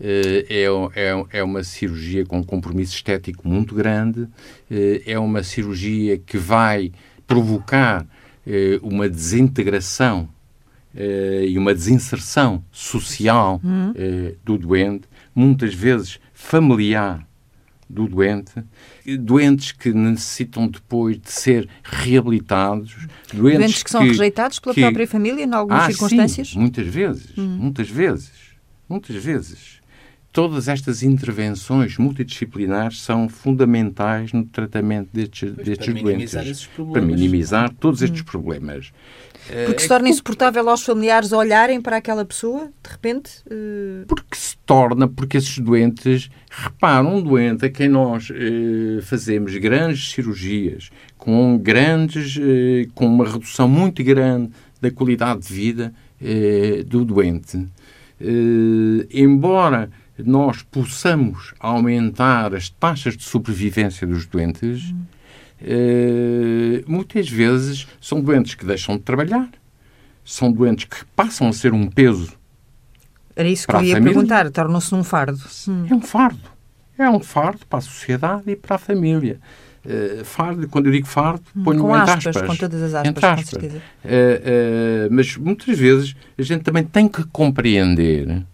eh, 0.00 0.46
é, 0.48 0.64
é, 0.94 1.38
é 1.40 1.42
uma 1.42 1.64
cirurgia 1.64 2.24
com 2.24 2.38
um 2.38 2.42
compromisso 2.42 2.94
estético 2.94 3.46
muito 3.48 3.74
grande, 3.74 4.28
eh, 4.70 5.02
é 5.04 5.18
uma 5.18 5.42
cirurgia 5.42 6.16
que 6.16 6.38
vai 6.38 6.92
provocar 7.26 8.06
eh, 8.46 8.78
uma 8.82 9.08
desintegração 9.08 10.28
e 10.92 11.56
uma 11.56 11.72
desinserção 11.72 12.64
social 12.72 13.60
uhum. 13.62 13.94
do 14.44 14.58
doente, 14.58 15.06
muitas 15.32 15.72
vezes 15.72 16.18
familiar 16.34 17.24
do 17.90 18.06
doente, 18.06 18.52
doentes 19.18 19.72
que 19.72 19.92
necessitam 19.92 20.68
depois 20.68 21.18
de 21.18 21.30
ser 21.30 21.68
reabilitados, 21.82 22.94
doentes, 23.32 23.58
doentes 23.58 23.82
que, 23.82 23.90
são 23.90 24.02
rejeitados 24.02 24.60
pela 24.60 24.74
que... 24.74 24.80
própria 24.80 25.06
família 25.08 25.44
em 25.44 25.52
algumas 25.52 25.84
ah, 25.84 25.86
circunstâncias? 25.86 26.50
Sim, 26.50 26.60
muitas 26.60 26.86
vezes, 26.86 27.36
hum. 27.36 27.58
muitas 27.58 27.90
vezes, 27.90 28.30
muitas 28.88 29.16
vezes. 29.16 29.79
Todas 30.32 30.68
estas 30.68 31.02
intervenções 31.02 31.98
multidisciplinares 31.98 33.02
são 33.02 33.28
fundamentais 33.28 34.32
no 34.32 34.44
tratamento 34.44 35.08
destes, 35.12 35.52
destes 35.54 35.86
para 35.86 35.94
doentes. 35.94 36.04
Minimizar 36.04 36.46
esses 36.46 36.66
problemas. 36.66 36.92
Para 36.92 37.16
minimizar 37.16 37.74
todos 37.80 38.00
estes 38.00 38.20
hum. 38.20 38.24
problemas. 38.24 38.92
Porque 39.66 39.80
se 39.80 39.88
torna 39.88 40.08
insuportável 40.08 40.68
aos 40.68 40.84
familiares 40.84 41.32
olharem 41.32 41.80
para 41.80 41.96
aquela 41.96 42.24
pessoa, 42.24 42.70
de 42.82 42.90
repente? 42.90 43.42
Uh... 43.46 44.04
Porque 44.06 44.36
se 44.36 44.56
torna, 44.58 45.08
porque 45.08 45.36
esses 45.36 45.58
doentes, 45.58 46.30
reparam, 46.48 47.16
um 47.16 47.22
doente 47.22 47.64
a 47.64 47.70
quem 47.70 47.88
nós 47.88 48.30
uh, 48.30 49.02
fazemos 49.02 49.56
grandes 49.56 50.12
cirurgias, 50.12 50.90
com 51.18 51.58
grandes, 51.58 52.36
uh, 52.36 52.88
com 52.94 53.06
uma 53.06 53.28
redução 53.28 53.68
muito 53.68 54.04
grande 54.04 54.52
da 54.80 54.90
qualidade 54.90 55.40
de 55.40 55.52
vida 55.52 55.92
do 56.86 57.02
doente. 57.02 57.66
embora 59.10 59.90
nós 60.24 60.62
possamos 60.62 61.54
aumentar 61.58 62.54
as 62.54 62.68
taxas 62.68 63.16
de 63.16 63.22
sobrevivência 63.22 64.06
dos 64.06 64.26
doentes, 64.26 64.92
hum 64.92 65.04
eh, 65.62 66.82
muitas 66.86 67.28
vezes 67.28 67.86
são 68.00 68.20
doentes 68.20 68.54
que 68.54 68.64
deixam 68.64 68.96
de 68.96 69.02
trabalhar, 69.02 69.48
são 70.24 70.50
doentes 70.50 70.86
que 70.86 71.04
passam 71.14 71.48
a 71.48 71.52
ser 71.52 71.72
um 71.72 71.86
peso. 71.86 72.32
Era 73.36 73.48
isso 73.48 73.66
que 73.66 73.74
eu 73.74 73.82
ia 73.82 74.00
perguntar, 74.00 74.50
tornam-se 74.50 74.94
um 74.94 75.04
fardo. 75.04 75.40
Hum. 75.68 75.86
É 75.88 75.94
um 75.94 76.00
fardo. 76.00 76.50
É 76.98 77.08
um 77.08 77.20
fardo 77.20 77.66
para 77.66 77.78
a 77.78 77.82
sociedade 77.82 78.42
e 78.46 78.56
para 78.56 78.76
a 78.76 78.78
família. 78.78 79.38
Uh, 79.84 80.24
fardo, 80.24 80.68
quando 80.68 80.86
eu 80.86 80.92
digo 80.92 81.06
fardo, 81.06 81.42
hum, 81.56 81.62
ponho 81.62 81.80
com 81.80 81.96
entre 81.96 82.10
aspas, 82.10 82.36
aspas. 82.36 82.48
Com 82.48 82.56
todas 82.56 82.82
as 82.82 82.94
aspas, 82.94 83.24
aspas. 83.24 83.44
com 83.44 83.50
certeza. 83.50 83.78
Uh, 84.04 84.08
uh, 84.08 85.08
mas 85.10 85.36
muitas 85.38 85.78
vezes 85.78 86.14
a 86.36 86.42
gente 86.42 86.62
também 86.62 86.84
tem 86.84 87.08
que 87.08 87.24
compreender 87.24 88.44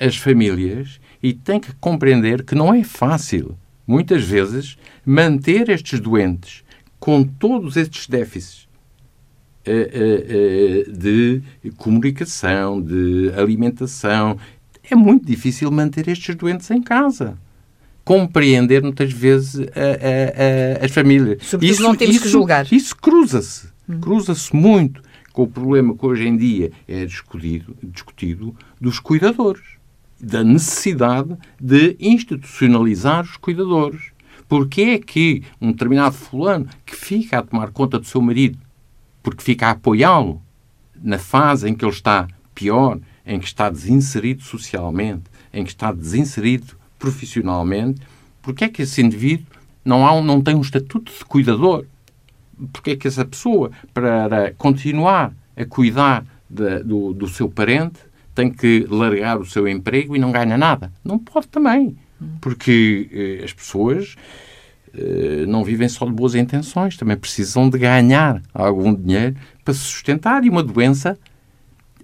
as 0.00 0.16
famílias 0.16 0.98
e 1.22 1.32
tem 1.34 1.60
que 1.60 1.72
compreender 1.74 2.42
que 2.42 2.54
não 2.54 2.72
é 2.72 2.82
fácil 2.82 3.56
muitas 3.90 4.22
vezes, 4.22 4.78
manter 5.04 5.68
estes 5.68 5.98
doentes 5.98 6.62
com 7.00 7.24
todos 7.24 7.76
estes 7.76 8.06
déficits 8.06 8.68
eh, 9.66 9.90
eh, 9.92 10.86
eh, 10.88 10.92
de 10.92 11.42
comunicação, 11.76 12.80
de 12.80 13.32
alimentação, 13.36 14.38
é 14.88 14.94
muito 14.94 15.26
difícil 15.26 15.70
manter 15.72 16.06
estes 16.08 16.36
doentes 16.36 16.70
em 16.70 16.80
casa. 16.80 17.36
Compreender 18.04 18.82
muitas 18.82 19.12
vezes 19.12 19.56
a, 19.56 19.62
a, 19.62 20.82
a, 20.82 20.84
as 20.84 20.92
famílias. 20.92 21.38
Sobretudo 21.42 21.72
isso, 21.72 21.82
não 21.82 21.96
temos 21.96 22.14
isso, 22.14 22.24
que 22.24 22.30
julgar. 22.30 22.72
Isso 22.72 22.96
cruza-se. 22.96 23.68
Hum. 23.88 24.00
Cruza-se 24.00 24.54
muito 24.54 25.02
com 25.32 25.42
o 25.42 25.48
problema 25.48 25.96
que 25.96 26.06
hoje 26.06 26.28
em 26.28 26.36
dia 26.36 26.70
é 26.86 27.04
discutido, 27.04 27.76
discutido 27.82 28.54
dos 28.80 29.00
cuidadores 29.00 29.79
da 30.20 30.44
necessidade 30.44 31.36
de 31.60 31.96
institucionalizar 31.98 33.22
os 33.22 33.36
cuidadores. 33.36 34.12
Porque 34.48 34.82
é 34.82 34.98
que 34.98 35.44
um 35.60 35.70
determinado 35.72 36.14
fulano 36.14 36.68
que 36.84 36.96
fica 36.96 37.38
a 37.38 37.42
tomar 37.42 37.70
conta 37.70 37.98
do 37.98 38.06
seu 38.06 38.20
marido, 38.20 38.58
porque 39.22 39.42
fica 39.42 39.68
a 39.68 39.70
apoiá-lo 39.70 40.42
na 41.00 41.18
fase 41.18 41.68
em 41.68 41.74
que 41.74 41.84
ele 41.84 41.92
está 41.92 42.28
pior, 42.54 42.98
em 43.24 43.38
que 43.38 43.46
está 43.46 43.70
desinserido 43.70 44.42
socialmente, 44.42 45.24
em 45.52 45.64
que 45.64 45.70
está 45.70 45.92
desinserido 45.92 46.76
profissionalmente, 46.98 48.00
porque 48.42 48.64
é 48.64 48.68
que 48.68 48.82
esse 48.82 49.00
indivíduo 49.00 49.46
não, 49.84 50.06
há, 50.06 50.20
não 50.20 50.40
tem 50.40 50.54
um 50.54 50.60
estatuto 50.60 51.12
de 51.12 51.24
cuidador? 51.24 51.86
Porque 52.72 52.90
é 52.90 52.96
que 52.96 53.08
essa 53.08 53.24
pessoa, 53.24 53.70
para 53.94 54.52
continuar 54.58 55.32
a 55.56 55.64
cuidar 55.64 56.24
de, 56.48 56.82
do, 56.82 57.14
do 57.14 57.28
seu 57.28 57.48
parente, 57.48 58.00
tem 58.34 58.50
que 58.50 58.86
largar 58.88 59.38
o 59.38 59.44
seu 59.44 59.66
emprego 59.68 60.16
e 60.16 60.18
não 60.18 60.32
ganha 60.32 60.56
nada. 60.56 60.92
Não 61.04 61.18
pode 61.18 61.48
também, 61.48 61.96
porque 62.40 63.08
eh, 63.12 63.44
as 63.44 63.52
pessoas 63.52 64.16
eh, 64.94 65.44
não 65.46 65.62
vivem 65.62 65.88
só 65.88 66.04
de 66.04 66.12
boas 66.12 66.34
intenções, 66.34 66.96
também 66.96 67.16
precisam 67.16 67.68
de 67.68 67.78
ganhar 67.78 68.42
algum 68.52 68.94
dinheiro 68.94 69.36
para 69.64 69.74
se 69.74 69.80
sustentar. 69.80 70.44
E 70.44 70.50
uma 70.50 70.62
doença, 70.62 71.18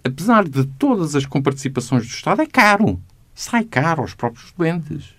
apesar 0.04 0.48
de 0.48 0.64
todas 0.64 1.14
as 1.14 1.26
comparticipações 1.26 2.06
do 2.06 2.10
Estado, 2.10 2.42
é 2.42 2.46
caro. 2.46 3.00
Sai 3.34 3.64
caro 3.64 4.02
aos 4.02 4.14
próprios 4.14 4.52
doentes. 4.56 5.14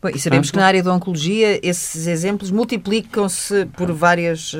Bom, 0.00 0.08
e 0.08 0.18
sabemos 0.18 0.48
Portanto, 0.48 0.52
que 0.52 0.56
na 0.58 0.66
área 0.66 0.82
da 0.82 0.94
oncologia 0.94 1.60
esses 1.66 2.06
exemplos 2.06 2.50
multiplicam-se 2.50 3.66
por 3.66 3.90
várias, 3.90 4.52
uh, 4.52 4.58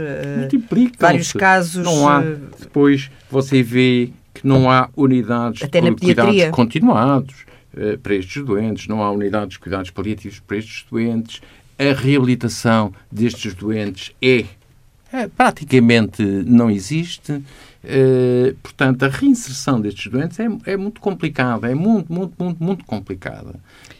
vários 0.98 1.32
casos. 1.32 1.84
Não 1.84 2.08
há. 2.08 2.20
Depois 2.58 3.10
você 3.30 3.62
vê 3.62 4.10
que 4.34 4.46
não 4.46 4.70
há 4.70 4.90
unidades 4.96 5.62
Até 5.62 5.80
de 5.80 5.94
cuidados 5.94 6.44
continuados 6.50 7.46
uh, 7.74 7.98
para 7.98 8.14
estes 8.16 8.44
doentes, 8.44 8.88
não 8.88 9.02
há 9.02 9.10
unidades 9.10 9.54
de 9.54 9.60
cuidados 9.60 9.90
paliativos 9.90 10.40
para 10.40 10.56
estes 10.56 10.84
doentes, 10.90 11.40
a 11.78 11.92
reabilitação 11.92 12.92
destes 13.10 13.54
doentes 13.54 14.12
é, 14.20 14.44
é 15.12 15.28
praticamente 15.28 16.22
não 16.22 16.70
existe. 16.70 17.42
Uh, 17.84 18.54
portanto, 18.62 19.02
a 19.04 19.08
reinserção 19.08 19.80
destes 19.80 20.10
doentes 20.10 20.40
é, 20.40 20.48
é 20.64 20.76
muito 20.76 21.00
complicada, 21.00 21.70
é 21.70 21.74
muito, 21.74 22.12
muito, 22.12 22.32
muito, 22.38 22.64
muito 22.64 22.84
complicada. 22.84 23.54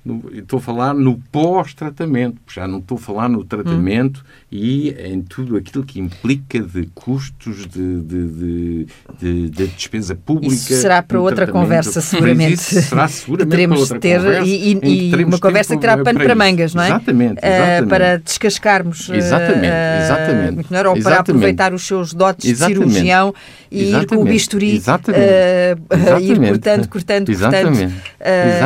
no, 0.05 0.23
estou 0.33 0.59
a 0.59 0.61
falar 0.61 0.95
no 0.95 1.19
pós-tratamento, 1.33 2.37
já 2.53 2.69
não 2.69 2.79
estou 2.79 2.99
a 2.99 3.01
falar 3.01 3.29
no 3.29 3.43
tratamento 3.45 4.21
hum. 4.21 4.47
e 4.53 4.91
em 4.91 5.23
tudo 5.23 5.57
aquilo 5.57 5.85
que 5.85 5.99
implica 5.99 6.61
de 6.61 6.87
custos 6.95 7.67
de, 7.67 8.01
de, 8.01 8.29
de, 8.29 8.87
de, 9.19 9.51
de 9.51 9.67
despesa 9.69 10.15
pública. 10.15 10.55
Isso 10.55 10.75
será 10.75 11.03
para 11.03 11.21
outra 11.21 11.47
conversa, 11.47 12.01
seguramente. 12.01 12.59
Será 12.59 13.09
seguramente 13.09 13.51
teremos 13.51 13.89
para 13.89 13.99
ter, 13.99 14.19
conversa. 14.19 14.47
E, 14.47 14.79
e, 14.83 15.11
e 15.11 15.25
uma 15.25 15.39
conversa 15.39 15.75
que 15.75 15.81
terá 15.81 15.97
pano 15.97 16.19
para, 16.19 16.25
para 16.25 16.35
mangas, 16.35 16.75
não 16.75 16.83
é? 16.83 16.89
Exatamente. 16.89 17.39
Eh, 17.43 17.49
exatamente. 17.49 17.85
Uh, 17.85 17.89
para 17.89 18.17
descascarmos. 18.19 19.09
Exatamente, 19.09 19.67
uh, 19.67 20.05
exatamente. 20.05 20.55
Muito 20.55 20.71
melhor, 20.71 20.87
ou 20.87 20.97
exatamente. 20.97 21.03
para 21.03 21.21
aproveitar 21.21 21.75
os 21.75 21.87
seus 21.87 22.13
dotes 22.13 22.51
exatamente. 22.51 22.79
de 22.79 22.93
cirurgião 22.93 23.35
e 23.75 23.83
exatamente. 23.83 24.05
ir 24.05 24.17
com 24.17 24.23
o 24.23 24.25
bisturi, 24.25 24.77
exatamente. 24.77 25.23
Uh, 25.23 26.21
ir 26.21 26.39
cortando, 26.39 26.89
cortando, 26.89 27.27
cortando, 27.27 27.93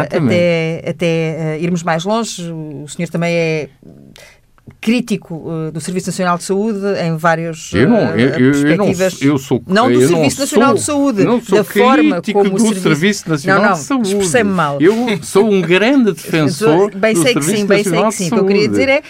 até, 0.01 0.91
até 0.91 1.57
uh, 1.59 1.63
irmos 1.63 1.83
mais 1.83 2.05
longe. 2.05 2.43
O 2.53 2.87
senhor 2.89 3.09
também 3.09 3.35
é 3.35 3.69
crítico 4.81 5.35
uh, 5.35 5.73
do 5.73 5.81
Serviço 5.81 6.09
Nacional 6.09 6.39
de 6.39 6.45
Saúde 6.45 6.81
em 7.03 7.17
várias 7.17 7.73
eu 7.73 7.89
não, 7.89 8.17
eu, 8.17 8.33
perspectivas. 8.33 9.21
Eu 9.21 9.27
não, 9.27 9.35
eu 9.35 9.39
sou, 9.39 9.63
não 9.67 9.93
do 9.93 10.07
Serviço 10.07 10.41
Nacional 10.41 10.69
sou, 10.69 10.77
de 10.77 10.83
Saúde, 10.83 11.25
não 11.25 11.41
sou 11.41 11.59
da 11.59 11.65
forma 11.65 12.23
como 12.23 12.51
do 12.51 12.57
o 12.57 12.59
Serviço, 12.61 12.83
Serviço 12.83 13.29
Nacional 13.31 13.61
não, 13.61 13.69
não, 13.69 13.77
de 13.77 13.83
Saúde. 13.83 14.09
Expressei-me 14.09 14.51
mal. 14.51 14.79
Eu 14.81 14.95
sou 15.23 15.51
um 15.51 15.61
grande 15.61 16.13
defensor 16.15 16.95
bem 16.95 17.15
sei 17.15 17.35
do 17.35 17.41
que 17.41 17.47
Serviço 17.47 17.61
sim, 17.63 17.67
bem 17.67 17.85
sei 17.85 18.03
que 18.03 18.13
sim. 18.13 18.27
O 18.29 18.31
que 18.31 18.39
eu 18.39 18.47
queria 18.47 18.69
dizer 18.69 18.89
é 18.89 19.03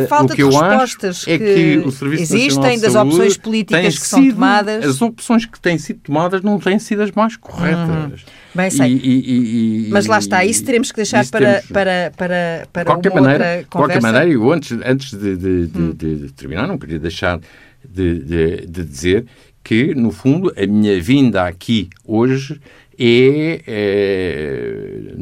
da 0.00 0.06
falta 0.06 0.34
de 0.34 0.44
respostas 0.44 1.24
que, 1.24 1.30
é 1.30 1.38
que 1.38 1.84
existem, 2.18 2.78
das 2.78 2.94
opções 2.94 3.36
políticas 3.36 3.98
que 3.98 4.06
são 4.06 4.30
tomadas. 4.30 4.84
As 4.84 5.02
opções 5.02 5.46
que 5.46 5.60
têm 5.60 5.78
sido 5.78 6.00
tomadas 6.00 6.42
não 6.42 6.58
têm 6.58 6.78
sido 6.78 7.02
as 7.02 7.10
mais 7.12 7.36
corretas. 7.36 7.88
Uhum. 7.88 8.39
Bem 8.54 8.70
sei. 8.70 8.92
E, 8.92 9.86
e, 9.86 9.88
Mas 9.90 10.06
lá 10.06 10.18
está, 10.18 10.44
isso 10.44 10.64
teremos 10.64 10.90
que 10.90 10.96
deixar 10.96 11.26
para, 11.26 11.62
para, 11.72 12.12
para, 12.16 12.68
para 12.72 12.84
qualquer 12.84 13.12
uma 13.12 13.20
maneira, 13.20 13.44
outra 13.44 13.66
conversa. 13.68 14.00
qualquer 14.00 14.02
maneira, 14.02 14.28
eu 14.28 14.52
antes, 14.52 14.78
antes 14.84 15.10
de, 15.12 15.36
de, 15.36 15.66
de, 15.66 15.78
hum. 15.78 15.92
de 15.92 16.32
terminar, 16.32 16.66
não 16.66 16.78
queria 16.78 16.98
deixar 16.98 17.40
de, 17.88 18.66
dizer 18.66 19.26
que, 19.62 19.94
no 19.94 20.10
fundo, 20.10 20.52
a 20.56 20.66
minha 20.66 21.00
vinda 21.00 21.46
aqui 21.46 21.88
hoje 22.04 22.60
é, 22.98 23.62
é, 23.66 25.14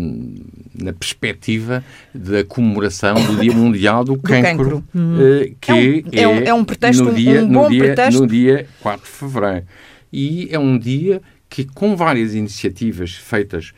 na 0.81 0.93
perspectiva 0.93 1.85
da 2.15 2.43
comemoração 2.45 3.15
do 3.15 3.37
Dia 3.37 3.53
Mundial 3.55 4.05
do, 4.05 4.15
do 4.15 4.23
Cancro, 4.23 4.83
hum. 4.95 5.17
que 5.61 6.05
é 6.13 6.27
um, 6.27 6.39
é, 6.39 6.45
é 6.47 6.55
um 6.55 6.65
pretexto, 6.65 7.05
no 7.05 7.15
dia, 7.15 7.45
um 7.45 7.49
bom 7.49 7.65
no 7.65 7.71
dia, 7.71 7.85
pretexto. 7.85 8.21
No 8.21 8.27
dia 8.27 8.67
4 8.81 9.05
de 9.05 9.13
Fevereiro. 9.13 9.67
E 10.13 10.49
é 10.51 10.59
um 10.59 10.79
dia 10.79 11.21
que, 11.49 11.65
com 11.65 11.97
várias 11.97 12.35
iniciativas 12.35 13.15
feitas 13.15 13.73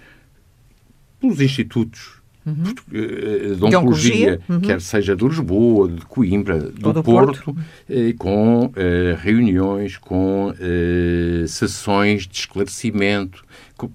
pelos 1.21 1.41
institutos 1.41 2.21
uhum. 2.47 2.75
Eh, 2.93 3.55
de 3.55 3.65
oncologia, 3.65 4.41
uhum. 4.49 4.61
quer 4.61 4.81
seja 4.81 5.15
de 5.15 5.25
Lisboa, 5.25 5.89
de 5.89 6.05
Coimbra, 6.07 6.59
do, 6.59 6.93
do 6.93 7.03
Porto, 7.03 7.43
Porto. 7.45 7.57
Eh, 7.89 8.15
com 8.19 8.73
eh, 8.77 9.17
reuniões, 9.21 9.97
com 9.99 10.55
eh, 10.59 11.45
sessões 11.47 12.27
de 12.27 12.39
esclarecimento, 12.39 13.45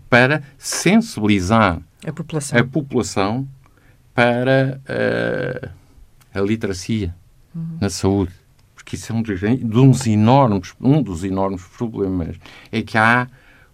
para 0.10 0.44
sensibilizar 0.58 1.82
a 2.06 2.12
população, 2.12 2.60
a 2.60 2.64
população 2.64 3.48
para 4.14 4.80
eh, 4.88 5.70
a 6.34 6.42
literacia 6.42 7.14
uhum. 7.54 7.78
na 7.82 7.90
saúde. 7.90 8.32
Porque 8.74 8.96
isso 8.96 9.12
é 9.12 9.16
um 9.16 9.22
dos, 9.22 10.06
enormes, 10.06 10.74
um 10.80 11.02
dos 11.02 11.24
enormes 11.24 11.64
problemas. 11.76 12.38
É 12.72 12.84
que 12.84 12.98
há 12.98 13.28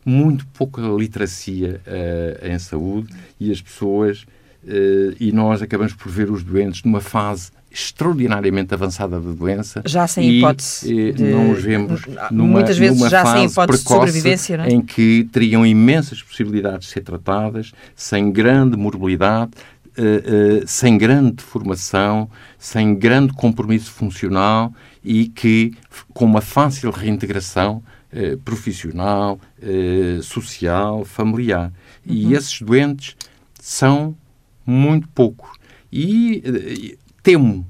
muito 0.05 0.45
pouca 0.47 0.81
literacia 0.81 1.81
uh, 1.85 2.47
em 2.47 2.57
saúde 2.59 3.13
e 3.39 3.51
as 3.51 3.61
pessoas, 3.61 4.25
uh, 4.63 5.15
e 5.19 5.31
nós 5.31 5.61
acabamos 5.61 5.93
por 5.93 6.11
ver 6.11 6.29
os 6.29 6.43
doentes 6.43 6.83
numa 6.83 7.01
fase 7.01 7.51
extraordinariamente 7.71 8.73
avançada 8.73 9.19
da 9.19 9.31
doença. 9.31 9.81
Já 9.85 10.05
sem 10.05 10.29
e, 10.29 10.37
hipótese. 10.39 10.93
E, 10.93 11.13
de... 11.13 11.23
Não 11.23 11.51
os 11.51 11.63
vemos 11.63 12.01
numa, 12.29 12.49
Muitas 12.49 12.77
vezes 12.77 12.97
numa 12.97 13.09
já 13.09 13.25
sem 13.25 13.45
hipótese 13.45 13.83
de 13.83 13.89
sobrevivência, 13.89 14.57
não 14.57 14.65
é? 14.65 14.69
em 14.69 14.81
que 14.81 15.27
teriam 15.31 15.65
imensas 15.65 16.21
possibilidades 16.21 16.87
de 16.87 16.93
ser 16.93 17.01
tratadas, 17.01 17.71
sem 17.95 18.29
grande 18.31 18.75
morbilidade, 18.75 19.51
uh, 19.97 20.67
sem 20.67 20.97
grande 20.97 21.41
formação, 21.41 22.29
sem 22.59 22.93
grande 22.93 23.33
compromisso 23.33 23.91
funcional 23.91 24.73
e 25.03 25.27
que, 25.27 25.73
com 26.13 26.25
uma 26.25 26.41
fácil 26.41 26.91
reintegração, 26.91 27.81
eh, 28.13 28.37
profissional, 28.43 29.39
eh, 29.61 30.19
social, 30.21 31.05
familiar. 31.05 31.71
Uhum. 32.05 32.13
E 32.13 32.33
esses 32.33 32.61
doentes 32.61 33.15
são 33.57 34.17
muito 34.65 35.07
poucos. 35.07 35.49
E 35.89 36.43
eh, 36.45 36.97
temo 37.23 37.65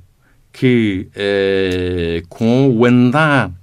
que 0.52 1.10
com 2.28 2.70
o 2.76 2.86
andar 2.86 3.54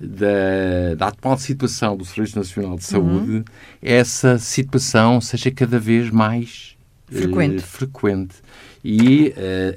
da, 0.00 0.94
da, 0.96 1.08
atual 1.08 1.36
situação 1.36 1.96
do 1.96 2.04
Serviço 2.04 2.38
Nacional 2.38 2.76
de 2.76 2.84
Saúde, 2.84 3.30
uhum. 3.30 3.44
essa 3.82 4.38
situação 4.38 5.20
seja 5.20 5.50
cada 5.50 5.78
vez 5.78 6.08
mais 6.08 6.76
frequente. 7.06 7.62
frequente. 7.62 8.36
E 8.84 9.34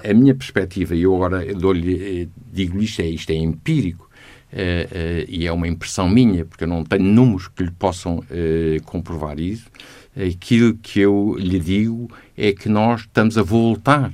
a 0.08 0.14
minha 0.14 0.36
perspectiva, 0.36 0.96
e 0.96 1.02
eu 1.02 1.16
agora 1.16 1.54
dou-lhe, 1.56 2.30
digo 2.54 2.80
isto, 2.80 3.02
é, 3.02 3.08
isto 3.08 3.32
é 3.32 3.36
empírico, 3.36 4.11
Uh, 4.52 4.56
uh, 4.56 5.26
e 5.30 5.48
é 5.48 5.52
uma 5.52 5.68
impressão 5.68 6.10
minha, 6.10 6.44
porque 6.44 6.66
eu 6.66 6.68
não 6.68 6.84
tenho 6.84 7.04
números 7.04 7.48
que 7.48 7.64
lhe 7.64 7.72
possam 7.72 8.18
uh, 8.18 8.84
comprovar 8.84 9.40
isso. 9.40 9.70
Aquilo 10.16 10.76
que 10.76 11.00
eu 11.00 11.38
lhe 11.40 11.60
digo 11.60 12.12
é 12.38 12.52
que 12.52 12.68
nós 12.68 13.02
estamos 13.02 13.38
a 13.38 13.44
voltar 13.44 14.12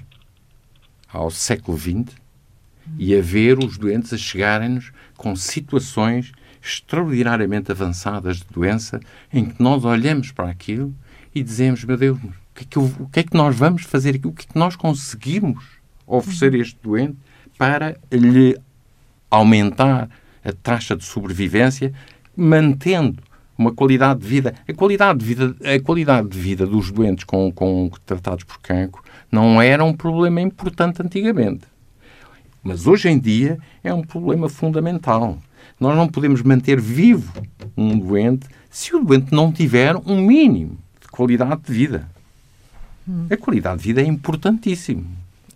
ao 1.09 1.31
século 1.31 1.75
XX 1.77 2.15
e 2.99 3.15
a 3.15 3.21
ver 3.21 3.57
os 3.57 3.77
doentes 3.77 4.13
a 4.13 4.17
chegarem-nos 4.17 4.91
com 5.15 5.35
situações 5.35 6.31
extraordinariamente 6.61 7.71
avançadas 7.71 8.37
de 8.37 8.45
doença, 8.51 8.99
em 9.33 9.45
que 9.45 9.61
nós 9.61 9.83
olhamos 9.85 10.31
para 10.31 10.49
aquilo 10.49 10.93
e 11.33 11.41
dizemos: 11.41 11.83
Meu 11.83 11.97
Deus, 11.97 12.19
o 12.19 12.29
que 12.53 12.63
é 12.63 12.67
que, 12.69 12.77
eu, 12.77 12.83
o 12.99 13.09
que, 13.09 13.19
é 13.19 13.23
que 13.23 13.35
nós 13.35 13.55
vamos 13.55 13.83
fazer 13.83 14.15
aqui? 14.15 14.27
O 14.27 14.31
que 14.31 14.45
é 14.45 14.53
que 14.53 14.59
nós 14.59 14.75
conseguimos 14.75 15.63
oferecer 16.05 16.53
a 16.53 16.57
este 16.57 16.77
doente 16.83 17.17
para 17.57 17.97
lhe 18.11 18.57
aumentar 19.29 20.09
a 20.47 20.53
taxa 20.53 20.95
de 20.95 21.03
sobrevivência, 21.03 21.93
mantendo 22.35 23.21
uma 23.57 23.73
qualidade 23.73 24.21
de 24.21 24.27
vida. 24.27 24.55
A 24.67 24.73
qualidade 24.73 25.19
de 25.19 25.25
vida, 25.25 25.55
a 25.75 25.79
qualidade 25.81 26.29
de 26.29 26.39
vida 26.39 26.65
dos 26.65 26.91
doentes 26.91 27.25
com, 27.25 27.51
com 27.51 27.91
tratados 28.05 28.45
por 28.45 28.59
cancro 28.59 29.03
não 29.29 29.61
era 29.61 29.83
um 29.83 29.93
problema 29.93 30.39
importante 30.39 31.01
antigamente. 31.01 31.65
Mas 32.63 32.87
hoje 32.87 33.09
em 33.09 33.19
dia 33.19 33.57
é 33.83 33.93
um 33.93 34.03
problema 34.03 34.47
fundamental. 34.47 35.37
Nós 35.79 35.95
não 35.95 36.07
podemos 36.07 36.41
manter 36.41 36.79
vivo 36.79 37.31
um 37.75 37.97
doente 37.97 38.47
se 38.69 38.95
o 38.95 39.03
doente 39.03 39.33
não 39.33 39.51
tiver 39.51 39.95
um 40.05 40.21
mínimo 40.21 40.77
de 41.01 41.07
qualidade 41.07 41.61
de 41.61 41.73
vida. 41.73 42.09
Hum. 43.07 43.27
A 43.29 43.37
qualidade 43.37 43.79
de 43.79 43.83
vida 43.83 44.01
é 44.01 44.05
importantíssimo. 44.05 45.05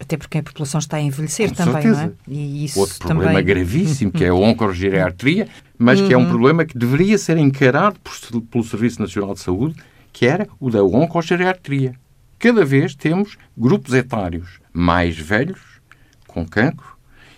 Até 0.01 0.17
porque 0.17 0.39
a 0.39 0.43
população 0.43 0.79
está 0.79 0.97
a 0.97 1.01
envelhecer 1.01 1.49
Com 1.49 1.55
também, 1.55 1.73
certeza. 1.73 2.01
não 2.01 2.09
é? 2.09 2.11
E 2.27 2.65
isso 2.65 2.79
Outro 2.79 2.97
também... 2.97 3.17
problema 3.17 3.41
gravíssimo, 3.41 4.11
que 4.11 4.25
é 4.25 4.29
a 4.29 4.33
oncogeriatria, 4.33 5.47
mas 5.77 6.01
que 6.01 6.11
é 6.11 6.17
um 6.17 6.23
uhum. 6.23 6.29
problema 6.29 6.65
que 6.65 6.75
deveria 6.75 7.19
ser 7.19 7.37
encarado 7.37 7.99
por, 7.99 8.41
pelo 8.41 8.63
Serviço 8.63 8.99
Nacional 8.99 9.35
de 9.35 9.41
Saúde, 9.41 9.75
que 10.11 10.25
era 10.25 10.47
o 10.59 10.71
da 10.71 10.83
oncogeriatria. 10.83 11.93
Cada 12.39 12.65
vez 12.65 12.95
temos 12.95 13.37
grupos 13.55 13.93
etários 13.93 14.59
mais 14.73 15.15
velhos, 15.15 15.59
com 16.25 16.43
cancro, 16.43 16.97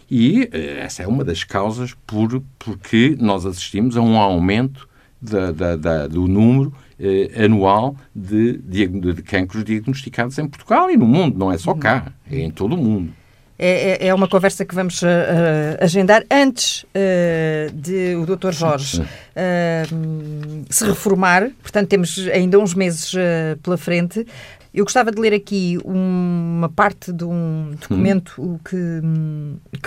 e 0.10 0.48
eh, 0.54 0.80
essa 0.80 1.04
é 1.04 1.08
uma 1.08 1.26
das 1.26 1.44
causas 1.44 1.94
por, 2.08 2.42
porque 2.58 3.18
nós 3.20 3.46
assistimos 3.46 3.98
a 3.98 4.02
um 4.02 4.16
aumento 4.16 4.88
da, 5.22 5.52
da, 5.52 5.76
da, 5.76 6.08
do 6.08 6.30
número 6.30 6.74
eh, 7.00 7.46
anual 7.46 7.96
de, 8.16 8.58
de, 8.60 8.88
de 8.88 9.22
cancros 9.22 9.64
diagnosticados 9.64 10.38
em 10.38 10.48
Portugal 10.48 10.90
e 10.90 10.98
no 10.98 11.06
mundo, 11.06 11.38
não 11.38 11.52
é 11.52 11.58
só 11.58 11.74
cá, 11.74 12.12
é 12.30 12.40
em 12.40 12.52
todo 12.52 12.76
o 12.76 12.78
mundo. 12.78 13.14
É, 13.58 14.06
é, 14.06 14.08
é 14.08 14.14
uma 14.14 14.28
conversa 14.28 14.66
que 14.66 14.74
vamos 14.74 15.02
uh, 15.04 15.06
agendar 15.80 16.24
antes 16.30 16.84
uh, 16.84 17.72
de 17.74 18.16
o 18.16 18.26
Dr. 18.26 18.52
Jorge 18.52 19.02
uh, 19.02 20.66
se 20.70 20.86
reformar, 20.86 21.50
portanto 21.62 21.88
temos 21.88 22.28
ainda 22.34 22.60
uns 22.60 22.74
meses 22.74 23.14
pela 23.62 23.78
frente. 23.78 24.26
Eu 24.74 24.84
gostava 24.84 25.12
de 25.12 25.22
ler 25.22 25.34
aqui 25.34 25.78
uma 25.86 26.68
parte 26.68 27.14
de 27.14 27.24
um 27.24 27.76
documento 27.80 28.60
que, 28.66 28.78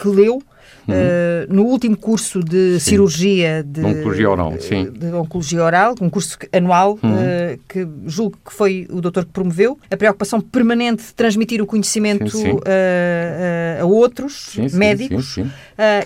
que 0.01 0.09
leu 0.09 0.41
uhum. 0.89 0.95
uh, 0.95 1.55
no 1.55 1.65
último 1.65 1.97
curso 1.97 2.43
de 2.43 2.79
sim. 2.79 2.91
cirurgia 2.91 3.63
de, 3.63 3.81
de, 3.81 3.87
oncologia 3.87 4.31
oral, 4.31 4.55
sim. 4.61 4.91
de 4.91 5.07
oncologia 5.07 5.63
oral, 5.63 5.95
um 6.01 6.09
curso 6.09 6.39
anual 6.53 6.99
uhum. 7.03 7.13
uh, 7.13 7.59
que 7.69 7.87
julgo 8.07 8.39
que 8.45 8.53
foi 8.53 8.87
o 8.91 9.01
doutor 9.01 9.25
que 9.25 9.33
promoveu, 9.33 9.79
a 9.91 9.97
preocupação 9.97 10.41
permanente 10.41 11.05
de 11.05 11.15
transmitir 11.15 11.61
o 11.63 11.67
conhecimento 11.67 12.31
sim, 12.31 12.43
sim. 12.43 12.53
Uh, 12.53 13.83
a 13.83 13.85
outros 13.85 14.57
médicos 14.73 15.37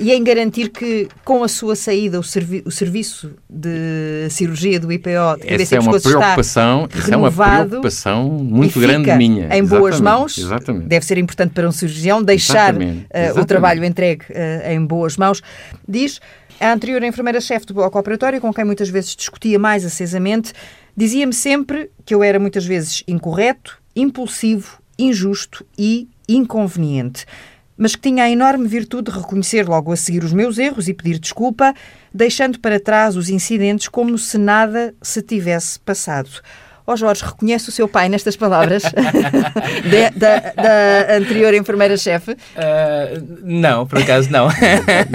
e 0.00 0.12
em 0.12 0.24
garantir 0.24 0.70
que 0.70 1.08
com 1.24 1.44
a 1.44 1.48
sua 1.48 1.76
saída 1.76 2.18
o, 2.18 2.22
servi 2.22 2.62
o 2.64 2.70
serviço 2.70 3.32
de 3.48 4.28
cirurgia 4.30 4.80
do 4.80 4.92
IPO 4.92 5.10
de 5.40 5.62
essa 5.62 5.76
é 5.76 5.80
uma 5.80 6.00
preocupação, 6.00 6.88
essa 6.92 7.14
é 7.14 7.16
uma 7.16 7.30
preocupação 7.30 8.28
muito 8.28 8.80
grande 8.80 9.12
minha. 9.16 9.48
Em 9.56 9.64
boas 9.64 9.96
Exatamente. 9.96 10.02
mãos. 10.02 10.38
Exatamente. 10.38 10.86
Deve 10.86 11.04
ser 11.04 11.18
importante 11.18 11.52
para 11.52 11.68
um 11.68 11.72
cirurgião 11.72 12.22
deixar 12.22 12.74
o 13.36 13.44
trabalho 13.44 13.84
entregue 13.84 14.24
em 14.64 14.84
boas 14.84 15.16
mãos. 15.16 15.42
Diz 15.88 16.20
a 16.60 16.72
anterior 16.72 17.02
enfermeira-chefe 17.02 17.66
do 17.66 17.74
bloco 17.74 17.98
operatório, 17.98 18.40
com 18.40 18.52
quem 18.52 18.64
muitas 18.64 18.88
vezes 18.90 19.16
discutia 19.16 19.58
mais 19.58 19.84
acesamente, 19.84 20.52
dizia-me 20.96 21.32
sempre 21.32 21.90
que 22.04 22.14
eu 22.14 22.22
era 22.22 22.38
muitas 22.38 22.66
vezes 22.66 23.02
incorreto, 23.08 23.78
impulsivo, 23.96 24.80
injusto 24.98 25.64
e 25.78 26.08
inconveniente, 26.28 27.24
mas 27.76 27.96
que 27.96 28.02
tinha 28.02 28.24
a 28.24 28.30
enorme 28.30 28.68
virtude 28.68 29.10
de 29.10 29.16
reconhecer 29.18 29.66
logo 29.66 29.90
a 29.90 29.96
seguir 29.96 30.22
os 30.22 30.34
meus 30.34 30.58
erros 30.58 30.86
e 30.86 30.92
pedir 30.92 31.18
desculpa, 31.18 31.74
deixando 32.12 32.60
para 32.60 32.78
trás 32.78 33.16
os 33.16 33.30
incidentes 33.30 33.88
como 33.88 34.18
se 34.18 34.36
nada 34.36 34.94
se 35.00 35.22
tivesse 35.22 35.80
passado. 35.80 36.42
Ó 36.86 36.92
oh 36.92 36.96
Jorge, 36.96 37.24
reconhece 37.24 37.68
o 37.68 37.72
seu 37.72 37.86
pai 37.86 38.08
nestas 38.08 38.36
palavras 38.36 38.82
de, 39.88 40.18
da, 40.18 40.38
da, 40.38 41.16
anterior 41.16 41.54
enfermeira-chefe? 41.54 42.32
Uh, 42.32 43.40
não, 43.42 43.86
por 43.86 43.98
acaso 43.98 44.30
não. 44.30 44.48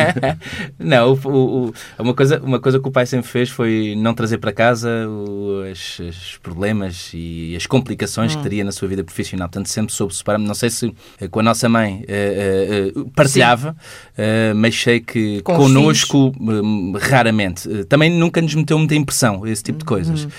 não, 0.79 1.13
o, 1.13 1.67
o, 1.67 1.73
uma, 1.99 2.13
coisa, 2.13 2.39
uma 2.41 2.59
coisa 2.59 2.79
que 2.79 2.87
o 2.87 2.91
pai 2.91 3.05
sempre 3.05 3.27
fez 3.29 3.49
foi 3.49 3.95
não 3.97 4.13
trazer 4.13 4.37
para 4.37 4.51
casa 4.51 4.89
os, 5.07 5.99
os 5.99 6.37
problemas 6.37 7.11
e 7.13 7.55
as 7.55 7.65
complicações 7.65 8.33
hum. 8.33 8.37
que 8.37 8.43
teria 8.43 8.63
na 8.63 8.71
sua 8.71 8.87
vida 8.87 9.03
profissional. 9.03 9.47
Portanto, 9.47 9.67
sempre 9.69 9.93
soube 9.93 10.15
separar 10.15 10.37
Não 10.37 10.55
sei 10.55 10.69
se 10.69 10.93
eh, 11.19 11.27
com 11.27 11.39
a 11.39 11.43
nossa 11.43 11.67
mãe 11.67 12.05
uh, 12.05 12.99
uh, 12.99 13.11
partilhava, 13.11 13.75
mas 14.55 14.75
sei 14.79 14.99
que 14.99 15.41
com 15.41 15.55
connosco 15.55 16.33
hum, 16.39 16.93
raramente. 16.99 17.67
também 17.85 18.09
nunca 18.09 18.41
nos 18.41 18.53
meteu 18.55 18.77
muita 18.77 18.95
impressão 18.95 19.45
esse 19.45 19.63
tipo 19.63 19.79
de 19.79 19.85
coisas. 19.85 20.25
Hum. 20.25 20.29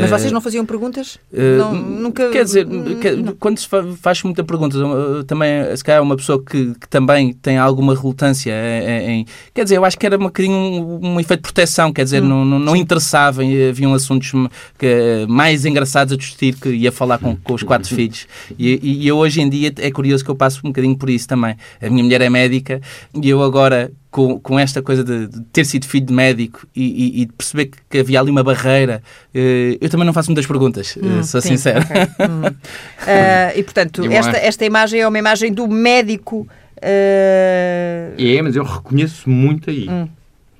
mas 0.00 0.10
vocês 0.10 0.32
não 0.32 0.40
faziam 0.40 0.64
perguntas? 0.64 1.18
não, 1.32 1.74
nunca... 1.74 2.30
Quer 2.30 2.44
dizer, 2.44 2.66
não. 2.66 3.34
quando 3.34 3.58
se 3.58 3.68
faz 4.00 4.22
muita 4.22 4.44
perguntas, 4.44 4.80
também, 5.26 5.76
se 5.76 5.82
calhar, 5.82 6.02
uma 6.02 6.16
pessoa 6.16 6.42
que, 6.42 6.74
que 6.74 6.88
também 6.88 7.32
tem 7.32 7.58
alguma 7.58 7.94
relutância 7.94 8.52
em, 8.52 9.10
em, 9.10 9.26
Quer 9.52 9.64
dizer, 9.64 9.76
eu 9.76 9.84
acho 9.84 9.98
que 9.98 10.06
era 10.06 10.16
um 10.16 10.24
bocadinho 10.24 10.54
um, 10.54 11.14
um 11.14 11.20
efeito 11.20 11.40
de 11.40 11.52
proteção, 11.52 11.92
quer 11.92 12.04
dizer, 12.04 12.22
hum. 12.22 12.28
não, 12.28 12.44
não, 12.44 12.58
não 12.58 12.76
interessava, 12.76 13.42
haviam 13.42 13.94
assuntos 13.94 14.32
que, 14.78 15.26
mais 15.28 15.64
engraçados 15.64 16.14
a 16.14 16.16
discutir 16.16 16.54
que 16.54 16.68
ia 16.70 16.92
falar 16.92 17.18
com, 17.18 17.36
com 17.36 17.54
os 17.54 17.62
quatro 17.62 17.88
filhos. 17.94 18.26
E, 18.58 18.78
e 18.82 19.08
eu 19.08 19.16
hoje 19.16 19.40
em 19.40 19.48
dia 19.48 19.72
é 19.78 19.90
curioso 19.90 20.24
que 20.24 20.30
eu 20.30 20.36
passo 20.36 20.60
um 20.64 20.68
bocadinho 20.68 20.96
por 20.96 21.10
isso 21.10 21.26
também. 21.26 21.56
A 21.80 21.90
minha 21.90 22.02
mulher 22.02 22.20
é 22.20 22.30
médica 22.30 22.80
e 23.24 23.30
eu 23.30 23.42
agora 23.42 23.90
com, 24.10 24.38
com 24.38 24.60
esta 24.60 24.82
coisa 24.82 25.02
de, 25.02 25.28
de, 25.28 25.40
ter 25.44 25.64
sido 25.64 25.86
filho 25.86 26.04
de 26.04 26.12
médico 26.12 26.68
e, 26.76 26.82
e, 26.82 27.22
e, 27.22 27.24
de 27.24 27.32
perceber 27.32 27.66
que, 27.66 27.78
que, 27.88 27.98
havia 27.98 28.20
ali 28.20 28.30
uma 28.30 28.44
barreira, 28.44 29.02
uh, 29.34 29.78
eu 29.80 29.88
também 29.88 30.04
não 30.04 30.12
faço 30.12 30.28
muitas 30.28 30.44
perguntas, 30.46 30.94
hum, 31.02 31.20
uh, 31.20 31.24
sou 31.24 31.40
sim, 31.40 31.56
sincero. 31.56 31.82
Okay. 31.84 32.02
Hum. 32.20 32.42
Uh, 32.44 33.56
e, 33.56 33.62
portanto, 33.62 34.04
esta, 34.12 34.36
esta 34.36 34.64
imagem 34.66 35.00
é 35.00 35.08
uma 35.08 35.18
imagem 35.18 35.54
do 35.54 35.66
médico. 35.66 36.46
É, 36.82 38.42
mas 38.42 38.54
eu 38.54 38.62
reconheço 38.62 39.30
muito 39.30 39.70
aí. 39.70 39.88
Hum. 39.88 40.06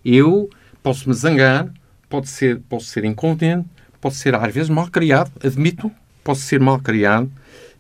Eu 0.03 0.49
posso 0.83 1.07
me 1.07 1.15
zangar, 1.15 1.69
pode 2.09 2.31
ser, 2.31 2.63
posso 2.67 2.87
ser 2.87 3.05
incontente, 3.05 3.69
posso 4.01 4.17
ser 4.17 4.35
às 4.35 4.55
vezes 4.55 4.71
mal 4.71 4.87
criado, 4.87 5.31
admito, 5.45 5.93
posso 6.25 6.41
ser 6.41 6.61
mal 6.61 6.81
criado, 6.81 7.31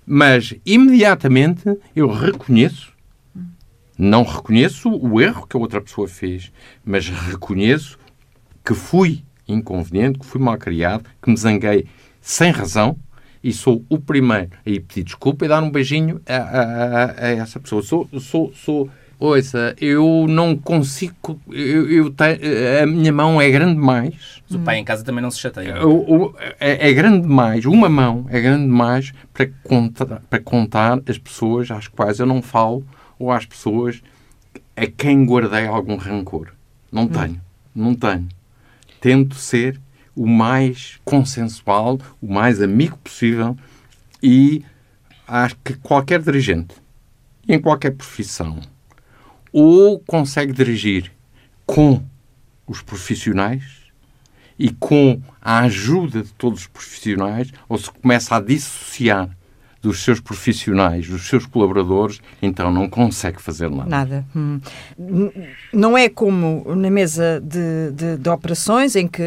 mas 0.07 0.55
imediatamente 0.66 1.62
eu 1.97 2.07
reconheço 2.07 2.93
não 3.97 4.22
reconheço 4.22 4.90
o 4.90 5.20
erro 5.20 5.47
que 5.47 5.57
a 5.57 5.61
outra 5.61 5.80
pessoa 5.80 6.09
fez, 6.09 6.53
mas 6.84 7.09
reconheço 7.09 7.99
que 8.64 8.74
fui 8.74 9.22
inconveniente, 9.47 10.18
que 10.18 10.26
fui 10.26 10.40
mal 10.40 10.57
criado, 10.57 11.05
que 11.22 11.30
me 11.30 11.36
zanguei 11.36 11.86
sem 12.20 12.51
razão 12.51 12.97
e 13.42 13.53
sou 13.53 13.84
o 13.90 13.99
primeiro 13.99 14.53
a 14.66 14.70
ir 14.70 14.80
pedir 14.80 15.05
desculpa 15.05 15.45
e 15.45 15.49
dar 15.49 15.62
um 15.62 15.70
beijinho 15.70 16.20
a, 16.26 16.36
a, 16.36 17.05
a 17.26 17.28
essa 17.28 17.61
pessoa. 17.61 17.82
Sou, 17.82 18.09
sou, 18.18 18.53
sou, 18.55 18.90
ouça, 19.20 19.76
eu 19.78 20.26
não 20.26 20.57
consigo, 20.57 21.38
eu, 21.51 21.90
eu 21.90 22.11
te, 22.11 22.40
a 22.82 22.86
minha 22.86 23.12
mão 23.12 23.40
é 23.40 23.51
grande 23.51 23.74
demais. 23.74 24.14
Mas 24.49 24.59
o 24.59 24.64
pai 24.64 24.78
em 24.78 24.84
casa 24.84 25.05
também 25.05 25.20
não 25.20 25.30
se 25.30 25.38
chateia. 25.38 25.76
é, 26.59 26.88
é, 26.88 26.92
grande 26.95 27.20
demais, 27.20 27.66
uma 27.66 27.90
mão 27.90 28.26
é 28.30 28.40
grande 28.40 28.64
demais 28.64 29.12
para 29.32 29.47
contar, 29.62 30.22
para 30.30 30.40
contar 30.40 30.99
as 31.07 31.18
pessoas 31.18 31.70
às 31.70 31.86
quais 31.86 32.18
eu 32.18 32.26
não 32.26 32.40
falo 32.40 32.82
ou 33.18 33.30
às 33.30 33.46
pessoas 33.46 34.02
a 34.76 34.86
quem 34.86 35.24
guardei 35.24 35.66
algum 35.66 35.96
rancor. 35.96 36.52
Não 36.90 37.02
hum. 37.02 37.08
tenho, 37.08 37.40
não 37.74 37.94
tenho. 37.94 38.28
Tento 39.00 39.34
ser 39.34 39.80
o 40.14 40.26
mais 40.26 40.98
consensual, 41.04 41.98
o 42.20 42.32
mais 42.32 42.62
amigo 42.62 42.96
possível 42.98 43.56
e 44.22 44.64
acho 45.26 45.56
que 45.64 45.74
qualquer 45.74 46.20
dirigente, 46.20 46.74
em 47.48 47.60
qualquer 47.60 47.92
profissão, 47.92 48.60
ou 49.52 49.98
consegue 50.00 50.52
dirigir 50.52 51.12
com 51.66 52.02
os 52.66 52.80
profissionais 52.80 53.84
e 54.58 54.70
com 54.70 55.20
a 55.40 55.60
ajuda 55.60 56.22
de 56.22 56.32
todos 56.32 56.60
os 56.60 56.66
profissionais, 56.66 57.52
ou 57.68 57.76
se 57.76 57.90
começa 57.90 58.36
a 58.36 58.40
dissociar 58.40 59.28
dos 59.85 60.03
seus 60.03 60.18
profissionais, 60.18 61.07
dos 61.07 61.28
seus 61.28 61.45
colaboradores, 61.45 62.18
então 62.41 62.72
não 62.72 62.89
consegue 62.89 63.41
fazer 63.41 63.70
nada. 63.70 63.91
Nada. 63.91 64.26
Hum. 64.35 64.59
Não 65.70 65.97
é 65.97 66.09
como 66.09 66.64
na 66.74 66.91
mesa 66.91 67.39
de, 67.45 67.93
de, 67.93 68.16
de 68.16 68.28
operações, 68.30 68.97
em 68.97 69.07
que 69.07 69.22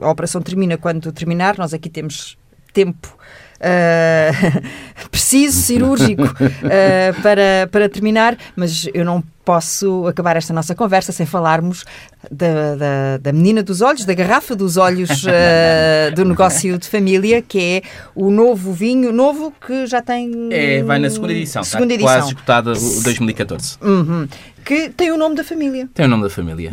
a 0.00 0.10
operação 0.10 0.42
termina 0.42 0.76
quando 0.76 1.12
terminar, 1.12 1.56
nós 1.56 1.72
aqui 1.72 1.88
temos 1.88 2.36
tempo 2.72 3.16
uh, 3.60 4.62
preciso, 5.08 5.62
cirúrgico, 5.62 6.24
uh, 6.24 7.14
para, 7.22 7.68
para 7.70 7.88
terminar, 7.88 8.36
mas 8.56 8.88
eu 8.92 9.04
não 9.04 9.22
posso 9.44 10.06
acabar 10.06 10.36
esta 10.36 10.52
nossa 10.52 10.74
conversa 10.74 11.12
sem 11.12 11.26
falarmos 11.26 11.84
da, 12.30 12.76
da, 12.76 13.16
da 13.18 13.32
menina 13.32 13.62
dos 13.62 13.80
olhos, 13.80 14.04
da 14.04 14.14
garrafa 14.14 14.54
dos 14.54 14.76
olhos 14.76 15.24
uh, 15.24 16.14
do 16.14 16.24
negócio 16.24 16.78
de 16.78 16.88
família, 16.88 17.42
que 17.42 17.58
é 17.58 17.82
o 18.14 18.30
novo 18.30 18.72
vinho, 18.72 19.12
novo 19.12 19.52
que 19.64 19.86
já 19.86 20.00
tem. 20.00 20.48
É, 20.50 20.82
vai 20.82 20.98
na 20.98 21.10
segunda 21.10 21.32
edição, 21.32 21.64
segunda 21.64 21.94
está 21.94 22.04
edição. 22.04 22.20
quase 22.20 22.34
esgotada 22.34 22.72
o 22.72 23.02
2014. 23.02 23.78
Uhum 23.80 24.28
que 24.64 24.90
tem 24.90 25.10
o 25.10 25.16
nome 25.16 25.34
da 25.34 25.44
família. 25.44 25.88
Tem 25.92 26.06
o 26.06 26.08
nome 26.08 26.22
da 26.22 26.30
família. 26.30 26.70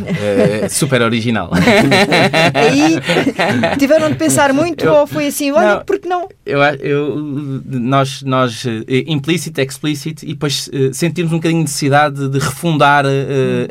É 0.62 0.70
super 0.70 1.02
original. 1.02 1.52
Aí 2.54 3.78
tiveram 3.78 4.10
de 4.10 4.16
pensar 4.16 4.54
muito 4.54 4.86
eu, 4.86 4.94
ou 4.94 5.08
foi 5.08 5.28
assim, 5.28 5.52
olha, 5.52 5.76
não, 5.76 5.86
porque 5.86 6.08
não? 6.08 6.30
Eu, 6.46 6.62
eu, 6.62 7.62
nós, 7.66 8.22
nós, 8.24 8.66
eh, 8.66 9.04
implícito, 9.08 9.60
explícito, 9.60 10.24
e 10.26 10.30
depois 10.30 10.68
uh, 10.68 10.94
sentimos 10.94 11.32
um 11.32 11.38
bocadinho 11.38 11.62
de 11.62 11.64
necessidade 11.64 12.28
de 12.28 12.40
refundar 12.60 13.06
uh, 13.06 13.10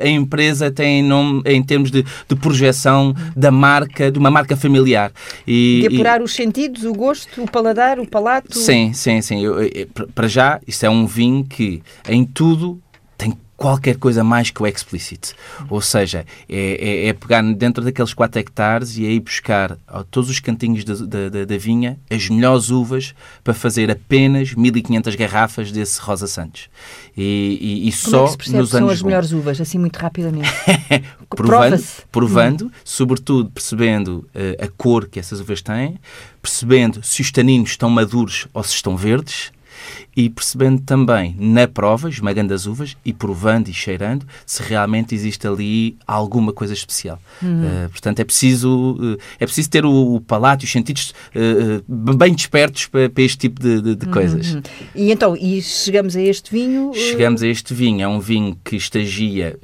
a 0.01 0.09
empresa 0.09 0.70
tem 0.70 1.03
nome, 1.03 1.43
em 1.45 1.62
termos 1.62 1.91
de, 1.91 2.03
de 2.03 2.36
projeção 2.36 3.14
da 3.36 3.51
marca, 3.51 4.11
de 4.11 4.18
uma 4.18 4.30
marca 4.30 4.57
familiar. 4.57 5.12
E, 5.47 5.80
de 5.82 5.95
apurar 5.95 6.20
e, 6.20 6.24
os 6.24 6.32
sentidos, 6.32 6.84
o 6.84 6.95
gosto, 6.95 7.43
o 7.43 7.51
paladar, 7.51 8.01
o 8.01 8.07
palato? 8.07 8.59
Sim, 8.59 8.93
sim, 8.95 9.20
sim. 9.20 9.45
Eu, 9.45 9.62
eu, 9.62 9.86
para 10.14 10.26
já, 10.26 10.59
isto 10.66 10.86
é 10.86 10.91
um 10.91 11.07
vinho 11.07 11.45
que 11.45 11.82
em 12.09 12.24
tudo 12.24 12.80
qualquer 13.59 13.97
coisa 13.97 14.23
mais 14.23 14.51
que 14.51 14.63
o 14.63 14.67
explicit. 14.67 15.35
Ou 15.69 15.81
seja, 15.81 16.25
é, 16.49 16.57
é, 16.57 17.07
é, 17.09 17.13
pegar 17.13 17.43
dentro 17.43 17.83
daqueles 17.83 18.15
4 18.15 18.39
hectares 18.39 18.97
e 18.97 19.05
aí 19.05 19.19
buscar 19.19 19.77
a 19.87 20.05
todos 20.05 20.31
os 20.31 20.39
cantinhos 20.39 20.85
da, 20.85 20.95
da, 21.29 21.45
da, 21.45 21.59
vinha 21.59 21.99
as 22.09 22.29
melhores 22.29 22.71
uvas 22.71 23.17
para 23.43 23.53
fazer 23.53 23.91
apenas 23.91 24.55
1500 24.55 25.17
garrafas 25.17 25.73
desse 25.73 26.01
Rosa 26.01 26.29
Santos. 26.29 26.71
E, 27.17 27.59
e, 27.61 27.89
e 27.89 27.93
só 27.93 28.27
é 28.27 28.37
que 28.37 28.53
nos 28.53 28.53
anos. 28.53 28.71
são 28.71 28.89
as 28.89 29.03
melhores 29.03 29.33
uvas, 29.33 29.61
assim 29.61 29.77
muito 29.77 29.97
rapidamente? 29.97 30.49
provando, 31.29 31.85
provando 32.13 32.65
hum. 32.67 32.71
sobretudo 32.85 33.51
percebendo 33.51 34.29
uh, 34.37 34.65
a 34.65 34.69
cor 34.69 35.09
que 35.09 35.19
essas 35.19 35.41
uvas 35.41 35.61
têm, 35.61 35.99
percebendo 36.41 37.03
se 37.03 37.21
os 37.21 37.33
taninos 37.33 37.71
estão 37.71 37.91
maduros 37.91 38.47
ou 38.55 38.63
se 38.63 38.75
estão 38.75 38.97
verdes 38.97 39.51
e 40.16 40.28
percebendo 40.28 40.80
também 40.82 41.36
na 41.39 41.66
prova, 41.68 42.09
esmagando 42.09 42.53
as 42.53 42.66
uvas 42.66 42.97
e 43.05 43.12
provando 43.12 43.68
e 43.68 43.72
cheirando, 43.72 44.26
se 44.45 44.62
realmente 44.62 45.14
existe 45.14 45.47
ali 45.47 45.97
alguma 46.07 46.53
coisa 46.53 46.72
especial. 46.72 47.20
Uhum. 47.43 47.64
Uh, 47.64 47.91
portanto, 47.91 48.20
é 48.20 48.24
preciso, 48.24 48.93
uh, 48.93 49.18
é 49.39 49.47
preciso 49.47 49.70
ter 49.70 49.84
o, 49.84 50.14
o 50.14 50.20
palato 50.20 50.64
e 50.64 50.66
os 50.66 50.72
sentidos 50.72 51.14
uh, 51.34 52.14
bem 52.16 52.34
despertos 52.34 52.86
para, 52.86 53.09
para, 53.09 53.22
este 53.22 53.39
tipo 53.39 53.61
de, 53.61 53.80
de, 53.80 53.95
de 53.95 54.07
coisas. 54.07 54.55
Uhum. 54.55 54.62
E 54.95 55.12
então, 55.12 55.36
e 55.36 55.62
chegamos 55.62 56.16
a 56.16 56.20
este 56.20 56.51
vinho? 56.51 56.93
Chegamos 56.95 57.43
a 57.43 57.47
este 57.47 57.74
vinho. 57.74 58.03
É 58.03 58.09
um 58.09 58.20
vinho 58.20 58.57
que 58.64 58.76
estagia 58.76 59.59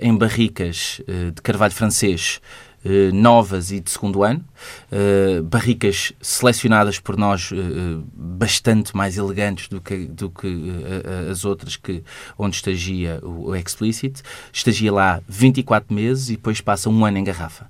em 0.00 0.16
barricas 0.16 1.00
de 1.34 1.42
carvalho 1.42 1.72
francês 1.72 2.40
eh, 2.88 3.10
novas 3.12 3.72
e 3.72 3.80
de 3.80 3.90
segundo 3.90 4.22
ano, 4.22 4.44
uh, 4.92 5.42
barricas 5.42 6.12
selecionadas 6.20 7.00
por 7.00 7.16
nós 7.16 7.50
uh, 7.50 8.04
bastante 8.14 8.96
mais 8.96 9.16
elegantes 9.16 9.66
do 9.66 9.80
que, 9.80 10.06
do 10.06 10.30
que 10.30 10.46
as 11.28 11.44
outras 11.44 11.74
que, 11.74 12.04
onde 12.38 12.54
estagia 12.54 13.18
o, 13.24 13.48
o 13.48 13.56
Explicit. 13.56 14.22
Estagia 14.52 14.92
lá 14.92 15.20
24 15.28 15.92
meses 15.92 16.28
e 16.28 16.32
depois 16.36 16.60
passa 16.60 16.88
um 16.88 17.04
ano 17.04 17.18
em 17.18 17.24
garrafa. 17.24 17.68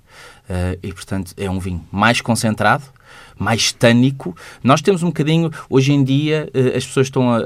e, 0.83 0.93
portanto, 0.93 1.33
é 1.37 1.49
um 1.49 1.59
vinho 1.59 1.83
mais 1.91 2.21
concentrado, 2.21 2.85
mais 3.39 3.72
tânico. 3.72 4.37
Nós 4.62 4.80
temos 4.80 5.03
um 5.03 5.09
bocadinho, 5.09 5.51
hoje 5.68 5.93
em 5.93 6.03
dia, 6.03 6.49
eh, 6.55 6.76
as 6.76 6.87
pessoas 6.87 7.09
estão 7.09 7.30
a. 7.30 7.41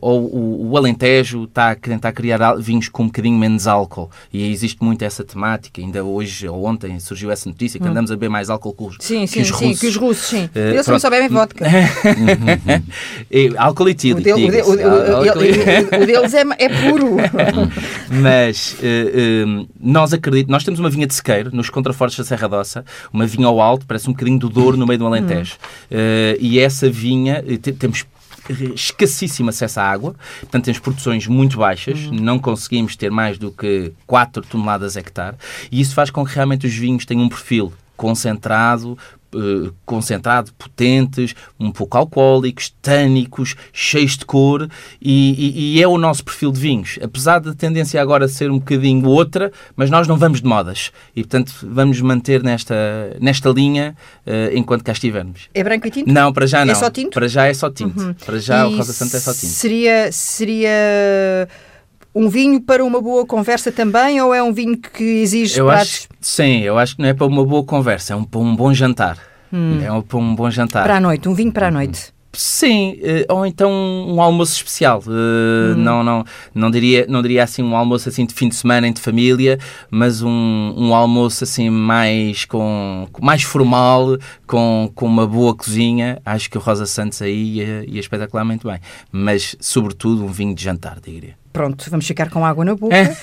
ou 0.00 0.70
o 0.70 0.76
Alentejo 0.76 1.44
está 1.44 1.70
a 1.70 1.74
tentar 1.74 2.12
criar 2.12 2.54
vinhos 2.56 2.88
com 2.88 3.04
um 3.04 3.06
bocadinho 3.06 3.38
menos 3.38 3.66
álcool. 3.66 4.10
E 4.32 4.50
existe 4.50 4.82
muito 4.82 5.02
essa 5.02 5.24
temática. 5.24 5.80
Ainda 5.80 6.04
hoje 6.04 6.48
ou 6.48 6.64
ontem 6.64 6.98
surgiu 7.00 7.30
essa 7.30 7.48
notícia 7.48 7.80
que 7.80 7.86
hum. 7.86 7.90
andamos 7.90 8.10
a 8.10 8.14
beber 8.14 8.28
mais 8.28 8.50
álcool 8.50 8.74
que 8.74 8.84
os, 8.84 8.96
sim, 9.00 9.20
que 9.22 9.28
sim, 9.28 9.40
os 9.40 9.50
russos. 9.50 9.68
Sim, 9.68 9.80
que 9.80 9.86
os 9.86 9.96
russos, 9.96 10.26
sim. 10.26 10.44
Uh, 10.54 10.58
Eles 10.58 10.86
só 10.86 11.10
bebem 11.10 11.28
vodka. 11.28 11.64
álcool. 13.58 13.86
O, 13.86 13.88
o, 13.88 13.90
o, 13.90 15.20
o, 16.02 16.06
deles 16.06 16.34
é, 16.34 16.42
é 16.58 16.68
puro. 16.68 17.16
Mas 18.10 18.74
uh, 18.74 19.62
uh, 19.62 19.68
nós 19.80 20.12
acreditamos, 20.12 20.50
nós 20.50 20.64
temos 20.64 20.80
uma 20.80 20.90
vinha 20.90 21.06
de 21.06 21.14
sequeiro 21.14 21.54
nos 21.54 21.70
contrafortes 21.70 22.18
da 22.18 22.24
Serra 22.24 22.48
Dossa, 22.48 22.84
uma 23.12 23.26
vinha 23.26 23.46
ao 23.46 23.60
alto, 23.60 23.86
parece 23.86 24.08
um 24.08 24.12
bocadinho 24.12 24.38
do 24.38 24.48
Douro 24.48 24.76
no 24.76 24.86
meio 24.86 24.98
do 24.98 25.05
no 25.08 25.14
Alentejo. 25.14 25.56
Uh, 25.90 26.36
e 26.40 26.58
essa 26.58 26.90
vinha, 26.90 27.44
eh, 27.46 27.56
temos 27.56 28.04
escassíssimo 28.74 29.50
acesso 29.50 29.80
à 29.80 29.84
água, 29.84 30.14
portanto 30.40 30.64
temos 30.64 30.78
produções 30.78 31.26
muito 31.26 31.58
baixas, 31.58 31.98
uhum. 32.06 32.14
não 32.14 32.38
conseguimos 32.38 32.96
ter 32.96 33.10
mais 33.10 33.38
do 33.38 33.50
que 33.50 33.92
4 34.06 34.42
toneladas 34.42 34.96
a 34.96 35.00
hectare, 35.00 35.36
e 35.70 35.80
isso 35.80 35.94
faz 35.94 36.10
com 36.10 36.24
que 36.24 36.34
realmente 36.34 36.66
os 36.66 36.74
vinhos 36.74 37.04
tenham 37.04 37.24
um 37.24 37.28
perfil 37.28 37.72
concentrado, 37.96 38.96
eh, 39.36 39.70
concentrado, 39.84 40.52
potentes, 40.54 41.34
um 41.60 41.70
pouco 41.70 41.96
alcoólicos, 41.98 42.74
tânicos, 42.80 43.54
cheios 43.72 44.16
de 44.16 44.24
cor 44.24 44.68
e, 45.00 45.32
e, 45.32 45.76
e, 45.76 45.82
é 45.82 45.86
o 45.86 45.98
nosso 45.98 46.24
perfil 46.24 46.50
de 46.50 46.60
vinhos. 46.60 46.98
Apesar 47.02 47.38
da 47.40 47.54
tendência 47.54 48.00
agora 48.00 48.26
ser 48.28 48.50
um 48.50 48.58
bocadinho 48.58 49.06
outra, 49.06 49.52
mas 49.76 49.90
nós 49.90 50.08
não 50.08 50.16
vamos 50.16 50.40
de 50.40 50.46
modas 50.46 50.90
e, 51.14 51.22
portanto, 51.22 51.52
vamos 51.62 52.00
manter 52.00 52.42
nesta, 52.42 52.74
nesta 53.20 53.50
linha 53.50 53.94
uh, 54.26 54.56
enquanto 54.56 54.82
cá 54.82 54.92
estivermos. 54.92 55.48
É 55.54 55.62
branco 55.62 55.86
e 55.86 55.90
tinto? 55.90 56.12
Não, 56.12 56.32
para 56.32 56.46
já 56.46 56.62
é 56.62 56.64
não. 56.64 56.72
É 56.72 56.74
só 56.74 56.90
tinto? 56.90 57.10
Para 57.10 57.28
já 57.28 57.46
é 57.46 57.54
só 57.54 57.70
tinto. 57.70 58.00
Uhum. 58.00 58.14
Para 58.14 58.38
já 58.38 58.66
e 58.66 58.72
o 58.72 58.76
Rosa 58.76 58.92
Santa 58.92 59.16
é 59.16 59.20
só 59.20 59.32
tinto. 59.32 59.46
Seria... 59.46 60.10
seria 60.10 61.48
um 62.16 62.30
vinho 62.30 62.62
para 62.62 62.82
uma 62.82 62.98
boa 62.98 63.26
conversa 63.26 63.70
também 63.70 64.18
ou 64.22 64.32
é 64.32 64.42
um 64.42 64.50
vinho 64.50 64.78
que 64.78 65.04
exige 65.04 65.60
eu 65.60 65.66
pratos? 65.66 66.08
Acho, 66.08 66.08
sim, 66.18 66.62
eu 66.62 66.78
acho 66.78 66.96
que 66.96 67.02
não 67.02 67.10
é 67.10 67.12
para 67.12 67.26
uma 67.26 67.44
boa 67.44 67.62
conversa, 67.62 68.14
é 68.14 68.16
um, 68.16 68.24
para 68.24 68.40
um 68.40 68.56
bom 68.56 68.72
jantar. 68.72 69.18
Hum. 69.52 69.80
É 69.82 69.92
um, 69.92 70.00
para 70.00 70.16
um 70.16 70.34
bom 70.34 70.50
jantar. 70.50 70.82
Para 70.82 70.96
a 70.96 71.00
noite, 71.00 71.28
um 71.28 71.34
vinho 71.34 71.52
para 71.52 71.68
a 71.68 71.70
noite. 71.70 72.16
Sim, 72.32 72.98
eh, 73.02 73.26
ou 73.30 73.46
então 73.46 73.70
um 73.70 74.20
almoço 74.20 74.54
especial. 74.54 75.02
Eh, 75.06 75.74
hum. 75.74 75.74
Não, 75.76 76.02
não, 76.02 76.24
não, 76.54 76.70
diria, 76.70 77.06
não 77.06 77.20
diria 77.20 77.44
assim 77.44 77.62
um 77.62 77.76
almoço 77.76 78.08
assim 78.08 78.24
de 78.24 78.32
fim 78.32 78.48
de 78.48 78.54
semana 78.54 78.88
entre 78.88 79.02
família, 79.02 79.58
mas 79.90 80.22
um, 80.22 80.74
um 80.74 80.94
almoço 80.94 81.44
assim 81.44 81.68
mais, 81.68 82.46
com, 82.46 83.06
mais 83.20 83.42
formal, 83.42 84.16
com, 84.46 84.90
com 84.94 85.04
uma 85.04 85.26
boa 85.26 85.54
cozinha. 85.54 86.18
Acho 86.24 86.48
que 86.48 86.56
o 86.56 86.60
Rosa 86.62 86.86
Santos 86.86 87.20
aí 87.20 87.56
ia, 87.58 87.84
ia 87.86 88.00
espetacularmente 88.00 88.66
bem. 88.66 88.80
Mas, 89.12 89.54
sobretudo, 89.60 90.24
um 90.24 90.28
vinho 90.28 90.54
de 90.54 90.64
jantar, 90.64 90.98
diria 90.98 91.36
pronto, 91.56 91.90
vamos 91.90 92.06
ficar 92.06 92.28
com 92.28 92.44
água 92.44 92.66
na 92.66 92.74
boca. 92.74 92.94
uh... 92.94 93.16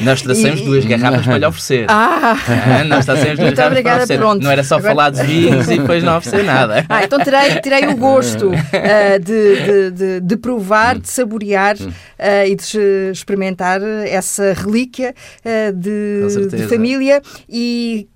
Nós 0.04 0.20
trouxemos 0.20 0.60
e... 0.60 0.64
duas 0.64 0.84
garrafas 0.84 1.24
para 1.24 1.38
lhe 1.38 1.46
oferecer. 1.46 1.86
Ah! 1.88 2.36
ah 2.36 2.84
nós 2.84 3.06
trouxemos 3.06 3.38
duas 3.38 3.46
Muito 3.46 3.56
garrafas 3.56 3.78
obrigada, 3.78 3.96
para 3.96 4.04
oferecer. 4.04 4.18
Pronto. 4.18 4.42
Não 4.42 4.50
era 4.50 4.62
só 4.62 4.76
Agora... 4.76 4.94
falar 4.94 5.10
de 5.10 5.22
vinhos 5.22 5.70
e 5.70 5.78
depois 5.78 6.04
não 6.04 6.18
oferecer 6.18 6.44
nada. 6.44 6.84
Ah, 6.86 7.02
então 7.02 7.18
terei, 7.18 7.60
terei 7.62 7.86
o 7.86 7.96
gosto 7.96 8.48
uh, 8.48 9.18
de, 9.18 9.64
de, 9.64 9.90
de, 9.90 10.20
de, 10.20 10.36
provar, 10.36 10.98
de 10.98 11.08
saborear 11.08 11.76
uh, 11.76 12.46
e 12.46 12.54
de 12.54 13.10
experimentar 13.10 13.80
essa 14.06 14.52
relíquia 14.52 15.14
de, 15.74 16.48
de 16.48 16.68
família 16.68 17.22
e 17.48 18.06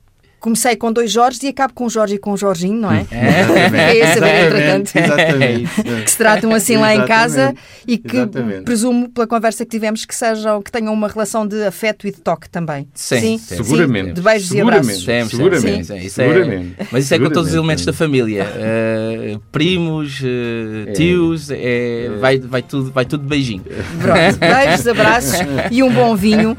comecei 0.41 0.77
com 0.77 0.93
dois 0.93 1.11
Jorge 1.11 1.41
e 1.43 1.49
acabo 1.49 1.73
com 1.75 1.87
o 1.87 1.91
Jorge 1.91 2.15
e 2.15 2.19
com 2.19 2.33
o 2.33 2.37
Jorginho, 2.37 2.81
não 2.81 2.93
é? 2.93 3.07
É, 3.11 3.77
é 3.77 3.97
esse 3.99 4.21
bem 4.21 4.47
entretanto. 4.47 4.91
Exatamente. 4.95 5.83
que 6.05 6.11
se 6.11 6.17
tratam 6.17 6.55
assim 6.55 6.77
lá 6.77 6.95
em 6.95 7.05
casa 7.07 7.55
e 7.87 7.99
que 7.99 8.17
Exatamente. 8.17 8.63
presumo, 8.63 9.09
pela 9.09 9.27
conversa 9.27 9.65
que 9.65 9.71
tivemos, 9.71 10.05
que 10.05 10.15
sejam, 10.15 10.63
que 10.63 10.71
tenham 10.71 10.93
uma 10.93 11.09
relação 11.09 11.47
de 11.47 11.65
afeto 11.65 12.07
e 12.07 12.13
de 12.13 12.21
toque 12.21 12.49
também. 12.49 12.89
Sim, 12.95 13.39
sim 13.39 13.39
seguramente. 13.39 14.09
Sim, 14.09 14.15
de 14.15 14.21
beijos 14.21 14.49
seguramente. 14.49 14.87
e 14.87 14.89
abraços. 14.89 15.05
Sempre, 15.05 15.37
seguramente. 15.37 15.85
Sim. 15.87 15.97
Isso 15.97 16.21
é, 16.21 16.27
seguramente. 16.27 16.77
Mas 16.91 17.05
isso 17.05 17.15
é 17.15 17.19
com 17.19 17.31
todos 17.31 17.51
os 17.51 17.55
elementos 17.55 17.85
da 17.85 17.93
família. 17.93 18.47
Uh, 18.47 19.39
primos, 19.51 20.21
uh, 20.21 20.93
tios, 20.95 21.51
é, 21.51 22.11
vai, 22.21 22.39
vai, 22.39 22.63
tudo, 22.63 22.93
vai 22.93 23.05
tudo 23.05 23.23
de 23.23 23.29
beijinho. 23.29 23.65
Pronto, 24.01 24.39
beijos, 24.39 24.87
abraços 24.87 25.39
e 25.71 25.83
um 25.83 25.93
bom 25.93 26.15
vinho 26.15 26.55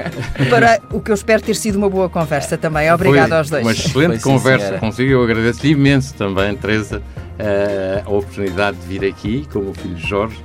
para 0.48 0.80
o 0.92 1.00
que 1.00 1.10
eu 1.10 1.14
espero 1.14 1.42
ter 1.42 1.54
sido 1.54 1.76
uma 1.76 1.88
boa 1.88 2.08
conversa 2.08 2.58
também. 2.58 2.90
Obrigado 2.92 3.32
aos 3.32 3.48
dois 3.48 3.69
uma 3.70 3.72
excelente 3.72 4.20
Foi 4.20 4.32
conversa 4.32 4.78
consigo. 4.78 5.12
Eu 5.12 5.22
agradeço 5.22 5.66
imenso 5.66 6.14
também, 6.14 6.56
Teresa, 6.56 7.02
eh, 7.38 8.02
a 8.04 8.10
oportunidade 8.10 8.76
de 8.76 8.86
vir 8.86 9.08
aqui 9.08 9.46
com 9.52 9.60
o 9.60 9.74
filho 9.74 9.96
Jorge. 9.96 10.36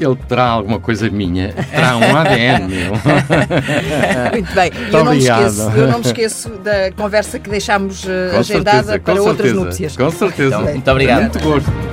Ele 0.00 0.16
terá 0.28 0.46
alguma 0.46 0.80
coisa 0.80 1.08
minha, 1.08 1.52
terá 1.52 1.96
um 1.96 2.02
ADN 2.16 2.66
meu. 2.66 2.92
Muito 4.32 4.52
bem, 4.52 4.72
eu 4.90 5.04
não, 5.04 5.12
me 5.12 5.18
esqueço, 5.18 5.70
eu 5.76 5.88
não 5.88 5.98
me 6.00 6.04
esqueço 6.04 6.48
da 6.58 6.90
conversa 6.92 7.38
que 7.38 7.48
deixámos 7.48 8.02
uh, 8.04 8.38
agendada 8.38 8.82
certeza, 8.82 8.98
para 8.98 9.22
outras 9.22 9.52
núpcias. 9.52 9.96
Com 9.96 10.10
certeza. 10.10 10.56
Então, 10.56 10.72
muito 10.72 10.90
obrigado. 10.90 11.20
Muito 11.22 11.40
gosto. 11.40 11.91